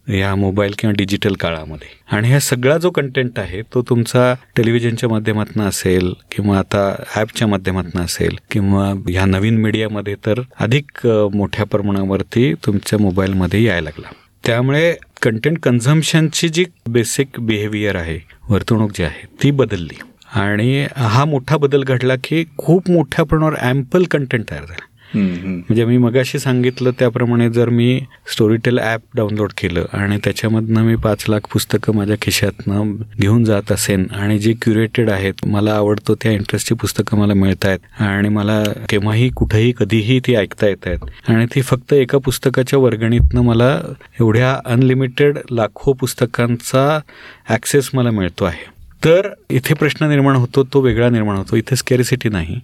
या 0.08 0.34
मोबाईल 0.34 0.74
किंवा 0.78 0.94
डिजिटल 0.98 1.34
काळामध्ये. 1.40 1.88
आणि 2.16 2.30
हा 2.32 2.38
सगळा 2.40 2.76
जो 2.78 2.90
कंटेंट 2.90 3.38
आहे 3.38 3.60
तो 3.74 3.82
तुमचा 3.88 4.32
टेलिव्हिजनच्या 4.56 5.08
माध्यमातून 5.08 5.62
असेल 5.62 6.12
किंवा 6.32 6.58
आता 6.58 6.84
ॲपच्या 7.16 7.48
माध्यमातून 7.48 8.00
असेल 8.02 8.36
किंवा 8.50 8.92
ह्या 9.08 9.24
नवीन 9.26 9.60
मीडियामध्ये 9.62 10.14
तर 10.26 10.40
अधिक 10.60 11.06
मोठ्या 11.34 11.66
प्रमाणावरती 11.66 12.52
तुमच्या 12.66 12.98
मोबाईलमध्ये 12.98 13.62
यायला 13.62 13.84
लागला. 13.84 14.12
त्यामुळे 14.46 14.94
कंटेंट 15.22 15.58
कन्झम्पशनची 15.62 16.48
जी 16.48 16.64
बेसिक 16.88 17.40
बिहेवियर 17.40 17.96
आहे 17.96 18.18
वर्तणूक 18.48 18.90
जी 18.96 19.02
आहे 19.04 19.26
ती 19.42 19.50
बदलली. 19.50 19.98
आणि 20.34 20.86
हा 20.96 21.24
मोठा 21.24 21.56
बदल 21.56 21.82
घडला 21.82 22.14
की 22.24 22.44
खूप 22.58 22.90
मोठ्या 22.90 23.24
प्रमाणावर 23.24 23.54
ॲम्पल 23.60 24.04
कंटेंट 24.10 24.44
तयार 24.50 24.64
झाला. 24.64 24.84
म्हणजे 25.14 25.84
मी 25.84 25.96
मगाशी 25.98 26.38
सांगितलं 26.38 26.90
त्याप्रमाणे 26.98 27.48
जर 27.50 27.68
मी 27.68 28.00
स्टोरीटेल 28.32 28.78
ॲप 28.78 29.00
डाउनलोड 29.14 29.52
केलं 29.58 29.84
आणि 29.92 30.18
त्याच्यामधनं 30.24 30.82
मी 30.82 30.94
पाच 30.94 31.24
लाख 31.28 31.40
पुस्तकं 31.52 31.94
माझ्या 31.94 32.16
खिशातनं 32.22 32.92
घेऊन 33.20 33.44
जात 33.44 33.72
असेन 33.72 34.06
आणि 34.10 34.38
जी 34.38 34.52
क्युरेटेड 34.52 35.10
आहेत 35.10 35.46
मला 35.46 35.74
आवडतो 35.74 36.14
त्या 36.14 36.32
इंटरेस्टची 36.32 36.74
पुस्तकं 36.74 37.18
मला 37.18 37.34
मिळत 37.34 37.66
आहेत 37.66 38.00
आणि 38.02 38.28
मला 38.28 38.62
केव्हाही 38.88 39.28
कुठेही 39.28 39.72
कधीही 39.78 40.20
ती 40.26 40.34
ऐकता 40.34 40.66
येत 40.66 40.86
आहेत 40.86 41.30
आणि 41.30 41.46
ती 41.54 41.62
फक्त 41.62 41.92
एका 41.92 42.18
पुस्तकाच्या 42.18 42.78
वर्गणीतनं 42.78 43.40
मला 43.40 43.80
एवढ्या 44.20 44.56
अनलिमिटेड 44.64 45.38
लाखो 45.50 45.92
पुस्तकांचा 45.92 46.98
ॲक्सेस 47.48 47.90
मला 47.94 48.10
मिळतो 48.10 48.44
आहे. 48.44 48.77
तर 49.05 49.28
इथे 49.50 49.75
प्रश्न 49.75 50.07
निर्माण 50.09 50.37
होतो 50.37 50.64
तो 50.73 50.81
वेगळा 50.81 51.09
निर्माण 51.11 51.37
होतो. 51.37 51.57
इथे 51.57 51.76
स्केरिसिटी 51.76 52.28
नाही. 52.28 52.61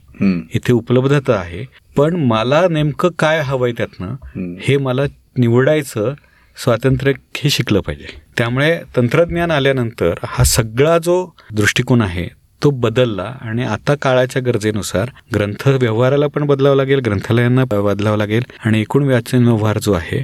इथे 0.55 0.73
उपलब्धता 0.73 1.35
आहे. 1.35 1.64
पण 1.97 2.17
मला 2.17 2.67
नेमकं 2.71 3.09
काय 3.19 3.41
हवंय 3.41 3.73
त्यातनं. 3.73 4.57
हे 4.61 4.76
मला 4.76 5.03
निवडायचं 5.38 6.14
स्वातंत्र्य 6.57 7.12
हे 7.37 7.50
शिकलं 7.50 7.81
पाहिजे. 7.81 8.07
त्यामुळे 8.38 8.79
तंत्रज्ञान 8.97 9.50
आल्यानंतर 9.50 10.14
हा 10.25 10.45
सगळा 10.45 10.99
जो 10.99 11.17
दृष्टिकोन 11.53 12.03
आहे 12.03 12.26
तो 12.62 12.71
बदलला. 12.71 13.33
आणि 13.41 13.64
आता 13.64 13.95
काळाच्या 14.03 14.43
गरजेनुसार 14.43 15.11
ग्रंथ 15.35 15.69
व्यवहाराला 15.69 16.26
पण 16.26 16.45
बदलावं 16.47 16.76
लागेल 16.76 16.99
ग्रंथालयांना 16.99 17.64
बदलावं 17.64 18.17
लागेल. 18.17 18.43
आणि 18.64 18.81
एकूण 18.81 19.09
वाचन 19.11 19.45
व्यवहार 19.45 19.79
जो 19.83 19.93
आहे 19.93 20.23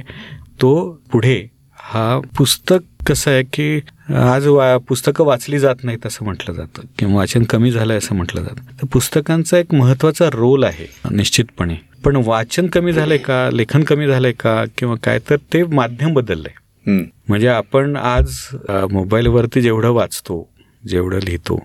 तो 0.61 0.73
पुढे 1.11 1.47
हा 1.83 2.19
पुस्तक 2.37 2.79
कसं 3.07 3.31
आहे 3.31 3.43
की 3.43 3.79
आज 4.13 4.45
वा 4.47 4.77
पुस्तकं 4.87 5.25
वाचली 5.25 5.59
जात 5.59 5.83
नाहीत 5.83 6.05
असं 6.05 6.25
म्हटलं 6.25 6.53
जातं 6.55 6.85
किंवा 6.99 7.15
वाचन 7.15 7.43
कमी 7.49 7.71
झालंय 7.71 7.97
असं 7.97 8.15
म्हटलं 8.15 8.41
जातं. 8.41 8.61
तर 8.81 8.87
पुस्तकांचा 8.93 9.57
एक 9.57 9.73
महत्त्वाचा 9.73 10.29
रोल 10.33 10.63
आहे 10.63 10.87
निश्चितपणे. 11.11 11.75
पण 12.05 12.15
वाचन 12.25 12.67
कमी 12.67 12.93
झालंय 12.93 13.17
का 13.17 13.49
लेखन 13.53 13.83
कमी 13.83 14.07
झालंय 14.07 14.31
का 14.39 14.63
किंवा 14.77 14.95
काय 15.03 15.19
तर 15.29 15.35
ते 15.53 15.63
माध्यम 15.63 16.13
बदललंय. 16.13 16.99
म्हणजे 17.29 17.47
आपण 17.47 17.95
आज 17.95 18.35
मोबाईलवरती 18.91 19.61
जेवढं 19.61 19.91
वाचतो 19.93 20.47
जेवढं 20.83 21.19
लिहितो 21.23 21.59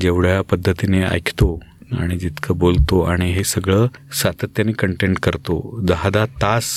जेवढ्या 0.00 0.40
पद्धतीने 0.50 1.02
ऐकतो 1.04 1.58
आणि 1.98 2.16
जितकं 2.18 2.58
बोलतो 2.58 3.00
आणि 3.02 3.30
हे 3.32 3.44
सगळं 3.44 3.86
सातत्याने 4.22 4.72
कंटेंट 4.72 5.18
करतो 5.18 5.78
दहा 5.82 6.10
दहा 6.10 6.26
तास 6.42 6.70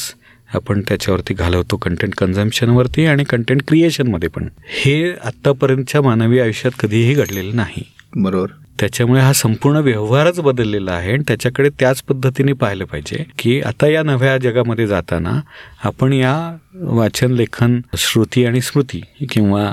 आपण 0.53 0.81
त्याच्यावरती 0.87 1.33
घालवतो 1.33 1.77
कंटेंट 1.77 2.15
कन्झम्पशनवरती 2.15 3.05
आणि 3.05 3.23
कंटेंट 3.23 3.61
क्रिएशनमध्ये 3.67 4.29
पण. 4.29 4.47
हे 4.81 5.11
आत्तापर्यंतच्या 5.25 6.01
मानवी 6.01 6.39
आयुष्यात 6.39 6.79
कधीही 6.79 7.13
घडलेलं 7.13 7.55
नाही. 7.55 7.83
बरोबर. 8.15 8.47
त्याच्यामुळे 8.79 9.21
हा 9.21 9.33
संपूर्ण 9.33 9.77
व्यवहारच 9.77 10.39
बदललेला 10.39 10.91
आहे 10.91 11.11
आणि 11.13 11.23
त्याच्याकडे 11.27 11.69
त्याच 11.79 12.01
पद्धतीने 12.03 12.53
पाहिलं 12.53 12.85
पाहिजे 12.85 13.23
की 13.39 13.59
आता 13.61 13.87
या 13.87 14.01
नव्या 14.03 14.37
जगामध्ये 14.37 14.87
जाताना 14.87 15.39
आपण 15.83 16.13
या 16.13 16.33
वाचन 16.75 17.31
लेखन 17.31 17.79
श्रुती 17.97 18.45
आणि 18.45 18.61
स्मृती 18.61 19.01
किंवा 19.31 19.71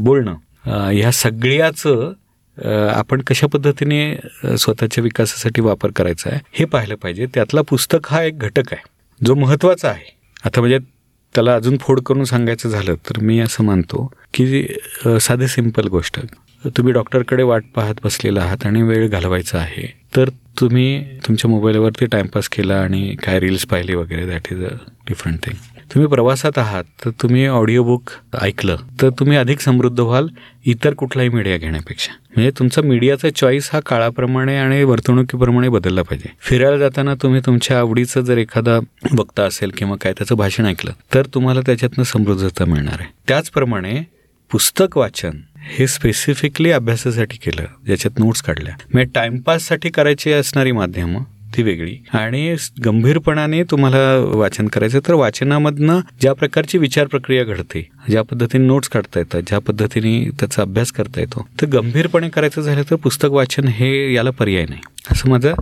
बोलणं 0.00 0.34
ह्या 0.90 1.10
सगळ्याचं 1.12 2.12
आपण 2.94 3.20
कशा 3.20 3.46
पद्धतीने 3.46 4.00
स्वतःच्या 4.58 5.02
विकासासाठी 5.02 5.60
वापर 5.60 5.90
करायचा 5.96 6.30
आहे 6.30 6.40
हे 6.52 6.64
पाहिलं 6.64 6.94
पाहिजे. 6.94 7.26
त्यातला 7.34 7.62
पुस्तक 7.62 7.98
हा 8.06 8.22
एक 8.22 8.38
घटक 8.38 8.72
आहे. 8.72 8.82
जो 9.20 9.34
महत्त्वाचा 9.34 9.88
आहे. 9.88 10.16
आता 10.44 10.60
म्हणजे 10.60 10.78
त्याला 11.34 11.54
अजून 11.54 11.76
फोड 11.80 12.00
करून 12.00 12.24
सांगायचं 12.24 12.68
झालं 12.68 12.94
तर 13.08 13.18
मी 13.20 13.38
असं 13.40 13.64
मानतो 13.64 14.10
की 14.34 14.66
साधे 15.20 15.48
सिंपल 15.48 15.88
गोष्ट. 15.88 16.20
तुम्ही 16.76 16.92
डॉक्टरकडे 16.92 17.42
वाट 17.42 17.64
पाहत 17.74 17.94
बसलेला 18.04 18.40
आहात 18.42 18.66
आणि 18.66 18.82
वेळ 18.82 19.08
घालवायचा 19.08 19.58
आहे. 19.58 19.86
तर 20.16 20.28
तुम्ही 20.60 21.18
तुमच्या 21.26 21.50
मोबाईलवरती 21.50 22.06
टाइमपास 22.06 22.48
केला 22.48 22.80
आणि 22.82 23.14
काय 23.22 23.38
रील्स 23.40 23.66
पाहिले 23.66 23.94
वगैरे 23.94 24.26
that 24.26 24.52
is 24.52 24.64
a 24.64 24.74
different 25.08 25.44
thing 25.44 25.77
तुम्ही 25.94 26.08
प्रवासात 26.08 26.58
आहात 26.58 26.84
तर 27.04 27.10
तुम्ही 27.10 27.46
ऑडिओ 27.46 27.82
बुक 27.84 28.10
ऐकलं 28.42 28.76
तर 29.02 29.10
तुम्ही 29.10 29.36
अधिक 29.36 29.60
समृद्ध 29.60 30.00
व्हाल 30.00 30.26
इतर 30.66 30.94
कुठलाही 30.94 31.28
मीडिया 31.28 31.56
घेण्यापेक्षा. 31.56 32.12
म्हणजे 32.36 32.50
तुमचा 32.58 32.82
मीडियाचा 32.82 33.28
चॉईस 33.30 33.70
हा 33.72 33.80
काळाप्रमाणे 33.80 34.56
आणि 34.56 34.82
वर्तणुकीप्रमाणे 34.84 35.68
बदलला 35.68 36.02
पाहिजे. 36.02 36.28
फिरायला 36.40 36.76
जाताना 36.76 37.14
तुम्ही 37.14 37.40
तुमच्या 37.46 37.78
आवडीचं 37.78 38.20
जर 38.20 38.38
एखादा 38.38 38.78
वक्ता 39.18 39.42
असेल 39.42 39.70
किंवा 39.76 39.96
काय 39.96 40.12
त्याचं 40.12 40.34
भाषण 40.34 40.66
ऐकलं 40.66 40.92
तर 41.14 41.26
तुम्हाला 41.26 41.60
त्याच्यातनं 41.60 42.04
समृद्धता 42.04 42.64
मिळणार 42.64 42.96
आहे. 43.00 43.08
त्याचप्रमाणे 43.28 44.00
पुस्तक 44.50 44.98
वाचन 44.98 45.40
हे 45.70 45.86
स्पेसिफिकली 45.86 46.70
अभ्यासासाठी 46.70 47.36
केलं 47.36 47.64
ज्याच्यात 47.86 48.18
नोट्स 48.18 48.42
काढल्या. 48.42 48.74
म्हणजे 48.92 49.10
टाइमपाससाठी 49.14 49.90
करायची 49.90 50.32
असणारी 50.32 50.72
माध्यमं 50.72 51.22
ती 51.56 51.62
वेगळी 51.62 51.96
आणि 52.12 52.54
गंभीरपणाने 52.84 53.62
तुम्हाला 53.62 53.98
वाचन 54.36 54.68
करायचं 54.68 55.00
तर 55.08 55.14
वाचनामधनं 55.14 56.00
ज्या 56.20 56.32
प्रकारची 56.32 56.78
विचार 56.78 57.06
प्रक्रिया 57.06 57.44
घडते 57.44 57.88
ज्या 58.08 58.22
पद्धतीने 58.22 58.66
नोट्स 58.66 58.88
काढता 58.88 59.18
येतात 59.18 59.42
ज्या 59.46 59.58
पद्धतीने 59.58 60.30
त्याचा 60.40 60.62
अभ्यास 60.62 60.92
करता 60.92 61.20
येतो 61.20 61.46
तर 61.60 61.66
गंभीरपणे 61.66 62.28
करायचं 62.28 62.62
झालं 62.62 62.82
तर 62.90 62.96
पुस्तक 62.96 63.30
वाचन 63.30 63.68
हे 63.68 63.90
याला 64.14 64.30
पर्याय 64.30 64.66
नाही 64.68 64.80
असं 65.10 65.28
माझं. 65.30 65.52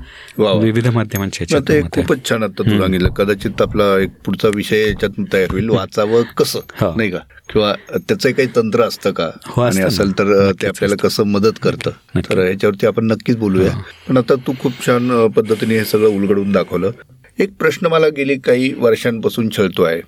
विविध 0.61 0.87
माध्यमांच्या. 0.87 1.59
खूपच 1.93 2.29
छान 2.29 2.43
आता 2.43 2.63
तू 2.63 2.79
सांगितलं 2.79 3.09
कदाचित 3.09 3.63
आपला 3.63 3.85
एक 3.99 4.11
पुढचा 4.25 4.49
विषय 4.55 4.81
याच्यात 4.89 5.21
तयार 5.33 5.51
होईल 5.51 5.69
वाचावं 5.71 6.23
कसं. 6.37 6.61
नाही 6.97 7.11
का 7.11 7.19
किंवा 7.53 7.73
त्याचं 8.09 8.31
काही 8.31 8.49
तंत्र 8.57 8.83
असतं 8.83 9.11
का 9.11 9.29
हो, 9.47 9.63
आणि. 9.63 9.81
असेल 9.81 10.19
तर 10.19 10.53
ते 10.53 10.67
आपल्याला 10.67 10.97
कसं 10.97 11.27
मदत 11.27 11.59
करतं. 11.63 11.91
तर 12.21 12.45
याच्यावरती 12.47 12.87
आपण 12.87 13.07
नक्कीच 13.07 13.37
बोलूया 13.37 13.73
पण 14.09 14.17
आता 14.17 14.35
तू 14.47 14.53
खूप 14.61 14.85
छान 14.87 15.27
पद्धतीने 15.29 15.76
हे 15.79 15.85
सगळं 15.85 16.09
उलगडून 16.09 16.53
दाखवलं. 16.53 16.91
एक 17.39 17.51
प्रश्न 17.59 17.87
मला 17.87 18.09
गेली 18.09 18.39
काही 18.39 18.75
वर्षांपासून 18.79 19.49
छळतो 19.59 19.83
आहे 19.83 20.01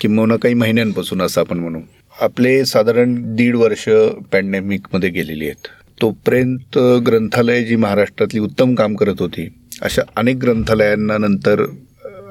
किंवा 0.00 0.36
काही 0.36 0.54
महिन्यांपासून 0.54 1.22
असं 1.22 1.40
आपण 1.40 1.58
म्हणू. 1.58 1.80
आपले 2.20 2.64
साधारण 2.64 3.36
दीड 3.36 3.56
वर्ष 3.56 3.88
पॅन्डेमिकमध्ये 4.32 5.10
गेलेली 5.10 5.44
आहेत. 5.44 5.66
तोपर्यंत 6.00 6.78
ग्रंथालय 6.78 7.64
जी 7.64 7.76
महाराष्ट्रातली 7.76 8.40
उत्तम 8.40 8.74
काम 8.74 8.94
करत 8.94 9.14
होती 9.18 9.48
अशा 9.82 10.02
अनेक 10.16 10.36
ग्रंथालयांना 10.36 11.18
नंतर 11.18 11.64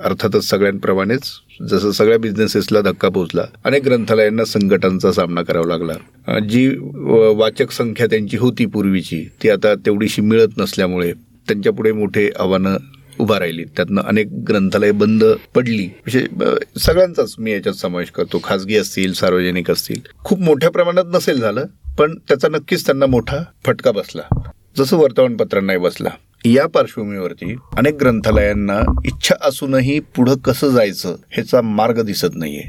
अर्थातच 0.04 0.50
सगळ्यांप्रमाणेच 0.50 1.22
जसं 1.70 1.92
सगळ्या 1.92 2.20
बिझनेसेसला 2.20 2.82
धक्का 2.82 3.10
पोहोचला 3.10 3.44
अनेक 3.64 3.84
ग्रंथालयांना 3.84 4.46
संकटांचा 4.46 5.12
सामना 5.12 5.42
करावा 5.42 5.78
लागला. 5.78 6.40
जी 6.40 6.68
व- 6.94 7.40
वाचक 7.40 7.72
संख्या 7.72 8.08
त्यांची 8.08 8.38
होती 8.38 8.66
पूर्वीची 8.66 9.30
ती 9.44 9.50
आता 9.50 9.76
तेवढीशी 9.76 10.22
मिळत 10.22 10.48
नसल्यामुळे 10.58 11.14
त्यांच्यापुढे 11.48 11.92
मोठे 11.92 12.30
आव्हानं 12.40 12.78
उभा 13.20 13.40
राहिली. 13.40 13.64
त्यातनं 13.64 14.02
अनेक 14.02 14.28
ग्रंथालय 14.28 14.92
बंद 14.92 15.24
पडली. 15.56 15.86
म्हणजे, 15.86 16.28
विशेष 16.32 16.84
सगळ्यांचाच 16.84 17.36
मी 17.40 17.52
याच्यात 17.52 17.76
समावेश 17.76 18.10
करतो. 18.10 18.42
खाजगी 18.44 18.78
असतील 18.78 19.14
सार्वजनिक 19.14 19.72
असतील. 19.72 20.00
खूप 20.24 20.40
मोठ्या 20.40 20.70
प्रमाणात 20.72 21.04
नसेल 21.08 21.40
झालं 21.40 21.66
पण 21.98 22.16
त्याचा 22.28 22.48
नक्कीच 22.48 22.86
त्यांना 22.86 23.06
मोठा 23.06 23.38
फटका 23.66 23.92
बसला. 23.92 24.50
जसं 24.78 24.98
वर्तमानपत्रांनाही 24.98 25.80
बसला. 25.80 26.10
या 26.46 26.68
पार्श्वभूमीवरती 26.68 27.56
अनेक 27.78 27.96
ग्रंथालयांना 27.96 29.02
इच्छा 29.06 29.36
असूनही 29.42 30.00
पुढं 30.00 30.38
कसं 30.38 30.70
जायचं 30.70 31.16
ह्याचा 31.32 31.62
मार्ग 31.62 32.02
दिसत 32.02 32.28
नाहीये. 32.36 32.64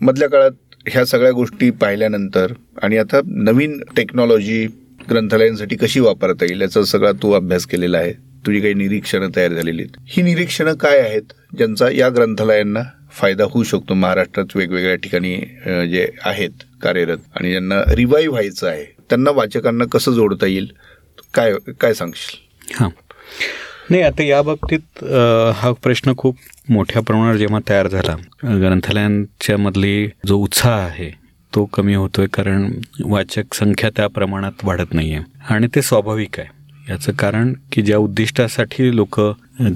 मधल्या 0.00 0.28
काळात 0.28 0.50
ह्या 0.88 1.04
सगळ्या 1.04 1.32
गोष्टी 1.32 1.70
पाहिल्यानंतर 1.70 2.52
आणि 2.82 2.96
आता 2.96 3.20
नवीन 3.26 3.82
टेक्नॉलॉजी 3.96 4.66
ग्रंथालयांसाठी 5.10 5.76
कशी 5.76 6.00
वापरता 6.00 6.44
येईल 6.44 6.60
याचा 6.60 6.84
सगळा 6.84 7.12
तू 7.22 7.32
अभ्यास 7.32 7.66
केलेला 7.66 7.98
आहे. 7.98 8.12
तुझी 8.46 8.60
काही 8.60 8.74
निरीक्षणं 8.74 9.28
तयार 9.36 9.52
झालेली 9.52 9.82
आहेत. 9.82 9.96
ही 10.08 10.22
निरीक्षणं 10.22 10.74
काय 10.80 10.98
आहेत? 11.00 11.32
ज्यांचा 11.56 11.88
या 11.92 12.08
ग्रंथालयांना 12.08 12.82
फायदा 13.12 13.44
होऊ 13.50 13.62
शकतो. 13.62 13.94
महाराष्ट्रात 13.94 14.56
वेगवेगळ्या 14.56 14.94
ठिकाणी 14.96 15.36
जे 15.90 16.06
आहेत 16.24 16.62
कार्यरत 16.82 17.18
आणि 17.36 17.50
ज्यांना 17.50 17.80
रिवाईव्ह 17.94 18.32
व्हायचं 18.32 18.68
आहे 18.68 18.84
त्यांना 19.10 19.30
वाचकांना 19.30 19.84
कसं 19.92 20.12
जोडता 20.12 20.46
येईल? 20.46 20.68
काय 21.34 21.52
काय 21.80 21.94
सांगशील? 21.94 22.74
हां. 22.74 22.88
नाही 23.90 24.02
आता 24.02 24.22
या 24.22 24.40
बाबतीत 24.42 25.04
हा 25.56 25.72
प्रश्न 25.82 26.12
खूप 26.18 26.36
मोठ्या 26.68 27.02
प्रमाणावर 27.02 27.36
जेव्हा 27.36 27.60
तयार 27.68 27.88
झाला 27.88 28.16
ग्रंथालयांच्या 28.60 29.56
मधली 29.58 30.08
जो 30.26 30.36
उत्साह 30.36 30.78
आहे 30.78 31.10
तो 31.54 31.64
कमी 31.64 31.94
होतोय 31.94 32.26
कारण 32.26 32.72
वाचक 33.04 33.54
संख्या 33.54 33.90
त्या 33.96 34.06
प्रमाणात 34.06 34.52
वाढत 34.62 34.94
नाहीये. 34.94 35.20
आणि 35.50 35.66
ते 35.74 35.82
स्वाभाविक 35.82 36.40
आहे. 36.40 36.48
याचं 36.90 37.12
कारण 37.12 37.52
की 37.72 37.82
ज्या 37.82 37.98
उद्दिष्टासाठी 37.98 38.96
लोक 38.96 39.20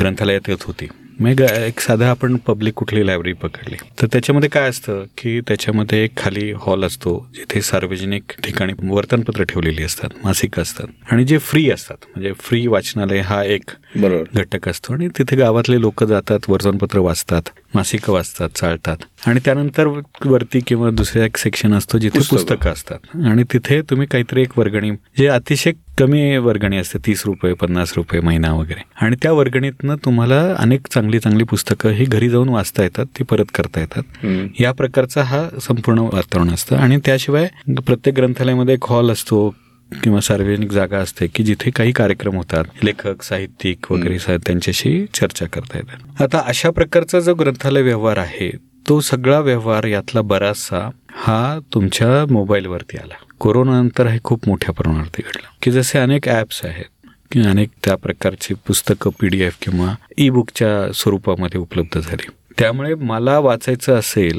ग्रंथालयात 0.00 0.48
येत 0.48 0.62
होती 0.62 0.88
मग 1.20 1.40
एक 1.40 1.80
साधा 1.80 2.10
आपण 2.10 2.36
पब्लिक 2.36 2.74
कुठली 2.74 3.06
लायब्ररी 3.06 3.32
पकडली. 3.32 3.76
तर 4.00 4.06
त्याच्यामध्ये 4.12 4.48
काय 4.48 4.68
असतं 4.68 5.04
की 5.18 5.40
त्याच्यामध्ये 5.40 6.04
एक 6.04 6.16
खाली 6.16 6.52
हॉल 6.60 6.84
असतो 6.84 7.28
जिथे 7.34 7.60
सार्वजनिक 7.62 8.22
ठिकाणी 8.44 8.72
वर्तनपत्र 8.88 9.44
ठेवलेली 9.44 9.82
असतात 9.82 10.08
मासिक 10.24 10.60
असतात. 10.60 10.86
आणि 11.10 11.24
जे 11.24 11.38
फ्री 11.38 11.70
असतात 11.70 11.96
म्हणजे 12.02 12.32
फ्री 12.40 12.66
वाचनालय 12.66 13.18
हा 13.20 13.42
एक 13.44 13.70
बरोबर. 13.96 14.24
घटक 14.34 14.68
असतो. 14.68 14.92
आणि 14.92 15.08
तिथे 15.18 15.36
गावातले 15.36 15.80
लोक 15.80 16.04
जातात 16.04 16.38
वर्तमानपत्र 16.48 16.98
वाचतात 16.98 17.42
मासिकं 17.74 18.12
वाचतात 18.12 18.48
चालतात. 18.54 18.96
आणि 19.26 19.40
त्यानंतर 19.44 19.86
वरती 20.24 20.60
किंवा 20.60 20.90
दुसऱ्या 20.90 21.24
एक 21.24 21.36
सेक्शन 21.36 21.74
असतो 21.74 21.98
जिथे. 21.98 22.18
पुस्तकं 22.18 22.70
असतात. 22.70 22.98
आणि 23.24 23.44
तिथे 23.52 23.80
तुम्ही 23.82 24.06
काहीतरी 24.06 24.42
एक 24.42 24.58
वर्गणी 24.58 24.90
जे 25.18 25.26
अतिशय 25.26 25.72
कमी 25.98 26.36
वर्गणी 26.36 26.76
असते 26.76 26.98
तीस 27.06 27.22
रुपये 27.26 27.52
पन्नास 27.54 27.92
रुपये 27.96 28.20
महिना 28.20 28.52
वगैरे. 28.54 28.82
आणि 29.00 29.16
त्या 29.22 29.32
वर्गणीतनं 29.32 29.96
तुम्हाला 30.04 30.40
अनेक 30.58 30.86
चांगली 30.90 31.18
चांगली 31.18 31.44
पुस्तकं 31.44 31.90
ही 31.90 32.04
घरी 32.04 32.28
जाऊन 32.28 32.48
वाचता 32.48 32.82
येतात 32.82 33.06
ती 33.18 33.24
परत 33.24 33.44
करता 33.54 33.80
येतात. 33.80 34.26
या 34.60 34.72
प्रकारचा 34.72 35.22
हा 35.22 35.42
संपूर्ण 35.62 35.98
वातावरण 35.98 36.50
असतं. 36.50 36.76
आणि 36.76 36.98
त्याशिवाय 37.04 37.48
प्रत्येक 37.86 38.16
ग्रंथालयामध्ये 38.16 38.74
एक 38.74 38.84
हॉल 38.88 39.10
असतो 39.10 39.48
किंवा 39.92 40.20
सार्वजनिक 40.20 40.72
जागा 40.72 40.98
असते 40.98 41.26
की 41.26 41.42
जिथे 41.44 41.70
काही 41.70 41.92
कार्यक्रम 41.92 42.36
होतात. 42.36 42.64
लेखक 42.84 43.22
साहित्यिक 43.22 43.92
वगैरे 43.92 44.36
त्यांच्याशी 44.36 45.04
चर्चा 45.14 45.46
करता 45.46 45.78
येतात. 45.78 46.22
आता 46.22 46.42
अशा 46.46 46.70
प्रकारचा 46.70 47.20
जो 47.20 47.34
ग्रंथालय 47.34 47.82
व्यवहार 47.82 48.18
आहे 48.18 48.50
तो 48.88 49.00
सगळा 49.00 49.38
व्यवहार 49.40 49.84
यातला 49.84 50.20
बराचसा 50.20 50.88
हा 51.16 51.58
तुमच्या 51.74 52.32
मोबाईलवरती 52.32 52.96
आला. 52.96 53.14
कोरोनानंतर 53.42 54.06
हे 54.06 54.18
खूप 54.24 54.48
मोठ्या 54.48 54.72
प्रमाणावरती 54.74 55.22
घडलं. 55.22 55.46
की 55.62 55.70
जसे 55.70 55.98
अनेक 55.98 56.28
ॲप्स 56.28 56.64
आहेत 56.64 57.08
की 57.32 57.40
अनेक 57.40 57.68
त्या 57.84 57.94
प्रकारची 57.96 58.54
पुस्तकं 58.66 59.10
पी 59.20 59.28
डी 59.28 59.40
एफ 59.42 59.56
किंवा 59.62 59.94
ई 60.18 60.28
बुकच्या 60.30 60.92
स्वरूपामध्ये 60.92 61.60
उपलब्ध 61.60 61.98
झाली. 62.00 62.28
त्यामुळे 62.58 62.94
मला 62.94 63.38
वाचायचं 63.38 63.98
असेल 63.98 64.38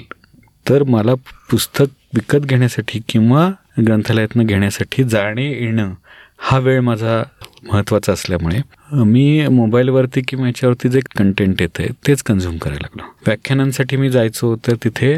तर 0.70 0.84
मला 0.84 1.14
पुस्तक 1.52 1.86
विकत 2.14 2.46
घेण्यासाठी 2.46 3.00
किंवा 3.10 3.50
ग्रंथालयातनं 3.88 4.46
घेण्यासाठी 4.46 5.04
जाणे 5.04 5.50
येणं 5.52 5.94
हा 6.38 6.58
वेळ 6.60 6.80
माझा 6.82 7.22
महत्त्वाचा 7.64 8.14
असल्यामुळे 8.14 8.60
मी 9.04 9.48
मोबाईलवरती 9.48 10.22
किंवा 10.28 10.48
याच्यावरती 10.48 10.90
जे 10.90 11.00
कंटेंट 11.18 11.62
येतं 11.62 11.84
आहे 11.84 11.92
तेच 12.08 12.24
कन्झ्युम 12.24 12.58
करायला 12.58 12.80
लागलो. 12.82 13.12
व्याख्यानांसाठी 13.28 13.98
मी 13.98 14.10
जायचो 14.10 14.56
तर 14.68 14.76
तिथे 14.84 15.14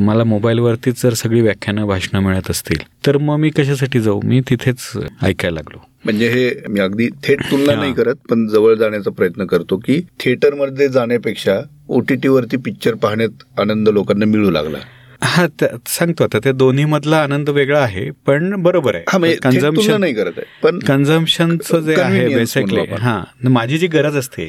मला 0.00 0.24
मोबाईलवरतीच 0.24 1.02
जर 1.02 1.14
सगळी 1.14 1.40
व्याख्यानं 1.40 1.86
भाषणं 1.86 2.20
मिळत 2.20 2.50
असतील 2.50 2.82
तर 3.06 3.16
मग 3.18 3.36
मी 3.36 3.50
कशासाठी 3.50 4.00
जाऊ 4.00 4.20
मी 4.24 4.40
तिथेच 4.40 4.90
ऐकायला 5.22 5.54
लागलो 5.54 5.78
म्हणजे 6.04 6.28
हे 6.28 6.50
मी 6.68 6.80
अगदी 6.80 7.08
थेट 7.24 7.40
तुलना. 7.50 7.74
नाही 7.74 7.92
करत 7.94 8.14
पण 8.30 8.46
जवळ 8.48 8.74
जाण्याचा 8.74 9.10
प्रयत्न 9.10 9.44
करतो 9.46 9.76
की 9.76 10.00
थिएटरमध्ये 10.20 10.88
जाण्यापेक्षा 10.88 11.60
ओटीटी 11.88 12.28
वरती 12.28 12.56
पिक्चर 12.56 12.94
पाहण्यात 12.94 13.44
आनंद 13.60 13.88
लोकांना 13.88 14.24
मिळू 14.24 14.50
लागला 14.50 14.78
हा 15.22 15.46
सांगतो 15.88 16.24
आता 16.24 16.38
त्या 16.38 16.52
दोन्ही 16.52 16.84
मधला 16.84 17.16
आनंद 17.18 17.48
वेगळा 17.48 17.80
आहे 17.80 18.08
पण 18.26 18.54
बरोबर 18.62 18.96
म्हणजे 19.10 19.36
आहे 19.44 19.56
थेट 19.58 19.76
तुलना 19.76 19.96
नाही 19.98 20.14
करत 20.14 20.38
आहे 20.38 20.46
पण 20.62 20.78
कन्झम्पनचं 20.78 21.80
जे 21.80 21.94
आहे 22.00 22.26
बेसिकली. 22.34 22.80
हा 23.00 23.22
न 23.44 23.48
माझी 23.48 23.78
जी 23.78 23.86
गरज 23.86 24.16
असते. 24.16 24.48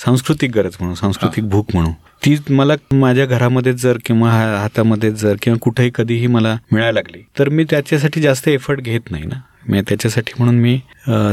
सांस्कृतिक 0.00 0.50
गरज 0.50 0.76
म्हणून 0.80 0.94
सांस्कृतिक 0.94 1.48
भूक 1.48 1.74
म्हणून 1.74 1.92
ती 2.24 2.36
मला 2.50 2.74
माझ्या 2.92 3.24
घरामध्ये 3.26 3.72
जर 3.72 3.98
किंवा 4.04 4.30
हातामध्ये 4.30 5.10
जर 5.12 5.36
किंवा 5.42 5.58
कुठेही 5.62 5.90
कधीही 5.94 6.26
मला 6.26 6.56
मिळायला 6.72 6.92
लागली 6.92 7.22
तर 7.38 7.48
मी 7.48 7.64
त्याच्यासाठी 7.70 8.20
जास्त 8.20 8.48
एफर्ट 8.48 8.80
घेत 8.80 9.10
नाही 9.10 9.24
ना. 9.24 9.40
म्हणजे 9.68 9.82
त्याच्यासाठी 9.88 10.32
म्हणून 10.38 10.58
मी 10.60 10.78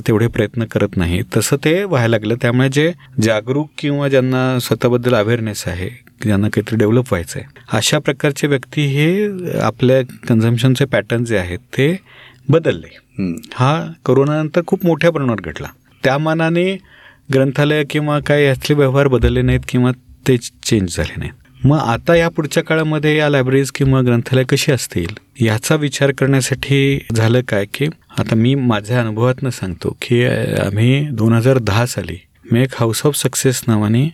तेवढे 0.07 0.27
प्रयत्न 0.27 0.65
करत 0.71 0.97
नाही. 0.97 1.21
तसं 1.35 1.57
ते 1.63 1.83
व्हायला 1.83 2.11
लागलं. 2.11 2.35
त्यामुळे 2.41 2.69
जे 2.73 2.91
जागरूक 3.23 3.69
किंवा 3.77 4.07
ज्यांना 4.09 4.59
स्वतःबद्दल 4.61 5.15
अवेअरनेस 5.15 5.63
आहे 5.67 5.89
ज्यांना 6.23 6.47
काहीतरी 6.53 6.77
डेव्हलप 6.77 7.11
व्हायचं 7.11 7.39
आहे 7.39 7.61
अशा 7.77 7.99
प्रकारचे 7.99 8.47
व्यक्ती 8.47 8.85
हे 8.87 9.59
आपल्या 9.61 10.01
कन्झम्पशनचे 10.27 10.85
पॅटर्न 10.85 11.23
जे 11.25 11.37
आहेत 11.37 11.59
ते 11.77 11.95
बदलले. 12.49 12.97
हा 13.53 13.81
कोरोनानंतर 14.05 14.61
खूप 14.67 14.85
मोठ्या 14.85 15.11
प्रमाणावर 15.11 15.49
घडला. 15.49 15.67
त्या 16.03 16.17
मानाने 16.17 16.71
ग्रंथालय 17.33 17.83
किंवा 17.89 18.19
काय 18.27 18.43
यातले 18.43 18.75
व्यवहार 18.75 19.07
बदलले 19.07 19.41
नाहीत 19.41 19.59
किंवा 19.69 19.91
ते 20.27 20.37
चेंज 20.37 20.95
झाले 20.97 21.13
नाहीत. 21.17 21.33
मग 21.65 21.77
आता 21.77 22.15
या 22.15 22.29
पुढच्या 22.29 22.63
काळामध्ये 22.63 23.17
या 23.17 23.29
लायब्ररीज 23.29 23.71
किंवा 23.71 24.01
ग्रंथालय 24.01 24.43
कशी 24.43 24.71
असतील? 24.71 25.13
याचा 25.45 25.75
विचार 25.75 26.11
करण्यासाठी 26.11 26.99
झालं 27.15 27.41
काय 27.41 27.65
की 27.73 27.85
आता 28.17 28.35
मी 28.35 28.55
माझ्या 28.55 28.99
अनुभवातनं 29.01 29.49
सांगतो 29.49 29.97
की 30.01 30.23
आम्ही 30.25 31.07
दोन 31.11 31.33
हजार 31.33 31.57
दहा 31.57 31.85
साली 31.85 32.17
मी 32.51 32.61
एक 32.61 32.69
हाऊस 32.79 33.05
ऑफ 33.05 33.15
सक्सेस 33.15 33.63
नावाने 33.67 34.09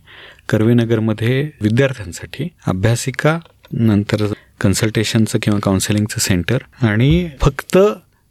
कर्वेनगरमध्ये 0.50 1.50
विद्यार्थ्यांसाठी 1.62 2.48
अभ्यासिका 2.68 3.40
नंतर 3.72 4.26
कन्सल्टेशनचं 4.62 5.40
किंवा 5.42 5.60
काउन्सिलिंगचं 5.64 6.20
सेंटर 6.20 6.58
आणि 6.82 7.30
फक्त 7.42 7.78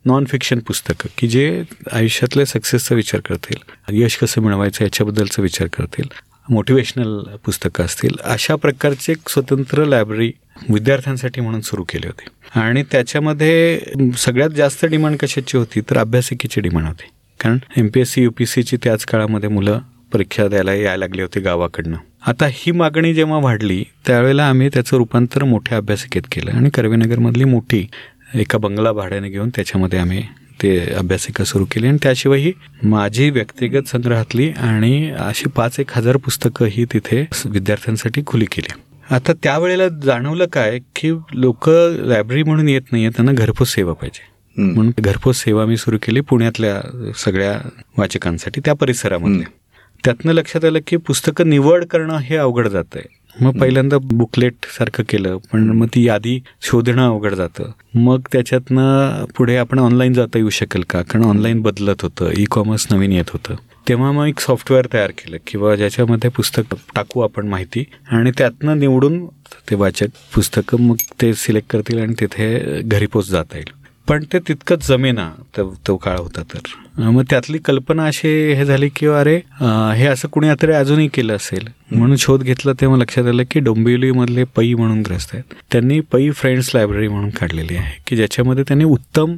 नॉन 0.05 0.25
फिक्शन 0.25 0.59
पुस्तकं 0.59 1.09
की 1.19 1.29
जे 1.29 1.63
आयुष्यातल्या 1.93 2.47
सक्सेसचा 2.47 2.95
विचार 2.95 3.21
करतील 3.21 3.57
यश 4.03 4.17
कसं 4.17 4.43
मिळवायचं 4.43 4.85
याच्याबद्दलचा 4.85 5.43
विचार 5.43 5.69
करतील. 5.69 6.09
मोटिवेशनल 6.49 7.19
पुस्तकं 7.45 7.85
असतील 7.85 8.17
अशा 8.25 8.55
प्रकारची 8.55 9.13
एक 9.13 9.29
स्वतंत्र 9.29 9.85
लायब्ररी 9.85 10.33
विद्यार्थ्यांसाठी 10.71 11.41
म्हणून 11.41 11.61
सुरू 11.61 11.85
केली 11.85 12.07
होती. 12.07 12.59
आणि 12.61 12.83
त्याच्यामध्ये 12.83 13.81
सगळ्यात 14.17 14.51
जास्त 14.51 14.85
डिमांड 14.85 15.17
कशाची 15.17 15.57
होती 15.57 15.81
तर 15.81 15.99
अभ्यासिकेची 15.99 16.61
डिमांड 16.61 16.87
होती. 16.87 17.09
कारण 17.41 17.59
M 17.77 17.89
P 17.89 18.01
S 18.01 18.13
C 18.13 18.23
U 18.23 18.31
P 18.31 18.47
सीची 18.47 18.77
त्याच 18.83 19.05
काळामध्ये 19.05 19.49
मुलं 19.49 19.81
परीक्षा 20.13 20.47
द्यायला 20.49 20.75
यायला 20.75 20.97
लागली 20.97 21.23
होती 21.23 21.41
गावाकडनं. 21.41 21.97
आता 22.27 22.47
ही 22.51 22.73
मागणी 22.73 23.15
जेव्हा 23.15 23.39
वाढली 23.39 23.85
त्यावेळेला 24.07 24.49
आम्ही 24.49 24.69
त्याचं 24.69 24.97
रूपांतर 24.97 25.45
मोठ्या 25.45 25.79
अभ्यासिकेत 25.79 26.23
केलं. 26.33 26.51
आणि 26.51 26.71
कर्वेनगरमधली 26.71 27.45
मोठी 27.45 27.87
एका 28.35 28.59
बंगला 28.59 28.93
भाड्याने 28.93 29.29
घेऊन 29.29 29.51
त्याच्यामध्ये 29.55 29.99
आम्ही 29.99 30.23
ते 30.63 30.79
अभ्यासिका 30.95 31.45
सुरू 31.45 31.65
केली 31.65 31.87
आणि 31.87 31.99
त्याशिवायही 32.03 32.53
माझी 32.83 33.31
व्यक्तिगत 33.31 33.89
संग्रहातली 33.89 34.51
आणि 34.51 35.11
अशी 35.11 35.49
पाच 35.49 35.81
एक 35.81 35.91
हजार 35.93 36.17
पुस्तकं 36.17 36.67
ही 36.67 36.85
तिथे 36.85 37.25
विद्यार्थ्यांसाठी 37.47 38.23
खुली 38.27 38.45
केली. 38.45 38.73
आता 39.11 39.33
त्यावेळेला 39.43 39.89
जाणवलं 39.89 40.47
काय 40.47 40.79
की 40.97 41.13
लोक 41.35 41.69
लायब्ररी 41.69 42.43
म्हणून 42.43 42.69
येत 42.69 42.93
नाहीये 42.93 43.11
त्यांना 43.11 43.33
घरपोच 43.33 43.69
सेवा 43.69 43.93
पाहिजे. 43.93 44.35
म्हणून 44.57 44.93
घरपोच 44.99 45.37
सेवा 45.37 45.67
मी 45.67 45.77
सुरू 45.77 45.99
केली 46.03 46.21
पुण्यातल्या 46.21 46.81
सगळ्या 47.17 47.59
वाचकांसाठी 47.99 48.61
त्या 48.65 48.75
परिसरामध्ये 48.75 49.45
त्यातनं 50.05 50.33
लक्षात 50.33 50.65
आलं 50.65 50.79
की 50.87 50.97
पुस्तकं 50.97 51.49
निवड 51.49 51.85
करणं 51.85 52.19
हे 52.19 52.37
अवघड 52.37 52.69
जात 52.69 52.97
आहे 52.97 53.24
मग 53.41 53.59
पहिल्यांदा 53.59 53.99
बुकलेट 53.99 54.55
सारखं 54.79 55.03
केलं 55.09 55.37
पण 55.53 55.69
मग 55.71 55.87
ती 55.95 56.07
यादी 56.07 56.41
शोधणं 56.63 57.07
अवघड 57.07 57.35
जातं. 57.35 57.71
मग 57.95 58.21
त्याच्यातनं 58.33 59.25
पुढे 59.37 59.57
आपण 59.57 59.79
ऑनलाईन 59.79 60.13
जाता 60.13 60.39
येऊ 60.39 60.49
शकेल 60.49 60.85
का? 60.91 61.03
कारण 61.03 61.25
ऑनलाईन 61.25 61.63
बदलत 61.63 62.03
होतं 62.03 62.31
ई 62.39 62.45
कॉमर्स 62.51 62.87
नवीन 62.93 63.13
येत 63.13 63.31
होतं. 63.33 63.55
तेव्हा 63.89 64.13
मग 64.13 64.27
एक 64.27 64.41
सॉफ्टवेअर 64.41 64.87
तयार 64.93 65.11
केलं 65.11 65.37
किंवा 65.47 65.77
ज्याच्यामध्ये 65.77 66.31
पुस्तक 66.31 66.75
टाकू 66.95 67.21
आपण 67.21 67.49
माहिती 67.49 67.85
आणि 68.11 68.31
त्यातनं 68.39 68.79
निवडून 68.79 69.27
ते 69.71 69.75
वाचक 69.75 70.07
पुस्तकं 70.35 70.81
मग 70.81 70.97
ते 71.23 71.35
सिलेक्ट 71.35 71.71
करतील 71.71 71.99
आणि 71.99 72.15
तिथे 72.21 72.81
घरी 72.83 73.07
पोच 73.07 73.31
जाता 73.31 73.57
येईल. 73.57 73.84
पण 74.09 74.25
ते 74.33 74.39
तितकंच 74.49 74.87
जमेना 74.89 75.29
तो 75.57 75.75
तो 75.87 75.97
काळ 75.97 76.19
होता 76.19 76.43
तर. 76.53 76.59
मग 77.01 77.23
त्यातली 77.31 77.59
कल्पना 77.59 78.07
अशी 78.07 78.29
हे 78.55 78.65
झाली 78.65 78.89
की 78.97 79.07
अरे 79.07 79.37
हे 79.97 80.07
असं 80.07 80.29
कुणी 80.33 80.49
तरी 80.63 80.73
अजूनही 80.73 81.09
केलं 81.15 81.37
असेल. 81.37 81.69
म्हणून 81.93 82.17
शोध 82.17 82.43
घेतला 82.43 82.73
तेव्हा 82.81 82.99
लक्षात 82.99 83.27
आलं 83.27 83.43
की 83.51 83.61
डोंबिवलीमधले 83.61 84.45
पै 84.57 84.73
म्हणून 84.75 85.01
ग्रस्त 85.07 85.35
आहेत. 85.35 85.55
त्यांनी 85.73 85.99
पै 86.13 86.31
फ्रेंड्स 86.31 86.71
लायब्ररी 86.75 87.09
म्हणून 87.09 87.31
काढलेली 87.31 87.77
आहे 87.77 88.01
की 88.07 88.17
ज्याच्यामध्ये 88.17 88.65
त्यांनी 88.69 88.85
उत्तम 88.85 89.37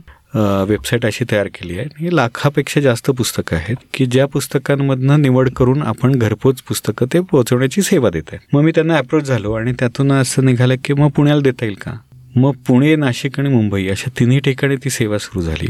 वेबसाईट 0.69 1.05
अशी 1.07 1.25
तयार 1.31 1.47
केली 1.55 1.79
आहे. 1.79 1.87
ही 2.01 2.15
लाखापेक्षा 2.17 2.81
जास्त 2.81 3.11
पुस्तकं 3.11 3.57
आहेत 3.57 3.77
की 3.95 4.07
ज्या 4.07 4.27
पुस्तकांमधनं 4.27 5.23
निवड 5.23 5.49
करून 5.57 5.83
आपण 5.83 6.19
घरपोच 6.19 6.61
पुस्तकं 6.63 7.07
ते 7.13 7.21
पोहोचवण्याची 7.21 7.83
सेवा 7.83 8.11
देत 8.11 8.33
आहे 8.33 8.47
मग 8.53 8.63
मी 8.63 8.71
त्यांना 8.71 8.97
अप्रोच 8.99 9.25
झालो 9.25 9.53
आणि 9.53 9.73
त्यातून 9.79 10.13
असं 10.13 10.45
निघालं 10.45 10.75
की 10.85 10.95
मग 10.95 11.09
पुण्याला 11.17 11.41
देता 11.41 11.65
येईल 11.65 11.77
का? 11.81 11.93
मग 12.37 12.53
पुणे 12.67 12.95
नाशिक 12.97 13.39
आणि 13.41 13.49
मुंबई 13.49 13.87
अशा 13.89 14.11
तिन्ही 14.19 14.39
ठिकाणी 14.39 14.77
ती 14.85 14.91
सेवा 14.91 15.19
सुरू 15.19 15.43
झाली. 15.43 15.67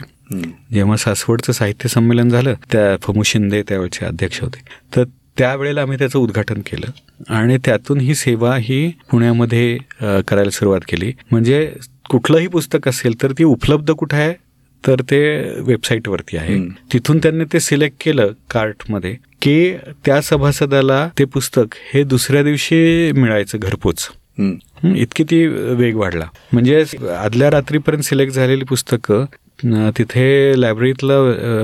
जेव्हा 0.72 0.96
सासवडचं 0.96 1.52
साहित्य 1.52 1.88
संमेलन 1.88 2.29
झालं 2.29 2.55
त्या 2.72 2.96
फमू 3.02 3.22
शिंदे 3.22 3.62
त्यावेळेचे 3.68 4.05
अध्यक्ष 4.07 4.40
होते. 4.40 4.62
तर 4.96 5.05
त्यावेळेला 5.38 5.83
आम्ही 5.83 5.98
त्याचं 5.98 6.18
उद्घाटन 6.18 6.61
केलं 6.66 7.33
आणि 7.35 7.59
त्यातून 7.64 8.00
ही 8.00 8.14
सेवा 8.14 8.57
ही 8.57 8.88
पुण्यामध्ये 9.11 9.76
करायला 10.00 10.50
सुरुवात 10.50 10.81
केली. 10.88 11.12
म्हणजे 11.31 11.70
कुठलंही 12.11 12.46
पुस्तक 12.46 12.88
असेल 12.88 13.22
तर 13.22 13.33
ती 13.38 13.44
उपलब्ध 13.44 13.92
कुठं 13.92 14.16
आहे 14.16 14.33
तर 14.85 15.00
ते 15.11 15.18
वेबसाईटवरती 15.66 16.37
आहे. 16.37 16.59
तिथून 16.92 17.18
त्यांनी 17.18 17.44
ते 17.52 17.61
सिलेक्ट 17.61 17.96
केलं 18.05 18.33
कार्टमध्ये 18.50 19.14
की 19.42 19.72
त्या 20.05 20.20
सभासदाला 20.22 21.07
ते 21.18 21.24
पुस्तक 21.24 21.74
हे 21.94 22.02
दुसऱ्या 22.05 22.42
दिवशी 22.42 23.12
मिळायचं 23.12 23.59
घरपोच. 23.59 24.09
इतकी 24.84 25.24
ती 25.24 25.46
वेग 25.46 25.96
वाढला. 25.96 26.24
म्हणजे 26.52 26.82
आदल्या 27.18 27.50
रात्रीपर्यंत 27.50 28.02
सिलेक्ट 28.04 28.34
झालेली 28.34 28.64
पुस्तकं 28.64 29.24
तिथे 29.96 30.60
लायब्ररीतला 30.60 31.14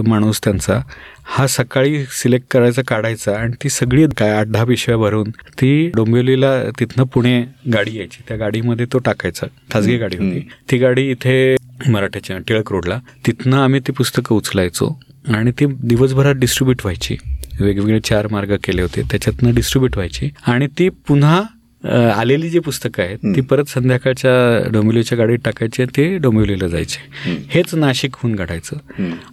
माणूस 0.08 0.40
त्यांचा 0.44 0.78
हा 1.24 1.46
सकाळी 1.46 2.04
सिलेक्ट 2.10 2.46
करायचा 2.50 2.82
काढायचा 2.88 3.36
आणि 3.38 3.52
ती 3.62 3.68
सगळी 3.68 4.06
काय 4.18 4.30
आठ 4.30 4.46
दहा 4.46 4.64
पिशव्या 4.64 4.96
भरून 4.98 5.30
ती 5.60 5.90
डोंबिवलीला 5.96 6.52
तिथनं 6.80 7.04
पुणे 7.14 7.40
गाडी 7.72 7.96
यायची. 7.98 8.22
त्या 8.28 8.36
गाडीमध्ये 8.36 8.86
तो 8.92 8.98
टाकायचा. 8.98 9.46
खाजगी 9.72 9.96
गाडी 9.98 10.16
होती. 10.16 10.48
ती 10.70 10.78
गाडी 10.78 11.10
इथे 11.10 11.56
मराठ्याच्या 11.88 12.38
टिळक 12.48 12.72
रोडला. 12.72 12.98
तिथनं 13.26 13.56
आम्ही 13.56 13.80
ती 13.80 13.92
पुस्तकं 13.92 14.36
उचलायचो 14.36 14.98
आणि 15.34 15.52
ती 15.60 15.66
दिवसभरात 15.66 16.34
डिस्ट्रीब्यूट 16.34 16.80
व्हायची. 16.82 17.16
वेगवेगळे 17.60 18.00
चार 18.00 18.26
मार्ग 18.30 18.56
केले 18.64 18.82
होते. 18.82 19.02
त्याच्यातनं 19.10 19.54
डिस्ट्रीब्यूट 19.54 19.96
व्हायची 19.96 20.30
आणि 20.46 20.66
ती 20.78 20.88
पुन्हा 21.08 21.42
आलेली 21.90 22.48
जी 22.48 22.58
पुस्तकं 22.58 23.02
आहेत 23.02 23.18
ती 23.36 23.40
परत 23.40 23.64
संध्याकाळच्या 23.64 24.68
डोंबिवलीच्या 24.70 25.18
गाडीत 25.18 25.38
टाकायची 25.44 25.84
ते 25.84 26.18
डोंबिवलीला 26.18 26.68
जायचे. 26.68 27.30
हेच 27.50 27.74
नाशिकहून 27.74 28.36
काढायचं. 28.36 28.76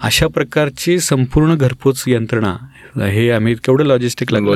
अशा 0.02 0.28
प्रकारची 0.28 1.00
संपूर्ण 1.00 1.56
घरपोच 1.56 2.04
यंत्रणा 2.08 2.56
हे 3.06 3.32
आम्ही 3.32 3.56
केवढं 3.56 3.86
लॉजिस्टिक 3.86 4.34
लागलं 4.34 4.52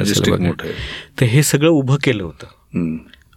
तर 1.22 1.26
हे 1.26 1.44
सगळं 1.44 1.70
उभं 1.70 1.98
केलं 2.04 2.24
होतं. 2.24 2.78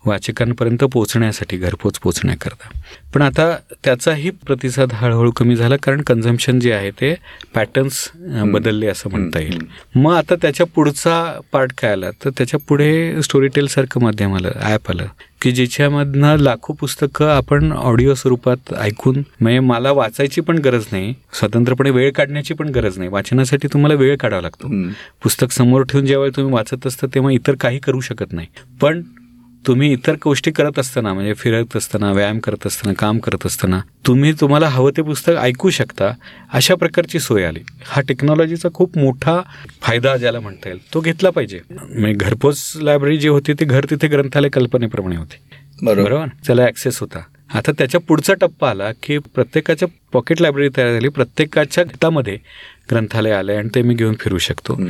वाचकांपर्यंत 0.07 0.85
पोहोचण्यासाठी 0.85 1.57
घरपोच 1.57 1.99
पोहोचण्याकरता. 1.99 2.69
पण 3.15 3.23
आता 3.23 3.51
त्याचाही 3.85 4.31
प्रतिसाद 4.47 4.93
हळूहळू 4.93 5.31
कमी 5.37 5.57
झाला 5.57 5.77
कारण 5.83 6.01
कन्झम्पशन 6.07 6.59
जे 6.61 6.73
आहे 6.73 6.91
ते 7.01 7.15
पॅटर्न्स 7.55 8.09
बदलले 8.53 8.87
असं 8.87 9.11
म्हणता 9.11 9.41
येईल. 9.41 9.59
मग 9.95 10.15
आता 10.15 10.35
त्याच्या 10.43 10.67
पुढचा 10.75 11.23
पार्ट 11.53 11.73
काय 11.79 11.93
आला? 11.93 12.11
तर 12.25 12.31
त्याच्या 12.39 12.61
पुढे 12.69 13.23
स्टोरीटेल 13.23 13.67
सारखं 13.67 14.01
माध्यम 14.03 14.35
आलं 14.37 14.53
ॲप 14.63 14.91
आलं 14.91 15.07
की 15.43 15.51
ज्याच्यामधनं 15.53 16.37
लाखो 16.39 16.73
पुस्तकं 16.81 17.29
आपण 17.29 17.73
ऑडिओ 17.73 18.15
स्वरूपात 18.15 18.73
ऐकून 18.79 19.23
म्हणजे 19.41 19.59
मला 19.61 19.93
वाचायची 19.93 20.41
पण 20.41 20.59
गरज 20.59 20.85
नाही 20.93 21.13
स्वतंत्रपणे 21.39 21.91
वेळ 21.91 22.11
काढण्याची 22.17 22.55
पण 22.55 22.69
गरज 22.75 22.99
नाही 22.99 23.11
वाचनासाठी 23.11 23.69
तुम्हाला 23.73 23.95
वेळ 23.95 24.17
काढावा 24.21 24.43
लागतो. 24.43 24.69
पुस्तक 25.23 25.53
समोर 25.53 25.83
ठेवून 25.83 26.07
जेव्हा 26.07 26.29
तुम्ही 26.37 26.53
वाचत 26.55 26.87
असता 26.87 27.07
तेव्हा 27.15 27.33
इतर 27.33 27.55
काही 27.61 27.79
करू 27.79 28.01
शकत 28.01 28.33
नाही. 28.33 28.47
पण 28.81 29.03
तुम्ही 29.67 29.93
इतर 29.93 30.15
गोष्टी 30.15 30.51
करत 30.51 30.79
असताना 30.79 31.13
म्हणजे 31.15 31.35
फिरत 31.35 31.77
असताना 31.77 32.13
व्यायाम 32.13 32.39
करत 32.39 32.67
असताना 32.67 32.95
काम 32.95 33.19
करत 33.19 33.47
असताना 33.47 33.81
तुम्ही 34.07 34.33
तुम्हाला 34.33 34.69
हवं 34.69 34.91
ते 34.97 35.03
पुस्तक 35.03 35.33
ऐकू 35.33 35.71
शकता 35.71 36.13
अशा 36.53 36.75
प्रकारची 36.75 37.21
सोय 37.21 37.45
आली. 37.45 37.61
हा 37.87 38.01
टेक्नॉलॉजीचा 38.01 38.69
खूप 38.75 38.99
मोठा 38.99 39.41
फायदा 39.83 40.17
ज्याला 40.17 40.41
म्हणता 40.41 40.69
येईल 40.69 40.81
तो 40.95 41.01
घेतला 41.01 41.31
पाहिजे. 41.31 41.61
म्हणजे 41.71 42.13
घरपोच 42.13 42.73
लायब्ररी 42.77 43.19
जी 43.19 43.29
होती 43.29 43.53
ती 43.53 43.65
घर 43.65 43.85
तिथे 43.91 44.09
ग्रंथालय 44.09 44.49
कल्पनेप्रमाणे 44.49 45.17
होती. 45.17 45.37
बरोबर. 45.83 46.27
त्याला 46.47 46.67
ऍक्सेस 46.67 47.01
होता. 47.01 47.19
आता 47.55 47.73
त्याच्या 47.73 48.01
पुढचा 48.01 48.35
टप्पा 48.35 48.71
आला 48.71 48.91
की 49.03 49.19
प्रत्येकाच्या 49.19 49.89
पॉकेट 50.13 50.41
लायब्ररी 50.41 50.69
तयार 50.77 50.93
झाली 50.93 51.09
प्रत्येकाच्या 51.09 51.85
गटामध्ये 51.85 52.39
ग्रंथालय 52.91 53.31
आले 53.31 53.55
आणि 53.55 53.69
ते 53.75 53.83
मी 53.83 53.95
घेऊन 53.95 54.15
फिरू 54.21 54.39
शकतो. 54.39 54.81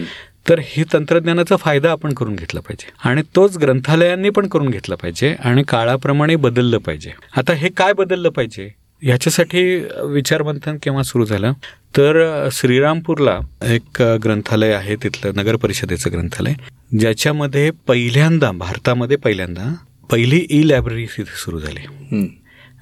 तर 0.48 0.60
ही 0.62 0.84
तंत्रज्ञानाचा 0.92 1.56
फायदा 1.56 1.90
आपण 1.90 2.12
करून 2.14 2.34
घेतला 2.36 2.60
पाहिजे. 2.60 2.90
आणि 3.04 3.22
तोच 3.36 3.56
ग्रंथालयांनी 3.58 4.30
पण 4.30 4.48
करून 4.48 4.68
घेतला 4.68 4.94
पाहिजे 4.94 5.34
आणि 5.40 5.62
काळाप्रमाणे 5.68 6.36
बदललं 6.36 6.78
पाहिजे. 6.78 7.10
आता 7.36 7.52
हे 7.52 7.68
काय 7.68 7.92
बदललं 7.92 8.28
पाहिजे? 8.28 8.68
ह्याच्यासाठी 9.02 9.62
विचारमंथन 10.04 10.76
केव्हा 10.82 11.02
सुरू 11.02 11.24
झालं? 11.24 11.52
तर 11.96 12.48
श्रीरामपूरला 12.52 13.38
एक 13.64 14.02
ग्रंथालय 14.02 14.72
आहे 14.72 14.96
तिथलं 14.96 15.32
नगर 15.36 15.56
परिषदेचं 15.56 16.10
ग्रंथालय 16.12 16.54
ज्याच्यामध्ये 16.98 17.70
पहिल्यांदा 17.86 18.50
भारतामध्ये 18.52 19.16
पहिल्यांदा 19.16 19.74
पहिली 20.10 20.46
ई 20.50 20.68
लायब्ररी 20.68 21.06
तिथे 21.06 21.36
सुरू 21.36 21.58
झाली. 21.58 22.26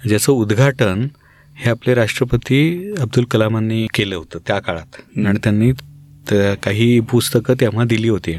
ज्याचं 0.08 0.32
उद्घाटन 0.32 1.06
हे 1.56 1.70
आपले 1.70 1.94
राष्ट्रपती 1.94 2.92
अब्दुल 3.00 3.24
कलामांनी 3.24 3.86
केलं 3.94 4.16
होतं 4.16 4.38
त्या 4.46 4.58
काळात. 4.60 4.96
आणि 5.26 5.38
त्यांनी 5.44 5.72
तर 6.30 6.54
काही 6.54 7.00
पुस्तकं 7.00 7.54
तेव्हा 7.60 7.84
दिली 7.84 8.08
होती. 8.08 8.32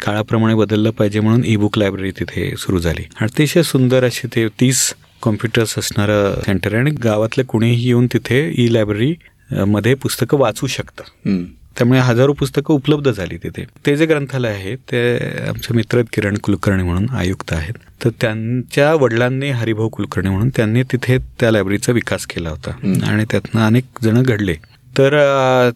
काळाप्रमाणे 0.00 0.54
बदललं 0.54 0.90
पाहिजे 0.90 1.20
म्हणून 1.20 1.44
ई 1.44 1.56
बुक 1.56 1.78
लायब्ररी 1.78 2.10
तिथे 2.10 2.54
सुरू 2.58 2.78
झाली. 2.78 3.04
अतिशय 3.20 3.62
सुंदर 3.62 4.04
असे 4.04 4.28
ते 4.36 4.46
तीस 4.60 4.94
कॉम्प्युटर्स 5.22 5.78
असणारं 5.78 6.40
सेंटर 6.46 6.74
आणि 6.74 6.90
गावातले 6.90 7.44
कुणीही 7.44 7.86
येऊन 7.86 8.06
तिथे 8.06 8.54
ई 8.58 8.72
लायब्ररी 8.72 9.14
मध्ये 9.50 9.94
पुस्तकं 9.94 10.38
वाचू 10.38 10.66
शकतं. 10.66 11.44
त्यामुळे 11.78 12.00
हजारो 12.00 12.32
पुस्तकं 12.32 12.74
उपलब्ध 12.74 13.10
झाली 13.10 13.36
तिथे. 13.36 13.64
ते 13.86 13.96
जे 13.96 14.06
ग्रंथालय 14.06 14.48
आहे 14.48 14.74
ते 14.76 15.16
आमचे 15.48 15.74
मित्र 15.74 16.02
किरण 16.12 16.36
कुलकर्णी 16.42 16.82
म्हणून 16.82 17.06
आयुक्त 17.10 17.52
आहेत. 17.52 17.74
तर 18.04 18.10
त्यांच्या 18.20 18.94
वडिलांनी 18.94 19.50
हरिभाऊ 19.50 19.88
कुलकर्णी 19.88 20.30
म्हणून 20.30 20.48
त्यांनी 20.56 20.82
तिथे 20.82 21.18
त्या 21.40 21.50
लायब्ररीचा 21.50 21.92
विकास 21.92 22.26
केला 22.26 22.50
होता. 22.50 22.70
आणि 23.10 23.24
त्यातनं 23.30 23.60
अनेक 23.60 23.84
जण 24.02 24.22
घडले. 24.22 24.54
तर 24.98 25.14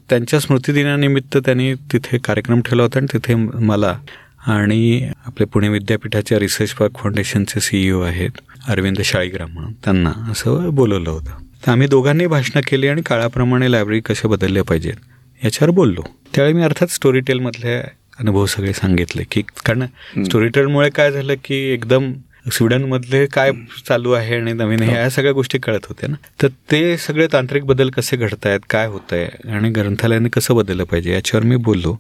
त्यांच्या 0.09 0.41
स्मृतिदिनानिमित्त 0.41 1.37
त्यांनी 1.37 1.75
तिथे 1.75 2.19
कार्यक्रम 2.19 2.61
ठेवला 2.61 2.83
होता 2.83 2.99
आणि 2.99 3.07
तिथे 3.13 3.35
मला 3.35 3.99
आणि 4.47 5.09
आपले 5.27 5.47
पुणे 5.47 5.69
विद्यापीठाच्या 5.69 6.39
रिसर्च 6.39 6.71
पार्क 6.71 6.97
फाउंडेशनचे 6.97 7.61
सीईओ 7.61 8.01
आहेत 8.01 8.31
अरविंद 8.69 9.01
शाळीग्राम 9.01 9.51
म्हणून. 9.53 9.73
त्यांना 9.85 10.13
असं 10.31 10.69
बोलवलं 10.75 11.11
होतं. 11.11 11.31
तर 11.67 11.71
आम्ही 11.71 11.89
दोघांनी 11.89 12.27
भाषणं 12.27 12.61
केली 12.61 12.89
आणि 12.89 13.03
काळाप्रमाणे 13.03 13.73
लायब्ररी 13.73 14.01
कशा 14.01 14.29
बदलल्या 14.29 14.65
पाहिजेत 14.65 15.45
याच्यावर 15.45 15.75
बोललो. 15.75 16.03
त्यावेळी 16.35 16.55
मी 16.55 16.63
अर्थात 16.63 16.89
स्टोरी 16.89 17.21
टेलमधले 17.21 17.79
अनुभव 18.19 18.47
सगळे 18.47 18.73
सांगितले 18.73 19.23
की 19.31 19.43
कारण 19.67 19.83
स्टोरी 20.25 20.49
टेलमुळे 20.49 20.91
काय 20.91 21.13
झालं 21.13 21.35
की 21.45 21.55
एकदम 21.55 22.13
स्वीडनमधले 22.46 23.24
काय 23.26 23.50
चालू 23.88 24.12
आहे 24.12 24.37
आणि 24.37 24.52
नवीन 24.52 24.83
ह्या 24.83 25.09
सगळ्या 25.11 25.33
गोष्टी 25.33 25.59
कळत 25.59 25.87
होत्या 25.88 26.09
ना. 26.09 26.16
तर 26.42 26.48
ते 26.70 26.96
सगळे 26.98 27.26
तांत्रिक 27.33 27.64
बदल 27.64 27.90
कसे 27.90 28.16
घडत 28.16 28.46
आहेत 28.46 28.61
काय 28.70 28.87
होत 28.87 29.12
आहे 29.12 29.50
आणि 29.52 29.70
ग्रंथालयाने 29.70 30.28
कसं 30.28 30.55
बदललं 30.55 30.85
पाहिजे 30.85 31.12
याच्यावर 31.12 31.46
मी 31.46 31.57
बोललो. 31.57 31.96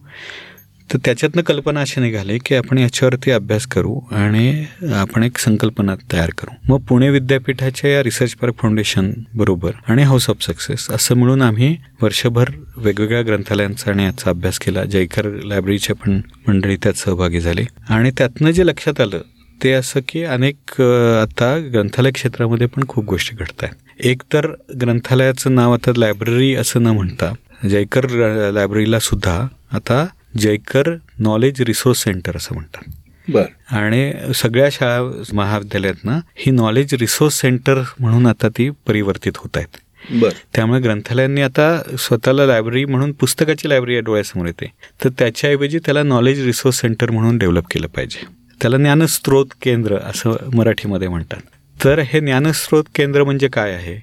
तर 0.92 0.98
त्याच्यातनं 1.04 1.42
कल्पना 1.42 1.80
अशी 1.80 2.00
निघाली 2.00 2.38
की 2.46 2.54
आपण 2.54 2.78
याच्यावरती 2.78 3.30
अभ्यास 3.30 3.66
करू 3.66 3.98
आणि 4.12 4.64
आपण 4.94 5.22
एक 5.22 5.38
संकल्पना 5.38 5.94
तयार 6.12 6.30
करू. 6.38 6.54
मग 6.68 6.80
पुणे 6.88 7.08
विद्यापीठाच्या 7.10 7.90
या 7.90 8.02
रिसर्च 8.02 8.34
पार्क 8.34 8.54
फाउंडेशन 8.58 9.10
बरोबर 9.34 9.70
आणि 9.88 10.02
हाऊस 10.02 10.28
ऑफ 10.30 10.42
सक्सेस 10.42 10.86
असं 10.90 11.16
मिळून 11.16 11.42
आम्ही 11.42 11.76
वर्षभर 12.02 12.50
वेगवेगळ्या 12.76 13.22
ग्रंथालयांचा 13.22 13.90
आणि 13.90 14.04
याचा 14.04 14.30
अभ्यास 14.30 14.58
केला. 14.58 14.84
जयकर 14.84 15.28
लायब्ररीच्या 15.44 15.96
पण 15.96 16.20
मंडळी 16.48 16.76
त्यात 16.76 16.94
सहभागी 16.94 17.40
झाले. 17.40 17.64
आणि 17.88 18.10
त्यातनं 18.18 18.50
जे 18.50 18.66
लक्षात 18.66 19.00
आलं 19.00 19.20
ते 19.62 19.72
असं 19.72 20.00
की 20.08 20.22
अनेक 20.24 20.80
आता 21.22 21.56
ग्रंथालय 21.72 22.10
क्षेत्रामध्ये 22.10 22.66
पण 22.66 22.82
खूप 22.88 23.04
गोष्टी 23.04 23.36
घडत 23.36 23.62
आहेत 23.62 24.06
एक 24.06 24.22
तर 24.32 24.46
ग्रंथालयाचं 24.80 25.54
नाव 25.54 25.72
आता 25.72 25.92
लायब्ररी 25.96 26.54
असं 26.54 26.82
न 26.82 26.86
म्हणता 26.86 27.32
जयकर 27.70 28.08
लायब्ररीला 28.50 28.98
सुद्धा 28.98 29.46
आता 29.72 30.06
जयकर 30.38 30.96
नॉलेज 31.18 31.62
रिसोर्स 31.62 32.02
सेंटर 32.04 32.36
असं 32.36 32.54
म्हणतात. 32.54 32.82
बर. 33.28 33.76
आणि 33.76 34.12
सगळ्या 34.34 34.68
शाळा 34.72 35.22
महाविद्यालयातनं 35.32 36.20
ही 36.36 36.50
नॉलेज 36.50 36.94
रिसोर्स 36.94 37.40
सेंटर 37.40 37.82
म्हणून 38.00 38.26
आता 38.26 38.48
ती 38.48 38.70
परिवर्तित 38.70 39.32
होत 39.36 39.56
आहेत 39.56 39.76
बर. 40.20 40.28
त्यामुळे 40.54 40.80
ग्रंथालयांनी 40.80 41.40
आता 41.40 41.82
स्वतःला 41.98 42.46
लायब्ररी 42.46 42.84
म्हणून 42.84 43.12
पुस्तकाची 43.12 43.68
लायब्ररी 43.68 44.00
डोळ्यासमोर 44.00 44.46
येते. 44.46 44.72
तर 45.04 45.08
त्याच्याऐवजी 45.18 45.78
त्याला 45.78 46.02
नॉलेज 46.02 46.44
रिसोर्स 46.44 46.80
सेंटर 46.80 47.10
म्हणून 47.10 47.38
डेव्हलप 47.38 47.64
केलं 47.70 47.86
पाहिजे. 47.86 48.41
त्याला 48.62 48.76
ज्ञानस्त्रोत 48.76 49.46
केंद्र 49.62 49.96
असं 49.96 50.36
मराठीमध्ये 50.54 51.08
म्हणतात. 51.08 51.40
तर 51.84 51.98
हे 51.98 52.20
ज्ञानस्त्रोत 52.20 52.84
केंद्र 52.94 53.24
म्हणजे 53.24 53.48
काय 53.48 53.72
आहे? 53.72 53.96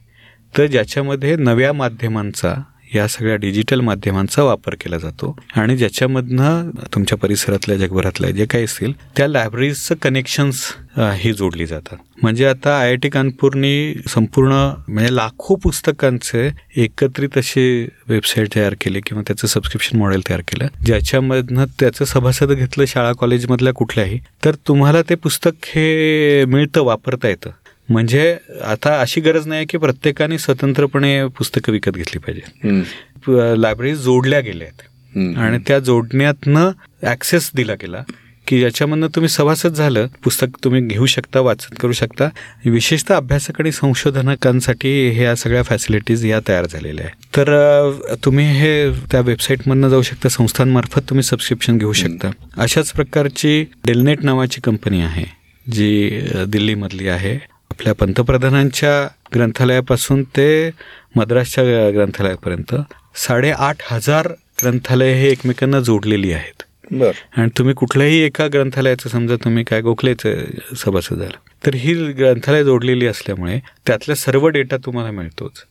तर 0.58 0.66
ज्याच्यामध्ये 0.66 1.36
नव्या 1.36 1.74
माध्यमांचा 1.74 2.56
या 2.96 3.08
सगळ्या 3.08 3.36
डिजिटल 3.36 3.80
माध्यमांचा 3.80 4.44
वापर 4.44 4.76
केला 4.82 4.98
जातो. 4.98 5.36
आणि 5.56 5.78
ज्याच्यामधनं 5.78 6.70
तुमच्या 6.94 7.18
परिसरातल्या 7.18 7.78
जगभरातल्या 7.78 8.30
जे 8.32 8.46
काही 8.46 8.64
असतील 8.64 8.94
त्या 9.18 9.28
लायब्ररीजचं 9.28 9.96
कनेक्शन्स 10.02 10.66
ही 10.98 11.32
जोडली 11.34 11.66
जातात. 11.66 11.98
म्हणजे 12.22 12.46
आता 12.46 12.78
आय 12.80 12.88
आय 12.88 12.96
टी 12.96 13.10
कानपूरनी 13.10 13.94
संपूर्ण 14.08 14.52
म्हणजे 14.88 15.16
लाखो 15.16 15.56
पुस्तकांचे 15.56 16.50
एकत्रित 16.76 17.38
असे 17.38 17.64
वेबसाईट 18.08 18.56
तयार 18.56 18.76
केले 18.82 19.00
किंवा 19.06 19.24
त्याचं 19.28 19.48
सबस्क्रिप्शन 19.48 19.98
मॉडेल 19.98 20.22
तयार 20.30 20.42
केलं. 20.48 20.68
ज्याच्यामधनं 20.86 21.66
त्याचं 21.80 22.06
सभासद 22.06 22.52
घेतलं 22.52 22.86
शाळा 22.88 23.12
कॉलेजमधल्या 23.20 23.74
कुठल्याही 23.74 24.20
तर 24.46 24.56
तुम्हाला 24.68 25.02
ते 25.02 25.16
पुस्तक 25.16 25.52
हे 25.66 26.46
मिळतं 26.46 26.82
वापरता 26.82 27.28
येतं. 27.28 27.50
म्हणजे 27.90 28.38
आता 28.64 29.00
अशी 29.02 29.22
गरज 29.22 29.48
नाही 29.48 29.66
की 29.70 29.78
प्रत्येकाने 29.78 30.38
स्वतंत्रपणे 30.38 31.26
पुस्तकं 31.28 31.74
विकत 31.74 31.92
घेतली 31.92 32.20
पाहिजे. 32.20 32.82
लायब्ररी 33.62 33.96
जोडल्या 33.96 34.40
गेल्या 34.40 34.68
आहेत. 34.68 35.38
आणि 35.38 35.58
त्या 35.68 35.80
जोडण्यातनं 35.80 36.72
ऍक्सेस 37.04 37.50
दिला 37.56 37.74
गेला 37.74 38.04
की 38.48 38.62
याच्यामधनं 38.62 39.08
तुम्ही 39.08 39.30
सभासद 39.30 39.74
झालं 39.74 40.08
पुस्तक 40.24 40.48
तुम्ही 40.64 40.82
घेऊ 40.82 41.06
शकता 41.06 41.40
वाचन 41.40 41.74
करू 41.76 41.92
शकता. 41.92 42.30
विशेषतः 42.66 43.16
अभ्यासक 43.16 43.60
आणि 43.60 43.72
संशोधनकांसाठी 43.72 45.10
ह्या 45.10 45.36
सगळ्या 45.36 45.64
फॅसिलिटीज 45.64 46.26
या 46.26 46.40
तयार 46.48 46.66
झालेल्या 46.66 47.06
आहेत. 47.06 47.26
तर 47.38 48.16
तुम्ही 48.26 48.46
हे 48.60 48.92
त्या 49.12 49.20
वेबसाईटमधनं 49.20 49.90
जाऊ 49.90 50.02
शकता 50.02 50.30
संस्थांमार्फत 50.30 51.10
तुम्ही 51.10 51.24
सबस्क्रिप्शन 51.24 51.78
घेऊ 51.78 51.94
शकता. 51.94 52.32
अशाच 52.58 52.92
प्रकारची 52.92 53.64
डेलनेट 53.86 54.24
नावाची 54.24 54.62
कंपनी 54.62 55.02
आहे 55.02 55.26
जी 55.72 56.22
दिल्लीमधली 56.48 57.08
आहे. 57.08 57.38
आपल्या 57.72 57.94
पंतप्रधानांच्या 57.94 59.08
ग्रंथालयापासून 59.36 60.24
ते 60.38 60.48
मद्रासच्या 61.16 61.90
ग्रंथालयापर्यंत 61.94 62.76
साडेआठ 63.18 63.84
हजार 63.92 64.28
ग्रंथालय 64.62 65.14
हे 65.14 65.30
एकमेकांना 65.30 65.80
जोडलेली 65.80 66.32
आहेत. 66.34 66.64
आणि 66.94 67.50
तुम्ही 67.58 67.74
कुठल्याही 67.78 68.18
एका 68.20 68.48
ग्रंथालयाचं 68.54 69.10
समजा 69.10 69.36
तुम्ही 69.44 69.64
काय 69.64 69.82
गोखलेचं 69.82 70.76
सभासद 70.78 71.18
झाला 71.18 71.38
तर 71.64 71.76
ही 71.76 71.94
ग्रंथालय 72.14 72.64
जोडलेली 72.64 73.08
असल्यामुळे 73.08 73.60
त्यातला 73.88 74.16
सर्व 74.16 74.48
डेटा 74.48 74.78
तुम्हाला 74.86 75.12
मिळतोच 75.12 75.64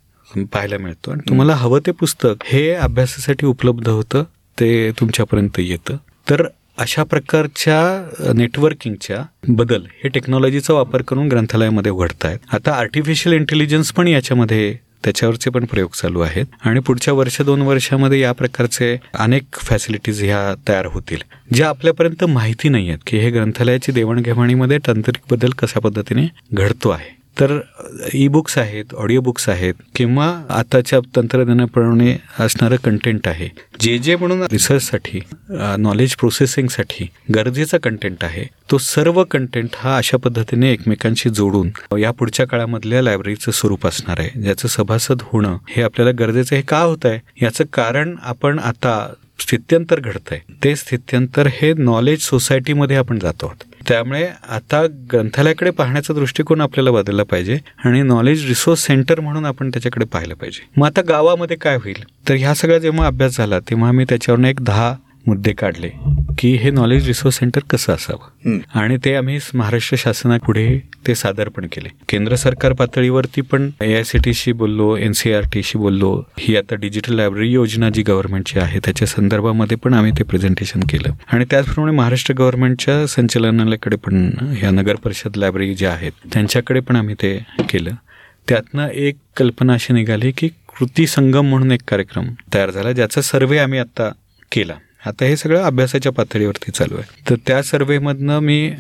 पाहायला 0.53 0.79
मिळतो. 0.79 1.11
आणि 1.11 1.29
तुम्हाला 1.29 1.55
हवं 1.55 1.81
ते 1.87 1.91
पुस्तक 2.01 2.45
हे 2.47 2.71
अभ्यासासाठी 2.75 3.47
उपलब्ध 3.47 3.89
होतं 3.89 4.25
ते 4.59 4.91
तुमच्यापर्यंत 5.01 5.59
येतं. 5.59 5.97
तर 6.27 6.47
अशा 6.79 7.03
प्रकारच्या 7.03 8.33
नेटवर्किंगच्या 8.35 9.23
बदल 9.49 9.83
हे 10.05 10.09
टेक्नॉलॉजीचा 10.09 10.75
वापर 10.75 11.03
करून 11.03 11.29
ग्रंथालयामध्ये 11.29 11.93
उघडत 11.93 12.25
आहेत 12.25 12.39
आता 12.53 12.73
आर्टिफिशियल 12.73 13.35
इंटेलिजन्स 13.35 13.93
पण 13.93 14.09
याच्यामध्ये 14.09 14.77
त्याच्यावरचे 15.05 15.51
पण 15.51 15.65
प्रयोग 15.65 15.91
चालू 15.95 16.21
आहेत. 16.21 16.47
आणि 16.65 16.81
पुढच्या 16.81 17.15
वर्ष 17.15 17.41
दोन 17.43 17.63
वर्षामध्ये 17.63 18.21
या 18.21 18.33
प्रकारचे 18.33 18.97
अनेक 19.15 19.59
फॅसिलिटीज 19.59 20.23
ह्या 20.25 20.55
तयार 20.69 20.87
होतील. 20.87 21.19
ज्या 21.55 21.69
आपल्यापर्यंत 21.69 22.25
माहिती 22.25 22.69
नाही 22.69 22.89
आहेत 22.89 22.99
की 23.07 23.19
हे 23.19 23.31
ग्रंथालयाची 23.31 23.93
देवाणघेवाणीमध्ये 23.93 24.79
तांत्रिक 24.79 25.23
बदल 25.31 25.51
कशा 25.51 25.81
पद्धतीने 25.81 26.27
घडतो 26.55 26.91
आहे. 26.91 27.18
तर 27.41 27.59
ई 28.15 28.27
बुक्स 28.29 28.57
आहेत 28.59 28.95
ऑडिओ 28.95 29.21
बुक्स 29.21 29.49
आहेत 29.49 29.75
किंवा 29.97 30.27
आताच्या 30.51 30.99
तंत्रज्ञानाप्रमाणे 31.17 32.17
असणारं 32.41 32.77
कंटेंट 32.85 33.29
आहे. 33.29 33.49
जे 33.81 33.99
जे 33.99 34.17
म्हणून 34.17 34.43
रिसर्चसाठी 34.43 35.21
नॉलेज 35.79 36.15
प्रोसेसिंगसाठी 36.17 37.07
गरजेचा 37.35 37.79
कंटेंट 37.83 38.25
आहे 38.25 38.45
तो 38.71 38.79
सर्व 38.79 39.23
कंटेंट 39.31 39.77
हा 39.77 39.97
अशा 39.97 40.17
पद्धतीने 40.25 40.73
एकमेकांशी 40.73 41.31
जोडून 41.31 41.71
या 41.99 42.11
पुढच्या 42.11 42.47
काळामधल्या 42.47 43.03
लायब्ररीचं 43.03 43.53
स्वरूप 43.53 43.87
असणार 43.87 44.21
आहे. 44.21 44.41
ज्याचं 44.43 44.69
सभासद 44.69 45.23
होणं 45.23 45.57
हे 45.69 45.83
आपल्याला 45.83 46.13
गरजेचं 46.19 46.57
हे 46.57 46.63
का 46.63 46.81
होत 46.81 47.07
आहे 47.07 47.45
याचं 47.45 47.65
कारण 47.73 48.15
आपण 48.23 48.59
आता 48.59 48.99
स्थित्यंतर 49.41 50.01
घडतंय. 50.01 50.39
ते 50.65 50.75
स्थित्यंतर 50.77 51.49
हे 51.53 51.73
नॉलेज 51.75 52.21
सोसायटीमध्ये 52.21 52.97
आपण 52.97 53.19
जातो 53.19 53.47
आहोत. 53.47 53.68
त्यामुळे 53.89 54.29
आता 54.49 54.87
ग्रंथालयाकडे 54.87 55.71
पाहण्याचा 55.71 56.15
दृष्टिकोन 56.15 56.61
आपल्याला 56.61 56.91
बदलला 56.91 57.23
पाहिजे 57.23 57.59
आणि 57.85 58.03
नॉलेज 58.03 58.47
रिसोर्स 58.47 58.81
सेंटर 58.81 59.21
म्हणून 59.21 59.45
आपण 59.45 59.69
त्याच्याकडे 59.69 60.05
पाहिलं 60.05 60.35
पाहिजे. 60.35 60.67
मग 60.77 60.87
आता 60.87 61.01
गावामध्ये 61.09 61.57
काय 61.57 61.77
होईल? 61.77 62.05
तर 62.29 62.35
ह्या 62.35 62.55
सगळ्या 62.55 62.79
जेव्हा 62.79 63.07
अभ्यास 63.07 63.37
झाला 63.37 63.59
तेव्हा 63.59 63.93
मी 63.93 64.05
त्याच्यावरनं 64.05 64.49
एक 64.49 64.61
दहा 64.61 64.95
मुद्दे 65.29 65.53
काढले 65.53 65.89
की 66.39 66.55
हे 66.57 66.71
नॉलेज 66.71 67.07
रिसोर्स 67.07 67.39
सेंटर 67.39 67.61
कसं 67.71 67.93
असावं? 67.93 68.59
आणि 68.75 68.97
ते 69.05 69.15
आम्ही 69.15 69.39
महाराष्ट्र 69.55 69.97
शासनापुढे 69.99 70.67
ते 71.07 71.15
सादर 71.15 71.49
पण 71.49 71.67
केले. 71.73 71.89
केंद्र 72.09 72.35
सरकार 72.35 72.73
पातळीवरती 72.73 73.41
पण 73.41 73.69
ए 73.81 73.93
आय 73.95 74.05
सी 74.05 74.19
टीशी 74.25 74.53
बोललो 74.53 74.97
एन 74.97 75.13
सी 75.13 75.33
आर 75.33 75.45
टीशी 75.53 75.79
बोललो 75.79 76.13
ही 76.39 76.57
आता 76.57 76.75
डिजिटल 76.75 77.15
लायब्ररी 77.15 77.51
योजना 77.53 77.91
जी 77.91 78.03
गव्हर्नमेंटची 78.03 78.59
आहे 78.59 78.79
त्याच्या 78.85 79.09
संदर्भामध्ये 79.09 79.77
पण 79.77 79.95
आम्ही 79.95 80.13
ते 80.19 80.25
प्रेझेंटेशन 80.25 80.81
केलं. 80.91 81.13
आणि 81.33 81.45
त्याचप्रमाणे 81.51 81.97
महाराष्ट्र 81.97 82.35
गव्हर्नमेंटच्या 82.35 83.07
संचालनालयाकडे 83.07 83.97
पण 83.97 84.31
ह्या 84.57 84.71
नगर 84.71 84.97
परिषद 84.97 85.37
लायब्ररी 85.37 85.75
ज्या 85.75 85.93
आहेत 85.93 86.13
त्यांच्याकडे 86.33 86.81
पण 86.81 86.97
आम्ही 86.97 87.15
ते 87.15 87.37
केलं. 87.71 87.91
त्यातनं 88.49 88.89
एक 88.89 89.17
कल्पना 89.37 89.73
अशी 89.73 89.93
निघाली 89.93 90.33
की 90.33 90.49
कृती 90.49 91.07
संगम 91.07 91.47
म्हणून 91.47 91.73
एक 91.73 91.81
कार्यक्रम 91.89 92.27
तयार 92.55 92.71
झाला 92.71 92.93
ज्याचा 92.93 93.21
सर्वे 93.21 93.59
आम्ही 93.59 93.79
आता 93.79 94.11
केला. 94.53 94.75
आता 95.09 95.25
हे 95.25 95.37
सगळं 95.37 95.63
अभ्यासाच्या 95.63 96.13
पातळीवरती 96.13 96.71
चालू 96.71 96.97
आहे. 96.97 97.31
तर 97.31 97.35
त्या 97.47 97.63
सर्वेमधनं 97.63 98.39
मी 98.39 98.73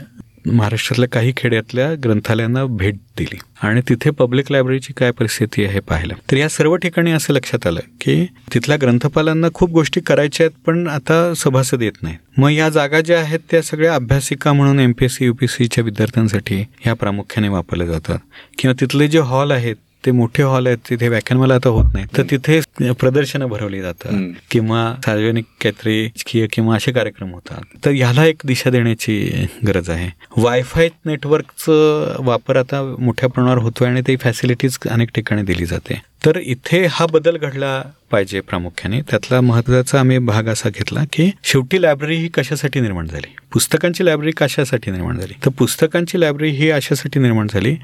महाराष्ट्रातल्या 0.46 1.08
काही 1.08 1.32
खेड्यातल्या 1.36 1.94
ग्रंथालयांना 1.94 2.64
भेट 2.64 2.94
दिली. 3.18 3.38
आणि 3.62 3.80
तिथे 3.88 4.10
पब्लिक 4.10 4.52
लायब्ररीची 4.52 4.92
काय 4.92 5.10
परिस्थिती 5.10 5.64
आहे 5.64 5.80
पाहिलं. 5.80 6.14
तर 6.30 6.36
या 6.36 6.48
सर्व 6.48 6.76
ठिकाणी 6.76 7.10
असं 7.10 7.32
लक्षात 7.32 7.66
आलं 7.66 7.80
की 8.00 8.26
तिथल्या 8.54 8.76
ग्रंथपालांना 8.80 9.46
खूप 9.54 9.70
गोष्टी 9.70 10.00
करायच्या 10.00 10.46
आहेत 10.46 10.64
पण 10.66 10.86
आता 10.86 11.34
सभासद 11.36 11.82
येत 11.82 12.02
नाहीत. 12.02 12.18
मग 12.38 12.50
या 12.50 12.68
जागा 12.68 13.00
ज्या 13.00 13.20
आहेत 13.20 13.40
त्या 13.50 13.62
सगळ्या 13.62 13.94
अभ्यासिका 13.94 14.52
म्हणून 14.52 14.80
एम 14.80 14.92
पी 14.92 15.04
एस 15.04 15.16
सी 15.16 15.24
युपीएससीच्या 15.24 15.84
विद्यार्थ्यांसाठी 15.84 16.64
ह्या 16.80 16.94
प्रामुख्याने 16.94 17.48
वापरल्या 17.48 17.86
जातात. 17.86 18.18
किंवा 18.58 18.80
तिथले 18.80 19.08
जे 19.08 19.18
हॉल 19.18 19.50
आहेत 19.50 19.76
ते 20.04 20.10
मोठे 20.12 20.42
हॉल 20.42 20.66
आहेत 20.66 20.78
तिथे 20.88 21.08
व्याख्यानमाला 21.08 21.54
आता 21.54 21.68
होत 21.68 21.84
नाही. 21.94 22.06
तर 22.16 22.22
तिथे 22.30 22.60
प्रदर्शनं 23.00 23.46
भरवली 23.48 23.80
जातात 23.82 24.32
किंवा 24.50 24.82
सार्वजनिक 25.04 25.44
काहीतरी 25.62 26.46
किंवा 26.52 26.76
असे 26.76 26.92
कार्यक्रम 26.92 27.32
होतात. 27.32 27.62
तर 27.84 27.90
ह्याला 27.90 28.24
एक 28.26 28.42
दिशा 28.46 28.70
देण्याची 28.70 29.46
गरज 29.66 29.90
आहे. 29.90 30.10
वायफाय 30.36 30.88
नेटवर्कचं 31.06 32.22
वापर 32.24 32.56
आता 32.56 32.82
मोठ्या 32.98 33.28
प्रमाणावर 33.28 33.62
होतोय 33.62 33.88
आणि 33.88 34.02
ते 34.06 34.16
फॅसिलिटीज 34.22 34.78
अनेक 34.90 35.10
ठिकाणी 35.14 35.42
दिली 35.42 35.66
जाते. 35.66 36.00
तर 36.26 36.36
इथे 36.36 36.86
हा 36.90 37.06
बदल 37.06 37.36
घडला 37.36 37.82
पाहिजे 38.10 38.40
प्रामुख्याने. 38.40 39.00
त्यातला 39.00 39.40
महत्त्वाचा 39.40 40.00
आम्ही 40.00 40.18
भाग 40.18 40.44
असा 40.44 40.68
घेतला 40.68 41.00
की 41.12 41.30
शेवटी 41.44 41.82
लायब्ररी 41.82 42.16
ही 42.16 42.28
कशासाठी 42.28 42.80
निर्माण 42.80 43.06
झाली? 43.06 43.36
पुस्तकांची 43.52 44.04
लायब्ररी 44.04 44.30
कशासाठी 44.30 44.90
निर्माण 44.90 45.18
झाली? 45.18 45.32
तर 45.44 45.50
पुस्तकांची 45.50 46.20
लायब्ररी 46.20 46.50
ही 46.50 46.70
अशासाठी 46.70 47.20
निर्माण 47.20 47.46
झाली 47.50 47.76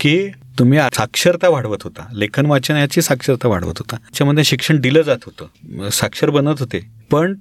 की 0.00 0.28
तुम्ही 0.58 0.78
साक्षरता 0.78 1.48
वाढवत 1.48 1.82
होता. 1.82 2.06
लेखन 2.12 2.46
वाचनाची 2.46 3.02
साक्षरता 3.02 3.48
वाढवत 3.48 3.78
होता. 3.78 3.96
त्याच्यामध्ये 3.96 4.44
शिक्षण 4.44 4.80
दिलं 4.80 5.02
जात 5.02 5.18
होतं. 5.26 5.88
साक्षर 5.88 6.30
बनत 6.30 6.54
होते. 6.58 6.86
पण 7.10 7.34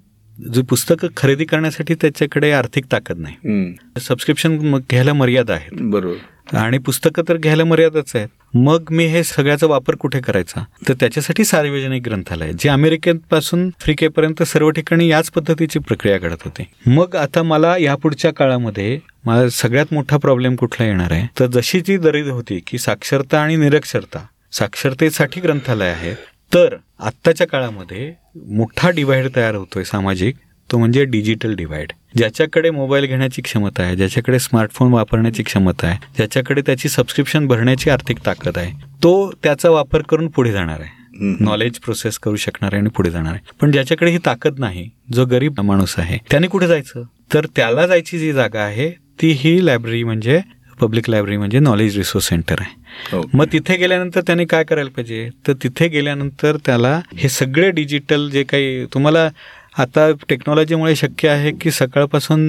जे 0.53 0.61
पुस्तकं 0.61 1.07
खरेदी 1.17 1.45
करण्यासाठी 1.45 1.93
त्याच्याकडे 1.93 2.51
आर्थिक 2.51 2.85
ताकद 2.91 3.17
नाही. 3.17 3.75
सबस्क्रिप्शन 3.99 4.57
घ्यायला 4.75 5.13
मर्यादा 5.13 5.53
आहेत. 5.53 5.71
बरोबर. 5.73 6.55
आणि 6.57 6.77
पुस्तकं 6.77 7.23
तर 7.29 7.37
घ्यायला 7.37 7.63
मर्यादाच 7.63 8.11
आहेत. 8.15 8.27
मग 8.53 8.83
मी 8.91 9.05
हे 9.05 9.23
सगळ्याचा 9.23 9.67
वापर 9.67 9.95
कुठे 9.95 10.19
करायचा? 10.19 10.63
तर 10.87 10.93
त्याच्यासाठी 10.93 11.43
सार्वजनिक 11.43 12.03
ग्रंथालय 12.03 12.51
जे 12.59 12.69
अमेरिकेपासून 12.69 13.65
आफ्रिकेपर्यंत 13.67 14.43
सर्व 14.43 14.69
ठिकाणी 14.69 15.07
याच 15.07 15.29
पद्धतीची 15.29 15.79
प्रक्रिया 15.79 16.17
घडत 16.17 16.43
होती. 16.45 16.63
मग 16.85 17.15
आता 17.15 17.43
मला 17.43 17.77
यापुढच्या 17.77 18.33
काळामध्ये 18.33 18.99
मला 19.25 19.49
सगळ्यात 19.49 19.85
मोठा 19.91 20.17
प्रॉब्लेम 20.17 20.55
कुठला 20.55 20.87
येणार 20.87 21.11
आहे? 21.11 21.27
तर 21.39 21.45
जशी 21.45 21.81
ती 21.81 21.97
दरीद 21.97 22.27
होती 22.27 22.59
की 22.67 22.77
साक्षरता 22.77 23.41
आणि 23.41 23.55
निरक्षरता 23.55 24.25
साक्षरतेसाठी 24.51 25.41
ग्रंथालय 25.41 25.89
आहे 25.89 26.36
तर 26.51 26.75
आत्ताच्या 26.99 27.47
काळामध्ये 27.47 28.11
मोठा 28.49 28.89
डिवाइड 28.89 29.27
तयार 29.35 29.55
होतोय 29.55 29.83
सामाजिक. 29.83 30.35
तो 30.69 30.77
म्हणजे 30.77 31.03
डिजिटल 31.05 31.53
डिवाइड 31.55 31.91
ज्याच्याकडे 32.17 32.69
मोबाईल 32.69 33.05
घेण्याची 33.05 33.41
क्षमता 33.41 33.83
आहे 33.83 33.95
ज्याच्याकडे 33.95 34.39
स्मार्टफोन 34.39 34.91
वापरण्याची 34.93 35.43
क्षमता 35.43 35.87
आहे 35.87 35.97
ज्याच्याकडे 36.17 36.61
त्याची 36.65 36.89
सबस्क्रिप्शन 36.89 37.45
भरण्याची 37.47 37.89
आर्थिक 37.89 38.17
ताकद 38.25 38.57
आहे 38.57 38.71
तो 39.03 39.13
त्याचा 39.43 39.69
वापर 39.69 40.01
करून 40.09 40.27
पुढे 40.27 40.51
जाणार 40.51 40.79
आहे. 40.79 40.95
नॉलेज 41.39 41.77
प्रोसेस 41.79 42.17
करू 42.19 42.35
शकणार 42.35 42.73
आहे 42.73 42.81
आणि 42.81 42.89
पुढे 42.95 43.11
जाणार 43.11 43.33
आहे. 43.33 43.55
पण 43.61 43.71
ज्याच्याकडे 43.71 44.11
ही 44.11 44.17
ताकद 44.25 44.59
नाही 44.59 44.89
जो 45.13 45.25
गरीब 45.25 45.61
माणूस 45.61 45.95
आहे 45.99 46.17
त्याने 46.31 46.47
कुठे 46.47 46.67
जायचं? 46.67 47.03
तर 47.33 47.45
त्याला 47.55 47.87
जायची 47.87 48.19
जी 48.19 48.31
जागा 48.33 48.61
आहे 48.61 48.89
ती 49.21 49.31
ही 49.31 49.65
लायब्ररी 49.65 50.03
म्हणजे 50.03 50.39
पब्लिक 50.79 51.09
लायब्ररी 51.09 51.37
म्हणजे 51.37 51.59
नॉलेज 51.59 51.97
रिसोर्स 51.97 52.27
सेंटर 52.29 52.55
आहे. 52.59 52.75
हो. 53.13 53.23
मग 53.33 53.45
तिथे 53.53 53.75
गेल्यानंतर 53.77 54.21
त्याने 54.21 54.45
काय 54.45 54.63
करायला 54.63 54.89
पाहिजे? 54.89 55.29
तर 55.47 55.53
तिथे 55.53 55.87
गेल्यानंतर 55.87 56.57
त्याला 56.65 57.01
हे 57.15 57.29
सगळे 57.29 57.69
डिजिटल 57.71 58.29
जे 58.29 58.43
काही 58.43 58.85
तुम्हाला 58.85 59.29
आता 59.77 60.11
टेक्नॉलॉजीमुळे 60.29 60.95
शक्य 60.95 61.29
आहे 61.29 61.51
की 61.51 61.71
सकाळपासून 61.71 62.39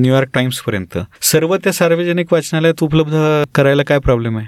न्यूयॉर्क 0.00 0.28
टाइम्सपर्यंत 0.34 0.98
सर्व 1.22 1.56
त्या 1.56 1.72
सार्वजनिक 1.72 2.32
वाचनालयात 2.32 2.82
उपलब्ध 2.82 3.14
करायला 3.54 3.82
काय 3.82 3.98
प्रॉब्लेम 3.98 4.38
आहे? 4.38 4.46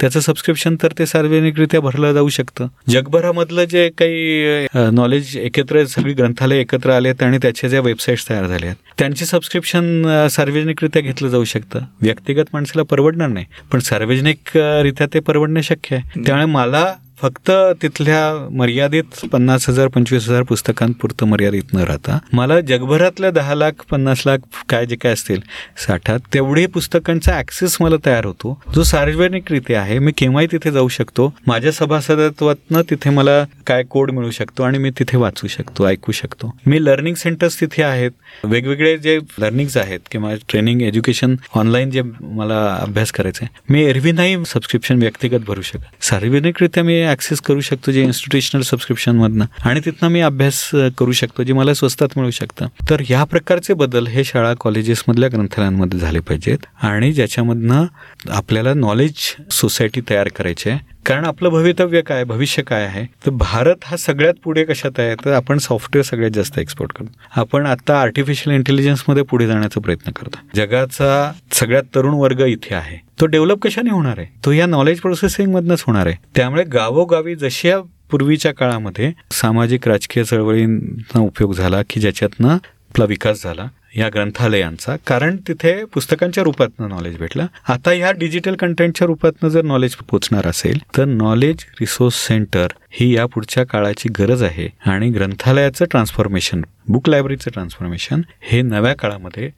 त्याचं 0.00 0.20
सबस्क्रिप्शन 0.20 0.76
तर 0.82 0.92
ते 0.98 1.06
सार्वजनिकरित्या 1.06 1.80
भरलं 1.80 2.12
जाऊ 2.12 2.28
शकतं. 2.28 2.66
जगभरामधलं 2.88 3.64
जे 3.64 3.88
काही 3.98 4.66
नॉलेज 4.92 5.36
एकत्र 5.36 5.84
सगळी 5.86 6.12
ग्रंथालय 6.12 6.60
एकत्र 6.60 6.90
आलेत 6.90 7.22
आणि 7.22 7.38
त्याच्या 7.42 7.70
ज्या 7.70 7.80
वेबसाईट्स 7.80 8.28
तयार 8.28 8.46
झाल्या 8.46 8.68
आहेत 8.68 8.92
त्यांचे 8.98 9.24
सबस्क्रिप्शन 9.24 10.26
सार्वजनिकरित्या 10.30 11.02
घेतलं 11.02 11.28
जाऊ 11.28 11.44
शकतं. 11.44 11.80
व्यक्तिगत 12.02 12.52
माणसाला 12.52 12.82
परवडणार 12.90 13.28
नाही 13.28 13.46
पण 13.72 13.78
सार्वजनिकरित्या 13.80 15.06
ते 15.14 15.20
परवडणं 15.20 15.60
शक्य 15.60 15.96
आहे. 15.96 16.22
त्यामुळे 16.24 16.46
मला 16.46 16.84
फक्त 17.22 17.50
तिथल्या 17.82 18.48
मर्यादित 18.50 19.26
पन्नास 19.32 19.68
हजार 19.68 19.88
पंचवीस 19.88 20.28
हजार 20.28 20.42
पुस्तकांपुरतं 20.42 21.26
मर्यादित 21.26 21.74
न 21.74 21.78
राहता 21.78 22.18
मला 22.32 22.60
जगभरातल्या 22.60 23.30
दहा 23.30 23.54
लाख 23.54 23.84
पन्नास 23.90 24.22
लाख 24.26 24.38
काय 24.68 24.86
जे 24.86 24.96
काय 24.96 25.12
असतील 25.12 25.40
साठा 25.86 26.16
तेवढे 26.34 26.66
पुस्तकांचा 26.66 27.38
ऍक्सेस 27.38 27.76
मला 27.80 27.96
तयार 28.06 28.24
होतो 28.24 28.58
जो 28.74 28.82
सार्वजनिकरित्या 28.82 29.80
आहे. 29.80 29.98
मी 29.98 30.12
केव्हाही 30.18 30.46
तिथे 30.52 30.70
जाऊ 30.70 30.88
शकतो. 30.88 31.32
माझ्या 31.46 31.72
सभासदत्वातनं 31.72 32.82
तिथे 32.90 33.10
मला 33.10 33.42
काय 33.66 33.82
कोड 33.90 34.10
मिळू 34.10 34.30
शकतो 34.30 34.62
आणि 34.62 34.78
मी 34.78 34.90
तिथे 34.90 35.16
वाचू 35.16 35.46
शकतो 35.46 35.86
ऐकू 35.88 36.12
शकतो. 36.12 36.52
मी 36.66 36.84
लर्निंग 36.84 37.14
सेंटर्स 37.14 37.60
तिथे 37.60 37.82
आहेत. 37.82 38.10
वेगवेगळे 38.44 38.96
जे 38.98 39.18
लर्निंग्स 39.38 39.76
आहेत 39.76 40.00
किंवा 40.10 40.34
ट्रेनिंग 40.48 40.82
एज्युकेशन 40.82 41.34
ऑनलाईन 41.54 41.90
जे 41.90 42.02
मला 42.20 42.60
अभ्यास 42.80 43.12
करायचा 43.12 43.44
आहे 43.44 43.72
मी 43.72 43.84
एरवी 43.84 44.12
नाही 44.12 44.36
सबस्क्रिप्शन 44.46 44.98
व्यक्तिगत 44.98 45.44
भरू 45.46 45.62
शकत. 45.62 46.04
सार्वजनिकरित्या 46.04 46.84
मी 46.84 47.00
ऍक्सेस 47.12 47.40
करू 47.40 47.60
शकतो 47.60 47.92
जे 47.92 48.02
इन्स्टिट्यूशनल 48.02 48.62
सबस्क्रिप्शनमधनं 48.62 49.44
आणि 49.64 49.80
तिथनं 49.84 50.08
मी 50.08 50.20
अभ्यास 50.20 50.70
करू 50.74 51.12
शकतो 51.12 51.42
जे 51.42 51.52
मला 51.52 51.74
स्वस्तात 51.74 52.08
मिळू 52.16 52.30
शकतं. 52.30 52.66
तर 52.90 53.00
ह्या 53.00 53.24
प्रकारचे 53.24 53.74
बदल 53.74 54.06
हे 54.06 54.24
शाळा 54.24 54.54
कॉलेजेसमधल्या 54.60 55.28
ग्रंथालयांमध्ये 55.32 55.98
झाले 55.98 56.20
पाहिजेत. 56.20 56.58
आणि 56.82 57.12
ज्याच्यामधनं 57.12 57.84
आपल्याला 58.30 58.74
नॉलेज 58.74 59.12
सोसायटी 59.50 60.00
तयार 60.10 60.28
करायची 60.28 60.70
आहे. 60.70 60.78
कारण 61.06 61.24
आपलं 61.24 61.48
भवितव्य 61.48 62.00
काय 62.00 62.24
भविष्य 62.24 62.62
काय 62.62 62.82
आहे? 62.82 63.04
तर 63.04 63.30
भारत 63.30 63.74
हा 63.84 63.96
सगळ्यात 63.96 64.34
पुढे 64.44 64.64
कशात 64.64 65.00
आहे? 65.00 65.14
तर 65.14 65.32
आपण 65.32 65.58
सॉफ्टवेअर 65.58 66.04
सगळ्यात 66.04 66.30
जास्त 66.30 66.58
एक्सपोर्ट 66.58 66.92
करतो. 66.92 67.40
आपण 67.40 67.66
आता 67.66 68.00
आर्टिफिशियल 68.00 68.54
इंटेलिजन्समध्ये 68.54 69.22
पुढे 69.22 69.46
जाण्याचा 69.46 69.80
प्रयत्न 69.80 70.12
करतो. 70.12 70.38
जगाचा 70.56 71.32
सगळ्यात 71.52 71.82
तरुण 71.94 72.14
वर्ग 72.14 72.40
इथे 72.40 72.74
आहे. 72.74 73.11
तो 73.22 73.26
डेव्हलप 73.26 73.58
कशाने 73.62 73.90
होणार 73.90 74.18
आहे? 74.18 74.26
तो 74.44 74.52
या 74.52 74.66
नॉलेज 74.66 75.00
प्रोसेसिंग 75.00 75.52
मधनच 75.52 75.82
होणार 75.86 76.06
आहे. 76.06 76.14
त्यामुळे 76.36 76.62
गावोगावी 76.64 77.34
जशा 77.34 77.78
पूर्वीच्या 78.10 78.52
काळामध्ये 78.54 79.12
सामाजिक 79.32 79.86
राजकीय 79.88 80.24
चळवळींचा 80.24 81.18
उपयोग 81.18 81.52
झाला 81.54 81.82
की 81.90 82.00
ज्याच्यातनं 82.00 82.48
आपला 82.48 83.04
विकास 83.04 83.42
झाला 83.44 83.66
या 83.96 84.08
ग्रंथालयांचा 84.08 84.96
कारण 85.06 85.36
तिथे 85.48 85.72
पुस्तकांच्या 85.84 86.44
रूपातनं 86.44 86.88
नॉलेज 86.88 87.16
भेटलं. 87.18 87.46
आता 87.68 87.90
ह्या 87.90 88.10
डिजिटल 88.12 88.54
कंटेंटच्या 88.54 89.06
रूपातनं 89.06 89.48
जर 89.48 89.62
नॉलेज 89.64 89.94
पोचणार 90.10 90.46
असेल 90.46 90.78
तर 90.96 91.04
नॉलेज 91.04 91.64
रिसोर्स 91.80 92.26
सेंटर 92.26 92.66
ही 92.90 93.14
या 93.14 93.26
पुढच्या 93.26 93.64
काळाची 93.66 94.08
गरज 94.18 94.42
आहे. 94.42 94.68
आणि 94.86 95.10
ग्रंथालयाचं 95.10 95.84
ट्रान्सफॉर्मेशन 95.90 96.62
बुक 96.88 97.08
लायब्ररीचं 97.08 97.50
ट्रान्सफॉर्मेशन 97.50 98.20
हे 98.40 98.62
नव्या 98.62 98.94
काळामध्ये 98.94 99.50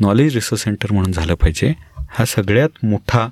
नॉलेज 0.00 0.34
रिसोर्स 0.34 0.62
सेंटर 0.64 0.92
म्हणून 0.92 1.12
झालं 1.12 1.34
पाहिजे. 1.34 1.72
हा 2.12 2.24
सगळ्यात 2.24 2.84
मोठा 2.84 3.28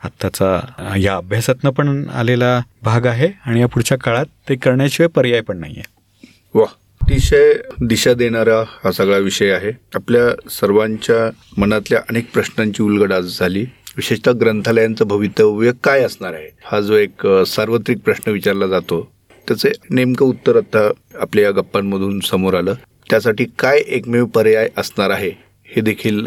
आत्ताचा 0.00 0.94
या 0.96 1.16
अभ्यासातनं 1.16 1.70
पण 1.70 2.04
आलेला 2.08 2.60
भाग 2.82 3.06
आहे 3.06 3.28
आणि 3.46 3.60
या 3.60 3.66
पुढच्या 3.68 3.98
काळात 3.98 4.26
ते 4.48 4.54
करण्याशिवाय 4.56 5.08
पर्याय 5.08 5.40
पण 5.40 5.58
नाही 5.58 5.74
आहे 5.76 6.28
वा 6.54 6.64
अतिशय 7.00 7.52
दिशा 7.80 8.12
देणारा 8.14 8.58
हा 8.84 8.90
सगळा 8.92 9.16
विषय 9.16 9.50
आहे. 9.50 9.70
आपल्या 9.94 10.50
सर्वांच्या 10.50 11.16
मनातल्या 11.58 12.00
अनेक 12.08 12.30
प्रश्नांची 12.32 12.82
उलगड 12.82 13.12
आज 13.12 13.38
झाली. 13.38 13.64
विशेषतः 13.96 14.32
ग्रंथालयांचं 14.32 15.08
भवितव्य 15.08 15.72
काय 15.84 16.02
असणार 16.04 16.34
आहे? 16.34 16.48
हा 16.64 16.80
जो 16.80 16.94
एक 16.96 17.26
सार्वत्रिक 17.46 17.98
प्रश्न 17.98 18.32
विचारला 18.32 18.66
जातो 18.66 19.00
त्याचे 19.48 19.72
नेमकं 19.90 20.26
उत्तर 20.26 20.56
आता 20.56 20.88
आपल्या 21.20 21.44
या 21.44 21.50
गप्पांमधून 21.50 22.20
समोर 22.20 22.54
आलं. 22.54 22.74
त्यासाठी 23.10 23.44
काय 23.58 23.78
एकमेव 23.78 24.26
पर्याय 24.26 24.68
असणार 24.76 25.10
आहे? 25.10 25.30
हे 25.74 25.80
देखील 25.80 26.26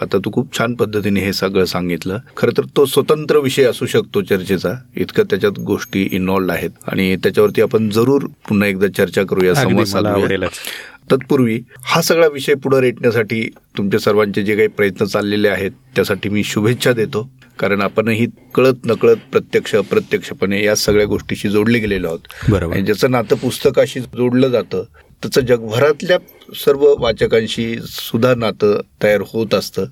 आता 0.00 0.18
तू 0.24 0.30
खूप 0.32 0.56
छान 0.58 0.74
पद्धतीने 0.74 1.20
हे 1.20 1.32
सगळं 1.32 1.64
सांगितलं. 1.64 2.18
खरं 2.36 2.56
तर 2.56 2.64
तो 2.76 2.84
स्वतंत्र 2.86 3.38
विषय 3.38 3.64
असू 3.64 3.86
शकतो 3.86 4.22
चर्चेचा. 4.22 4.72
इतकं 4.96 5.24
त्याच्यात 5.30 5.58
गोष्टी 5.66 6.08
इन्व्हॉल्ड 6.12 6.50
आहेत. 6.50 6.70
आणि 6.88 7.14
त्याच्यावरती 7.22 7.62
आपण 7.62 7.88
जरूर 7.90 8.26
पुन्हा 8.48 8.68
एकदा 8.68 8.86
चर्चा 8.96 9.22
करूया 9.22 9.54
संवाद 9.54 9.86
साधूया. 9.86 10.48
तत्पूर्वी 11.10 11.60
हा 11.84 12.00
सगळा 12.02 12.26
विषय 12.26 12.54
पुढे 12.54 12.80
रेटण्यासाठी 12.80 13.42
तुमच्या 13.76 14.00
सर्वांचे 14.00 14.42
जे 14.42 14.56
काही 14.56 14.68
प्रयत्न 14.68 15.04
चाललेले 15.04 15.48
आहेत 15.48 15.70
त्यासाठी 15.96 16.28
मी 16.28 16.42
शुभेच्छा 16.44 16.92
देतो. 16.92 17.28
कारण 17.58 17.80
आपणही 17.80 18.26
कळत 18.54 18.86
नकळत 18.86 19.16
प्रत्यक्ष 19.32 19.74
अप्रत्यक्षपणे 19.74 20.62
या 20.64 20.74
सगळ्या 20.76 21.06
गोष्टीशी 21.06 21.48
जोडले 21.48 21.78
गेलेलो 21.78 22.06
आहोत. 22.06 22.50
बरोबर. 22.50 22.76
ज्याचं 22.76 23.10
नातं 23.10 23.36
पुस्तकाशी 23.36 24.00
जोडलं 24.00 24.48
जातं 24.48 24.84
त्याचं 25.22 25.40
जगभरातल्या 25.40 26.18
सर्व 26.54 26.94
वाचकांशी 26.98 27.76
सुद्धा 27.84 28.34
नातं 28.34 28.80
तयार 29.02 29.20
होत 29.32 29.54
असतं. 29.54 29.84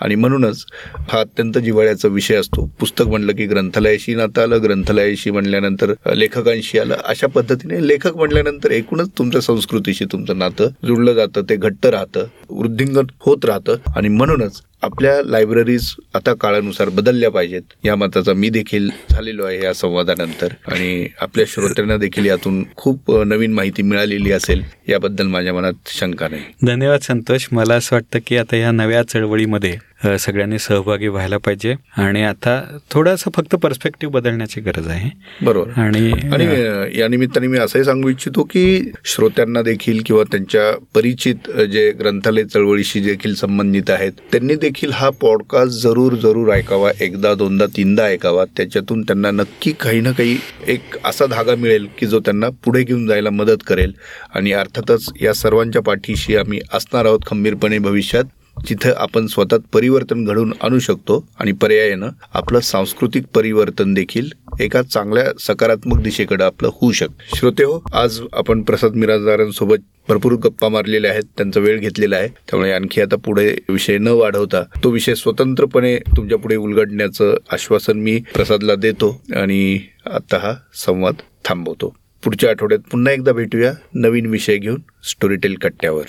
आणि 0.00 0.14
म्हणूनच 0.14 0.64
हा 1.08 1.20
अत्यंत 1.20 1.58
जिव्हाळ्याचा 1.58 2.08
विषय 2.08 2.34
असतो. 2.34 2.70
पुस्तक 2.80 3.04
म्हणलं 3.06 3.32
की 3.32 3.46
ग्रंथालयाशी 3.46 4.14
नातं 4.14 4.42
आलं 4.42 4.62
ग्रंथालयाशी 4.62 5.30
म्हणल्यानंतर 5.30 5.92
लेखकांशी 6.14 6.78
आलं. 6.78 6.96
अशा 7.04 7.26
पद्धतीने 7.26 7.88
लेखक 7.88 8.16
म्हणल्यानंतर 8.16 8.70
एकूणच 8.70 9.08
तुमच्या 9.18 9.40
संस्कृतीशी 9.40 10.04
तुमचं 10.04 10.38
नातं 10.38 10.68
जुळलं 10.86 11.12
जातं 11.12 11.42
ते 11.42 11.56
घट्ट 11.56 11.86
राहतं 11.86 12.24
वृद्धिंगत 12.50 13.10
होत 13.20 13.44
राहतं. 13.44 13.76
आणि 13.96 14.08
म्हणूनच 14.08 14.62
आपल्या 14.84 15.22
लायब्ररीज 15.24 15.94
आता 16.14 16.34
काळानुसार 16.34 16.88
बदलल्या 16.88 17.30
पाहिजेत. 17.30 17.62
या 17.84 17.96
मताचा 17.96 18.32
मी 18.32 18.48
देखील 18.48 18.90
झालेलो 19.10 19.44
आहे 19.44 19.62
या 19.62 19.72
संवादानंतर. 19.74 20.48
आणि 20.66 21.06
आपल्या 21.20 21.44
श्रोत्यांना 21.48 21.96
देखील 21.96 22.26
यातून 22.26 22.64
खूप 22.76 23.12
नवीन 23.26 23.52
माहिती 23.52 23.82
मिळालेली 23.82 24.32
असेल 24.32 24.62
याबद्दल 24.88 25.26
माझ्या 25.26 25.54
मनात 25.54 25.72
शंका 25.86 26.28
नाही. 26.28 26.42
धन्यवाद 26.66 27.00
संतोष. 27.00 27.46
मला 27.52 27.74
असं 27.74 27.96
वाटतं 27.96 28.18
की 28.26 28.36
आता 28.36 28.56
या 28.56 28.70
नव्या 28.70 29.02
चळवळीमध्ये 29.02 29.76
सगळ्यांनी 30.18 30.58
सहभागी 30.58 31.08
व्हायला 31.08 31.36
पाहिजे. 31.36 31.74
आणि 31.96 32.22
आता 32.22 32.78
थोडासा 32.90 33.30
फक्त 33.34 33.54
पर्स्पेक्टिव्ह 33.54 34.12
बदलण्याची 34.12 34.60
गरज 34.60 34.88
आहे. 34.88 35.10
बरोबर. 35.42 35.80
आणि 35.80 36.10
आणि 36.32 36.98
या 37.00 37.08
निमित्ताने 37.08 37.46
मी 37.46 37.58
असंही 37.58 37.84
सांगू 37.84 38.08
इच्छितो 38.08 38.42
की 38.42 38.92
श्रोत्यांना 39.04 39.62
देखील 39.62 40.02
किंवा 40.06 40.22
त्यांच्या 40.22 40.84
परिचित 40.94 41.50
जे 41.62 41.90
ग्रंथालय 41.90 42.44
चळवळीशी 42.44 43.00
देखील 43.00 43.34
संबंधित 43.34 43.90
आहेत 43.90 44.12
त्यांनी 44.32 44.54
देखील 44.54 44.90
हा 44.92 45.10
पॉडकास्ट 45.10 45.82
जरूर 45.82 46.14
जरूर 46.14 46.52
ऐकावा. 46.52 46.90
एकदा 47.00 47.34
दोनदा 47.34 47.66
तीनदा 47.66 48.04
ऐकावा. 48.04 48.44
त्याच्यातून 48.56 49.02
त्यांना 49.02 49.30
नक्की 49.30 49.72
काही 49.72 50.00
ना 50.00 50.12
काही 50.12 50.38
एक 50.66 50.96
असा 51.04 51.26
धागा 51.26 51.54
मिळेल 51.54 51.86
की 51.98 52.06
जो 52.06 52.20
त्यांना 52.20 52.48
पुढे 52.64 52.82
घेऊन 52.82 53.06
जायला 53.06 53.30
मदत 53.30 53.62
करेल. 53.66 53.92
आणि 54.34 54.52
अर्थातच 54.52 55.08
या 55.20 55.32
सर्वांच्या 55.34 55.82
पाठीशी 55.82 56.36
आम्ही 56.36 56.60
असणार 56.72 57.04
आहोत 57.04 57.20
खंबीरपणे 57.26 57.78
भविष्यात. 57.78 58.24
जिथं 58.66 58.92
आपण 58.96 59.26
स्वतःत 59.26 59.58
परिवर्तन 59.72 60.24
घडवून 60.24 60.52
आणू 60.62 60.78
शकतो 60.78 61.26
आणि 61.40 61.52
पर्यायानं 61.52 62.08
आपलं 62.34 62.60
सांस्कृतिक 62.60 63.24
परिवर्तन 63.34 63.94
देखील 63.94 64.28
एका 64.60 64.82
चांगल्या 64.82 65.24
सकारात्मक 65.40 66.02
दिशेकडे 66.02 66.44
आपलं 66.44 66.70
होऊ 66.80 66.92
शकतं. 66.92 67.36
श्रोते 67.36 67.64
हो 67.64 67.80
आज 67.94 68.20
आपण 68.32 68.62
प्रसाद 68.62 68.94
मिराजदारांसोबत 68.94 69.76
भरपूर 70.08 70.32
गप्पा 70.32 70.68
मारलेल्या 70.68 71.10
आहेत. 71.10 71.22
त्यांचा 71.36 71.60
वेळ 71.60 71.78
घेतलेला 71.78 72.16
आहे. 72.16 72.28
त्यामुळे 72.28 72.72
आणखी 72.72 73.00
आता 73.00 73.16
पुढे 73.16 73.56
विषय 73.68 73.98
न 73.98 74.08
वाढवता 74.08 74.62
तो 74.84 74.90
विषय 74.90 75.14
स्वतंत्रपणे 75.14 75.96
तुमच्यापुढे 75.96 76.56
उलगडण्याचं 76.56 77.36
आश्वासन 77.52 77.98
मी 77.98 78.20
प्रसादला 78.34 78.74
देतो 78.74 79.22
आणि 79.36 79.80
आता 80.06 80.38
हा 80.38 80.52
संवाद 80.74 81.14
थांबवतो. 81.44 81.94
पुढच्या 82.24 82.50
आठवड्यात 82.50 82.80
पुन्हा 82.90 83.12
एकदा 83.12 83.32
भेटूया 83.32 83.72
नवीन 83.94 84.26
विषय 84.26 84.56
घेऊन 84.56 84.80
स्टोरीटेल 85.04 85.54
कट्ट्यावर. 85.54 86.04